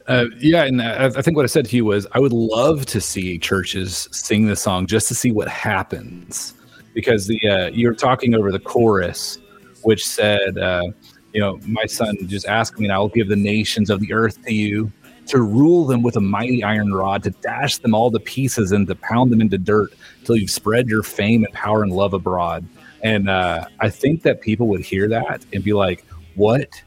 [0.08, 2.86] Uh, yeah, and I, I think what I said to you was I would love
[2.86, 6.54] to see churches sing the song just to see what happens,
[6.94, 9.38] because the uh, you're talking over the chorus,
[9.82, 10.84] which said, uh,
[11.32, 14.12] you know, my son just ask me, and I will give the nations of the
[14.12, 14.92] earth to you
[15.26, 18.86] to rule them with a mighty iron rod, to dash them all to pieces and
[18.86, 19.92] to pound them into dirt
[20.22, 22.64] till you've spread your fame and power and love abroad.
[23.02, 26.04] And uh, I think that people would hear that and be like,
[26.36, 26.80] "What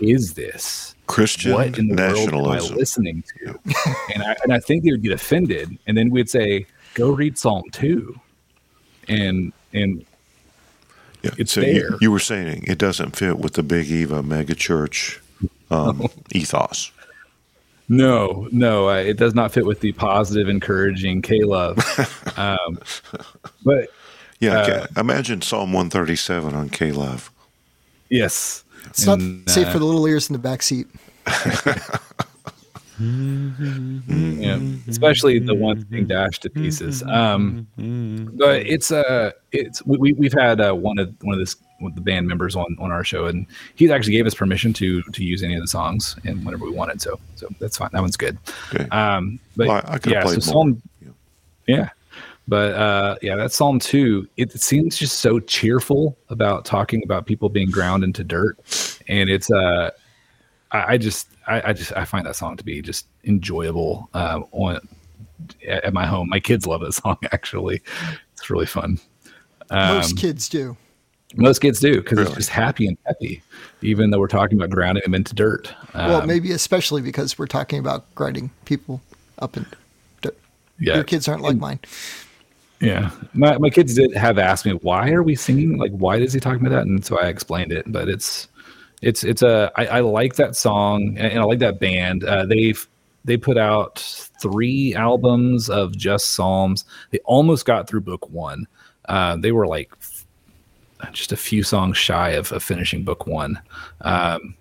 [0.00, 2.76] is this?" Christian what in the world am I nationalism.
[2.76, 3.58] listening to?
[4.14, 7.38] and I and I think they would get offended, and then we'd say, "Go read
[7.38, 8.18] Psalm two,
[9.08, 10.04] and and
[11.22, 11.30] Yeah.
[11.38, 11.98] it's so you, there.
[12.00, 15.18] you were saying it doesn't fit with the Big Eva megachurch
[15.70, 16.90] um, ethos.
[17.88, 21.78] no, no, uh, it does not fit with the positive, encouraging K love.
[22.36, 22.78] um,
[23.64, 23.88] but
[24.40, 27.30] Yeah, Uh, imagine Psalm 137 on K Love.
[28.10, 30.86] yes, It's not And, safe uh, for the little ears in the back seat.
[32.98, 34.58] yeah,
[34.88, 37.02] especially the ones being dashed to pieces.
[37.02, 41.56] Um, but it's uh, it's we, we we've had uh, one of one of this
[41.80, 44.72] one of the band members on on our show, and he actually gave us permission
[44.74, 47.02] to to use any of the songs and whenever we wanted.
[47.02, 47.90] So so that's fine.
[47.92, 48.38] That one's good.
[48.74, 48.88] Okay.
[48.88, 50.40] Um, but Well, I- I could've yeah, so played more.
[50.54, 51.10] Psalm, Yeah.
[51.66, 51.88] yeah.
[52.48, 57.48] But uh, yeah, that Psalm two, it seems just so cheerful about talking about people
[57.48, 58.56] being ground into dirt,
[59.08, 59.90] and it's uh,
[60.70, 64.42] I, I just I, I just I find that song to be just enjoyable uh,
[64.52, 64.76] on
[65.66, 66.28] at at my home.
[66.28, 67.82] My kids love that song actually.
[68.34, 69.00] It's really fun.
[69.70, 70.76] Um, Most kids do.
[71.34, 72.28] most kids do because Really?
[72.28, 73.42] it's just happy and peppy,
[73.82, 75.74] even though we're talking about grounding them into dirt.
[75.94, 79.00] well, Um, maybe especially because we're talking about grinding people
[79.40, 79.66] up in
[80.22, 80.38] dirt.
[80.78, 81.80] yeah, Your kids aren't like mine.
[82.80, 85.78] Yeah, my my kids did have asked me why are we singing?
[85.78, 86.86] Like, why is he talking about that?
[86.86, 87.90] And so I explained it.
[87.90, 88.48] But it's
[89.02, 92.24] it's it's a I, I like that song and, and I like that band.
[92.24, 92.86] Uh, they've
[93.24, 93.98] they put out
[94.40, 96.84] three albums of just psalms.
[97.10, 98.66] They almost got through book one.
[99.08, 99.90] Uh, they were like
[101.12, 103.60] just a few songs shy of, of finishing book one.
[104.02, 104.54] Um,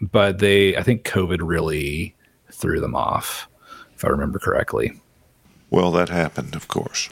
[0.00, 2.14] but they I think COVID really
[2.52, 3.48] threw them off,
[3.94, 5.00] if I remember correctly.
[5.70, 7.08] Well, that happened, of course.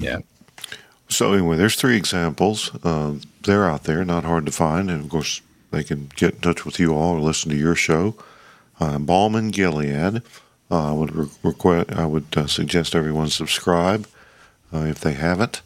[0.00, 0.18] Yeah.
[1.08, 2.72] So anyway, there's three examples.
[2.84, 5.40] Uh, they're out there, not hard to find, and of course
[5.70, 8.14] they can get in touch with you all or listen to your show.
[8.80, 10.22] Uh, Balm and Gilead.
[10.70, 11.92] Uh, I would re- request.
[11.92, 14.08] I would uh, suggest everyone subscribe
[14.74, 15.62] uh, if they haven't,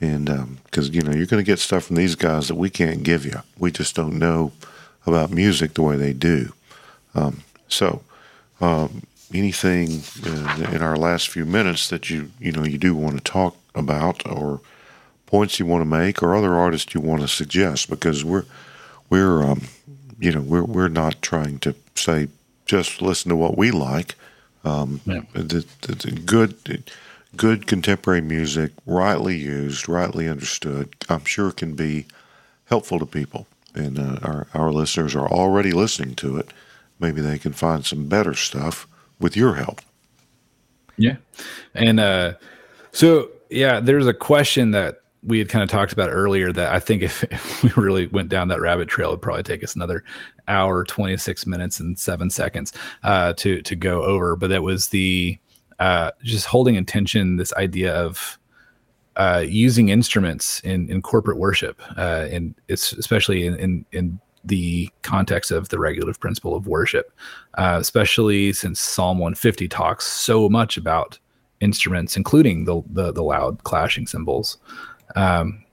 [0.00, 3.02] and because you know you're going to get stuff from these guys that we can't
[3.02, 3.42] give you.
[3.58, 4.52] We just don't know
[5.06, 6.52] about music the way they do.
[7.14, 8.02] Um, so
[8.60, 9.02] um,
[9.34, 10.02] anything
[10.72, 14.26] in our last few minutes that you you know you do want to talk about
[14.26, 14.60] or
[15.26, 18.44] points you want to make or other artists you want to suggest because we're
[19.10, 19.62] we're um,
[20.18, 22.28] you know we're we're not trying to say
[22.64, 24.14] just listen to what we like
[24.64, 25.20] um, Yeah.
[25.34, 26.82] the, the, the good
[27.36, 32.06] good contemporary music, rightly used, rightly understood, I'm sure can be
[32.64, 33.46] helpful to people.
[33.74, 36.48] And uh, our, our listeners are already listening to it.
[36.98, 38.87] Maybe they can find some better stuff
[39.20, 39.80] with your help.
[40.96, 41.16] Yeah.
[41.74, 42.34] And uh,
[42.92, 46.80] so, yeah, there's a question that we had kind of talked about earlier that I
[46.80, 50.04] think if, if, we really went down that rabbit trail, it'd probably take us another
[50.46, 52.72] hour, 26 minutes and seven seconds
[53.02, 54.36] uh, to, to go over.
[54.36, 55.38] But that was the
[55.78, 58.38] uh, just holding intention, this idea of
[59.16, 64.90] uh, using instruments in, in corporate worship, uh, and it's especially in, in, in the
[65.02, 67.12] context of the regulative principle of worship,
[67.54, 71.18] uh, especially since Psalm 150 talks so much about
[71.60, 74.58] instruments, including the the, the loud clashing cymbals.
[75.14, 75.64] Um,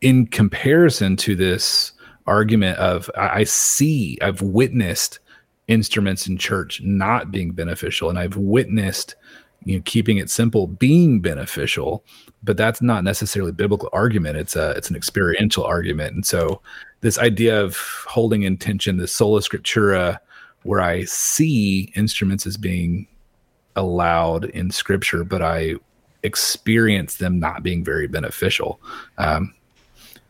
[0.00, 1.92] in comparison to this
[2.26, 5.20] argument of I, I see, I've witnessed
[5.68, 9.14] instruments in church not being beneficial, and I've witnessed
[9.64, 12.04] you know keeping it simple being beneficial
[12.42, 14.36] but that's not necessarily a biblical argument.
[14.36, 16.14] It's a it's an experiential argument.
[16.14, 16.60] And so
[17.00, 20.18] this idea of holding intention the sola scriptura
[20.62, 23.08] where i see instruments as being
[23.74, 25.74] allowed in scripture but i
[26.22, 28.80] experience them not being very beneficial.
[29.18, 29.54] Um,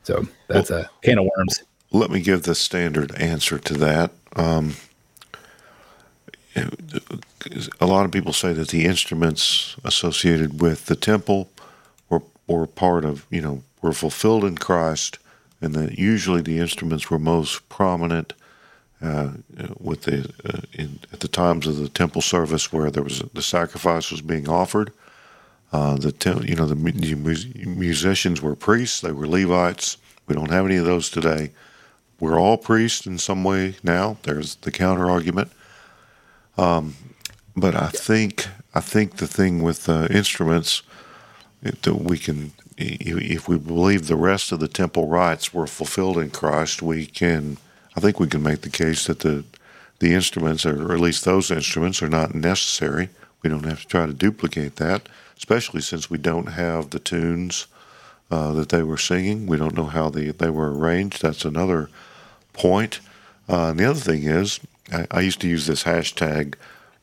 [0.02, 1.62] so that's well, a can of worms.
[1.90, 4.12] let me give the standard answer to that.
[4.36, 4.74] Um,
[7.80, 11.50] a lot of people say that the instruments associated with the temple
[12.46, 15.18] were part of, you know, were fulfilled in Christ,
[15.60, 18.34] and that usually the instruments were most prominent
[19.02, 19.32] uh,
[19.80, 23.42] with the uh, in, at the times of the temple service where there was the
[23.42, 24.92] sacrifice was being offered.
[25.72, 27.14] Uh, the te- you know the, the
[27.66, 29.96] musicians were priests; they were Levites.
[30.26, 31.50] We don't have any of those today.
[32.20, 34.18] We're all priests in some way now.
[34.22, 35.50] There's the counter argument.
[36.56, 36.94] Um,
[37.56, 40.82] but I think I think the thing with uh, instruments
[41.62, 46.30] that we can, if we believe the rest of the temple rites were fulfilled in
[46.30, 47.58] Christ, we can.
[47.94, 49.44] I think we can make the case that the
[50.00, 53.10] the instruments, or at least those instruments, are not necessary.
[53.42, 57.66] We don't have to try to duplicate that, especially since we don't have the tunes
[58.30, 59.46] uh, that they were singing.
[59.46, 61.22] We don't know how they, they were arranged.
[61.22, 61.88] That's another
[62.52, 63.00] point.
[63.48, 64.58] Uh, and the other thing is,
[64.90, 66.54] I, I used to use this hashtag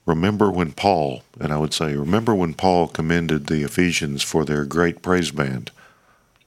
[0.09, 4.65] remember when Paul, and I would say, remember when Paul commended the Ephesians for their
[4.65, 5.71] great praise band?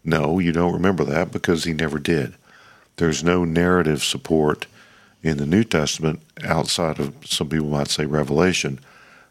[0.05, 2.35] No, you don't remember that because he never did.
[2.97, 4.67] There's no narrative support
[5.23, 8.81] in the New Testament outside of some people might say Revelation,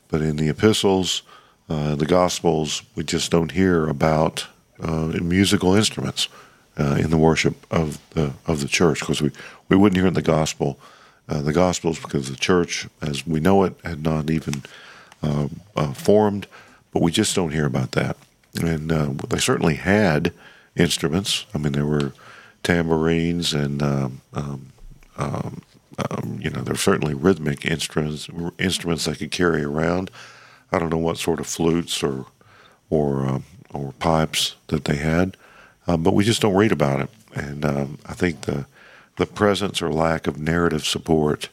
[0.07, 1.21] but in the epistles,
[1.69, 4.47] uh, the Gospels, we just don't hear about
[4.81, 6.29] uh, musical instruments
[6.79, 9.31] uh, in the worship of the of the church because we,
[9.67, 10.79] we wouldn't hear in the Gospel
[11.31, 14.63] uh, the Gospels because the church, as we know it, had not even
[15.23, 15.47] uh,
[15.77, 16.45] uh, formed,
[16.91, 18.17] but we just don't hear about that.
[18.61, 20.33] And uh, they certainly had
[20.75, 21.45] instruments.
[21.53, 22.11] I mean, there were
[22.63, 24.73] tambourines and um, um,
[25.17, 25.61] um,
[26.09, 28.29] um you know, there were certainly rhythmic instruments
[28.59, 30.11] instruments they could carry around.
[30.69, 32.25] I don't know what sort of flutes or
[32.89, 35.37] or um, or pipes that they had,
[35.87, 37.09] uh, but we just don't read about it.
[37.33, 38.65] And um, I think the
[39.17, 41.49] the presence or lack of narrative support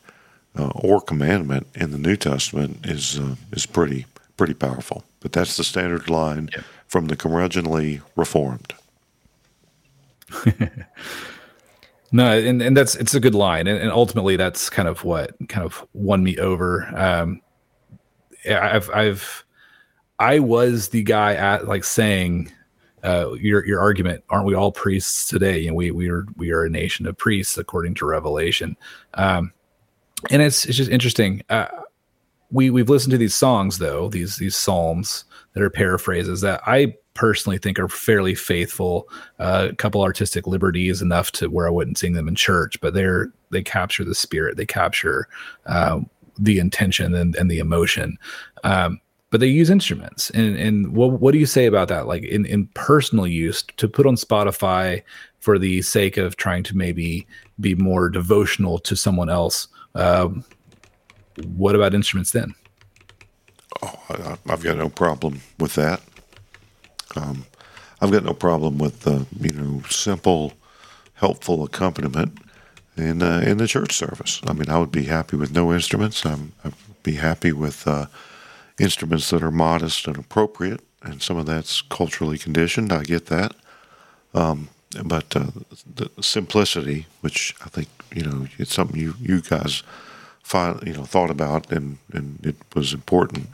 [0.58, 4.06] uh, or commandment in the New Testament is uh, is pretty
[4.36, 5.04] pretty powerful.
[5.20, 6.64] But that's the standard line yep.
[6.86, 8.74] from the curmudgeonly Reformed.
[12.12, 15.34] no, and, and that's it's a good line, and, and, ultimately that's kind of what
[15.48, 16.86] kind of won me over.
[16.94, 17.40] Um,
[18.48, 19.44] I've I've
[20.18, 22.52] I was the guy at like saying
[23.04, 25.58] uh, your your argument, aren't we all priests today?
[25.58, 28.76] You know, we we are we are a nation of priests according to Revelation,
[29.14, 29.52] um,
[30.30, 31.42] and it's it's just interesting.
[31.48, 31.66] Uh,
[32.50, 36.94] we we've listened to these songs though, these these psalms that are paraphrases that I
[37.14, 39.08] personally think are fairly faithful.
[39.38, 42.94] Uh, a couple artistic liberties enough to where I wouldn't sing them in church, but
[42.94, 45.28] they're they capture the spirit, they capture
[45.66, 46.00] uh,
[46.38, 48.16] the intention and, and the emotion.
[48.64, 49.00] Um,
[49.30, 50.30] but they use instruments.
[50.30, 52.06] And and what what do you say about that?
[52.06, 55.02] Like in in personal use to put on Spotify
[55.40, 57.26] for the sake of trying to maybe
[57.60, 59.68] be more devotional to someone else.
[59.94, 60.44] Um,
[61.46, 62.54] what about instruments then?
[63.82, 66.00] Oh, I, have got no problem with that.
[67.16, 67.46] Um,
[68.00, 70.54] I've got no problem with the you know simple,
[71.14, 72.38] helpful accompaniment
[72.96, 74.40] in uh, in the church service.
[74.46, 76.24] I mean, I would be happy with no instruments.
[76.24, 78.06] I'm, I'd be happy with uh,
[78.78, 82.92] instruments that are modest and appropriate, and some of that's culturally conditioned.
[82.92, 83.54] I get that.
[84.34, 84.68] Um,
[85.04, 85.50] but uh,
[85.94, 89.82] the simplicity, which I think you know, it's something you you guys
[90.42, 93.48] find you know thought about, and and it was important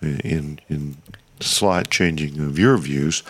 [0.00, 0.96] in in
[1.40, 3.22] slight changing of your views.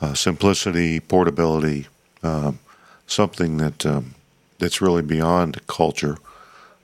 [0.00, 1.88] Uh, simplicity, portability,
[2.22, 2.60] um,
[3.08, 4.14] something that um,
[4.58, 6.18] that's really beyond culture.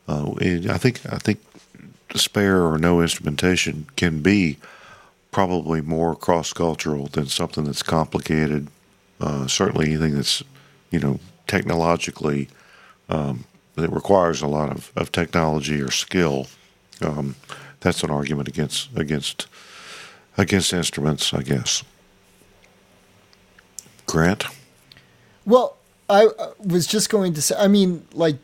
[0.08, 0.32] Uh,
[0.68, 1.40] I think I think
[2.14, 4.58] spare or no instrumentation can be
[5.30, 8.68] probably more cross cultural than something that's complicated.
[9.20, 10.42] Uh, certainly, anything that's
[10.90, 12.48] you know technologically
[13.08, 16.46] um, that requires a lot of, of technology or skill.
[17.00, 17.34] Um,
[17.80, 19.46] that's an argument against against
[20.38, 21.82] against instruments, I guess.
[24.06, 24.44] Grant.
[25.44, 25.76] Well,
[26.08, 26.28] I
[26.58, 27.54] was just going to say.
[27.58, 28.36] I mean, like,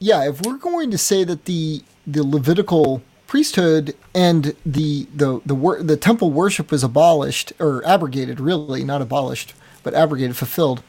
[0.00, 5.54] yeah, if we're going to say that the the Levitical priesthood and the the the
[5.54, 10.82] wor- the temple worship was abolished or abrogated, really not abolished, but abrogated, fulfilled.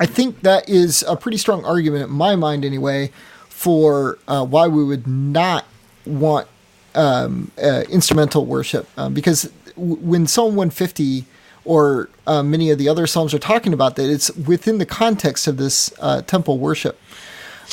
[0.00, 3.12] I think that is a pretty strong argument, in my mind, anyway,
[3.48, 5.64] for uh, why we would not
[6.04, 6.48] want
[6.94, 11.24] um, uh, instrumental worship, um, because w- when Psalm 150
[11.64, 15.46] or uh, many of the other psalms are talking about that, it's within the context
[15.46, 16.98] of this uh, temple worship,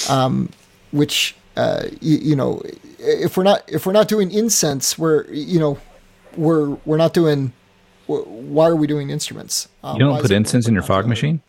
[0.09, 0.49] um,
[0.91, 2.61] which uh, you, you know,
[2.99, 5.77] if we're not if we're not doing incense, we're you know,
[6.37, 7.53] we're we're not doing.
[8.07, 9.67] wh- Why are we doing instruments?
[9.83, 11.41] Um, You don't put incense in your fog machine?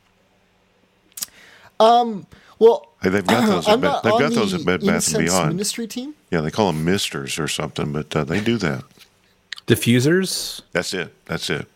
[1.80, 2.26] Um.
[2.58, 3.66] Well, Hey, they've got those.
[3.66, 5.48] At I'm Bed, they've on got those at Bed Bath and incense Beyond.
[5.48, 6.14] ministry team.
[6.30, 8.84] Yeah, they call them misters or something, but uh, they do that.
[9.66, 10.60] Diffusers?
[10.72, 11.12] That's it.
[11.26, 11.66] That's it.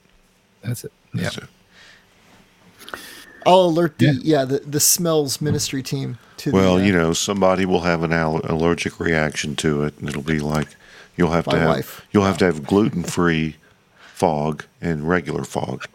[0.63, 0.93] That's it.
[1.15, 1.23] Yeah.
[1.25, 1.45] That's it.
[3.45, 4.13] I'll alert the Yeah.
[4.41, 8.03] yeah, the, the smells ministry team to Well, the, uh, you know, somebody will have
[8.03, 10.69] an al- allergic reaction to it, and it'll be like
[11.17, 12.07] you'll have to have wife.
[12.13, 13.57] you'll have to have gluten free
[14.15, 15.87] fog and regular fog.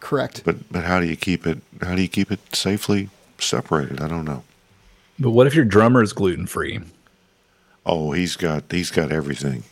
[0.00, 0.42] correct.
[0.44, 1.58] But but how do you keep it?
[1.82, 3.08] How do you keep it safely
[3.38, 4.00] separated?
[4.00, 4.44] I don't know.
[5.18, 6.80] But what if your drummer is gluten free?
[7.84, 9.64] Oh, he's got he's got everything.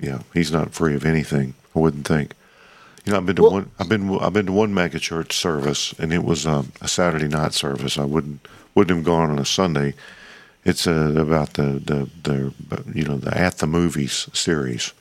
[0.00, 1.54] Yeah, he's not free of anything.
[1.76, 2.32] I wouldn't think.
[3.04, 3.70] You know, I've been to Well- one.
[3.78, 7.28] I've been I've been to one mega church service, and it was um, a Saturday
[7.28, 7.98] night service.
[7.98, 9.94] I wouldn't wouldn't have gone on a Sunday.
[10.64, 12.52] It's uh, about the, the the
[12.94, 14.92] you know the at the movies series.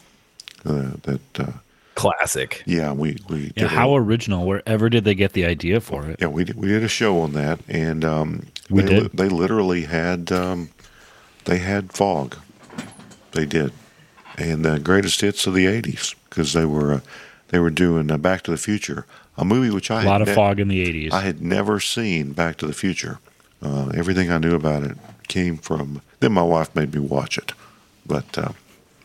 [0.65, 1.51] Uh, that uh,
[1.95, 2.63] Classic.
[2.65, 4.45] yeah we we Yeah, did a- how original.
[4.47, 6.17] Wherever did they get the idea for it?
[6.19, 9.03] yeah we did, we did a show on that, and um, We they, did?
[9.03, 10.69] li- they literally had um,
[11.45, 12.37] they had fog.
[13.33, 13.71] They did,
[14.37, 16.99] and the greatest hits of the '80s because they were uh,
[17.49, 19.05] they were doing uh, Back to the Future,
[19.37, 21.11] a movie which I A lot had of ne- fog in the 80s.
[21.11, 23.19] I had never seen Back to the Future.
[23.61, 24.97] Uh, everything I knew about it
[25.27, 26.01] came from.
[26.19, 27.53] Then my wife made me watch it,
[28.05, 28.53] but uh,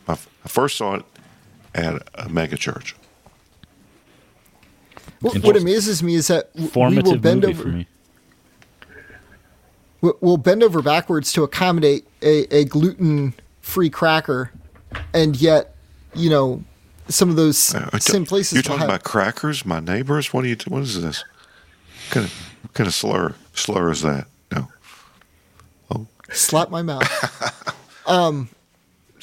[0.07, 1.05] I, f- I first saw it
[1.75, 2.95] at a mega church.
[5.21, 7.87] What, what amazes me is that w- we will bend over for me.
[10.01, 14.51] we- we'll bend over backwards to accommodate a, a gluten free cracker,
[15.13, 15.75] and yet
[16.13, 16.63] you know
[17.07, 18.53] some of those Uh, same places.
[18.53, 20.33] You're talking have- about crackers, my neighbors.
[20.33, 20.57] What are you?
[20.67, 21.23] What is this?
[21.23, 24.27] What kind of what kind of slur slur is that?
[26.31, 27.07] Slap my mouth.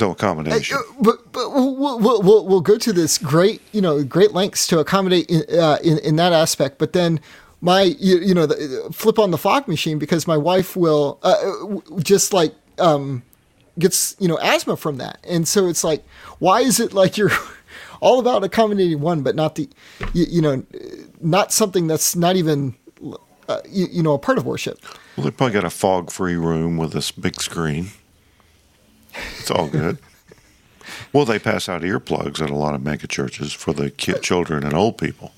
[0.01, 0.77] no accommodation.
[0.77, 4.67] Uh, but but we'll, we'll, we'll, we'll go to this great you know great lengths
[4.69, 7.21] to accommodate in, uh, in in that aspect but then
[7.61, 11.81] my you, you know the, flip on the fog machine because my wife will uh,
[12.01, 13.23] just like um
[13.79, 16.05] gets you know asthma from that and so it's like
[16.39, 17.33] why is it like you're
[18.01, 19.69] all about accommodating one but not the
[20.13, 20.63] you, you know
[21.21, 22.75] not something that's not even
[23.49, 24.79] uh, you, you know a part of worship
[25.17, 27.89] Well, they probably got a fog-free room with this big screen.
[29.39, 29.99] It's all good.
[31.13, 34.65] well, they pass out earplugs at a lot of mega churches for the kid, children,
[34.65, 35.33] and old people.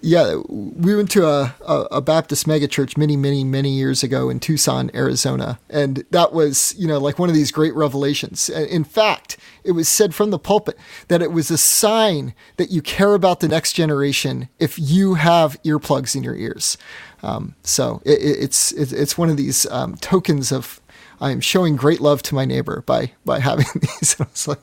[0.00, 1.54] Yeah, we went to a,
[1.90, 6.86] a, Baptist megachurch many, many, many years ago in Tucson, Arizona, and that was, you
[6.86, 8.48] know, like one of these great revelations.
[8.48, 10.78] In fact, it was said from the pulpit
[11.08, 15.60] that it was a sign that you care about the next generation if you have
[15.64, 16.78] earplugs in your ears.
[17.22, 20.80] Um, so it, it- it's it's one of these um, tokens of
[21.20, 24.16] I am showing great love to my neighbor by by having these.
[24.20, 24.60] I was like,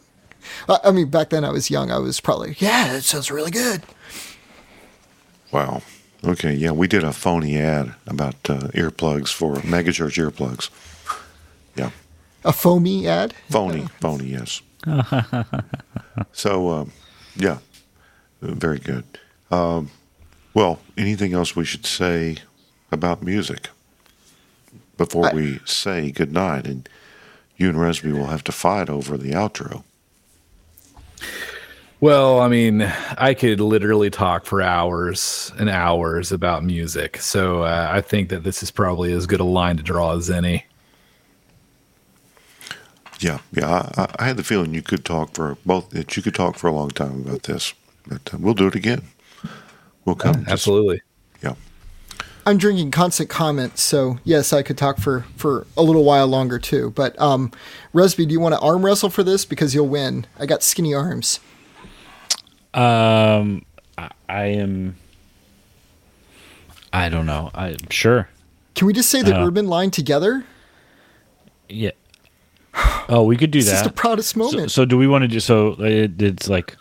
[0.67, 1.91] I mean, back then I was young.
[1.91, 3.81] I was probably yeah, that sounds really good.
[5.51, 5.81] Wow.
[6.23, 6.53] Okay.
[6.53, 10.69] Yeah, we did a phony ad about uh, earplugs for megachurch earplugs.
[11.75, 11.91] Yeah.
[12.43, 13.33] A foamy ad.
[13.49, 14.61] Phony, phony, yes.
[16.31, 16.91] so, um,
[17.35, 17.59] yeah,
[18.41, 19.03] very good.
[19.51, 19.91] Um,
[20.53, 22.37] well, anything else we should say
[22.91, 23.69] about music
[24.97, 26.65] before I- we say goodnight?
[26.65, 26.89] And
[27.57, 29.83] you and Resby will have to fight over the outro.
[32.01, 32.81] Well, I mean,
[33.15, 37.17] I could literally talk for hours and hours about music.
[37.17, 40.31] So uh, I think that this is probably as good a line to draw as
[40.31, 40.65] any.
[43.19, 43.91] Yeah, yeah.
[43.95, 45.91] I, I had the feeling you could talk for both.
[45.91, 47.71] That you could talk for a long time about this,
[48.07, 49.03] but uh, we'll do it again.
[50.03, 50.37] We'll come.
[50.37, 51.01] Just- Absolutely.
[51.43, 51.53] yeah.
[52.47, 56.57] I'm drinking constant comment, so yes, I could talk for for a little while longer
[56.57, 56.89] too.
[56.95, 57.51] But um,
[57.93, 60.25] Resby, do you want to arm wrestle for this because you'll win?
[60.39, 61.39] I got skinny arms.
[62.73, 63.65] Um,
[63.97, 64.95] I, I am.
[66.93, 67.51] I don't know.
[67.53, 68.29] I sure.
[68.75, 70.45] Can we just say the Uh, Erdman line together?
[71.69, 71.91] Yeah.
[73.09, 73.73] Oh, we could do It's that.
[73.73, 74.71] just the proudest moment.
[74.71, 75.73] so do we want to do so?
[75.83, 76.77] It, it's like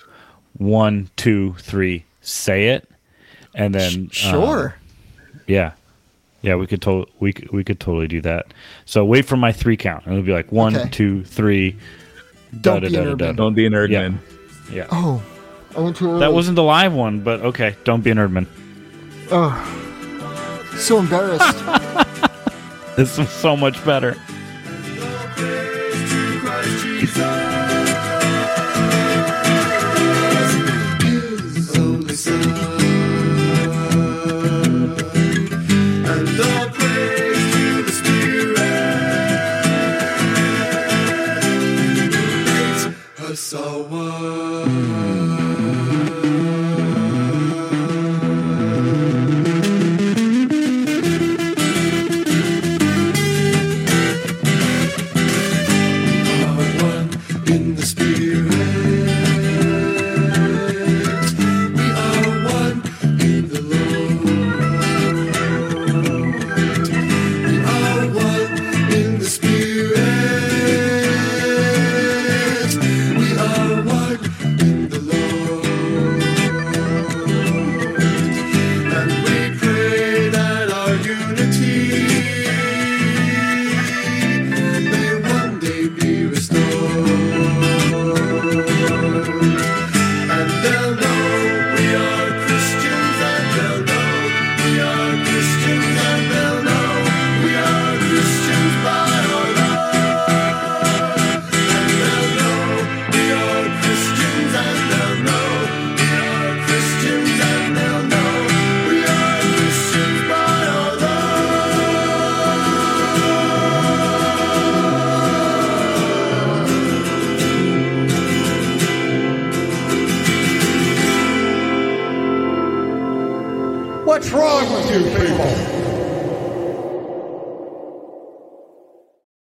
[0.57, 2.05] one, two, three.
[2.23, 2.89] Say it,
[3.55, 4.75] and then uh, sure.
[5.47, 5.73] yeah,
[6.43, 6.55] yeah.
[6.55, 8.53] We could totally we could, we could totally do that.
[8.85, 10.89] So wait for my three count, and it'll be like one, Okay.
[10.91, 11.77] two, three.
[12.61, 13.37] Don't be an Erdman.
[13.37, 14.19] Don't be an Erdman.
[14.71, 14.87] Yeah.
[14.93, 15.23] oh,
[15.77, 16.21] I went too early.
[16.21, 17.77] That wasn't the live one, but okay.
[17.85, 18.47] Don't be an Erdman.
[20.77, 21.65] so embarrassed.
[22.97, 24.15] This was so much better.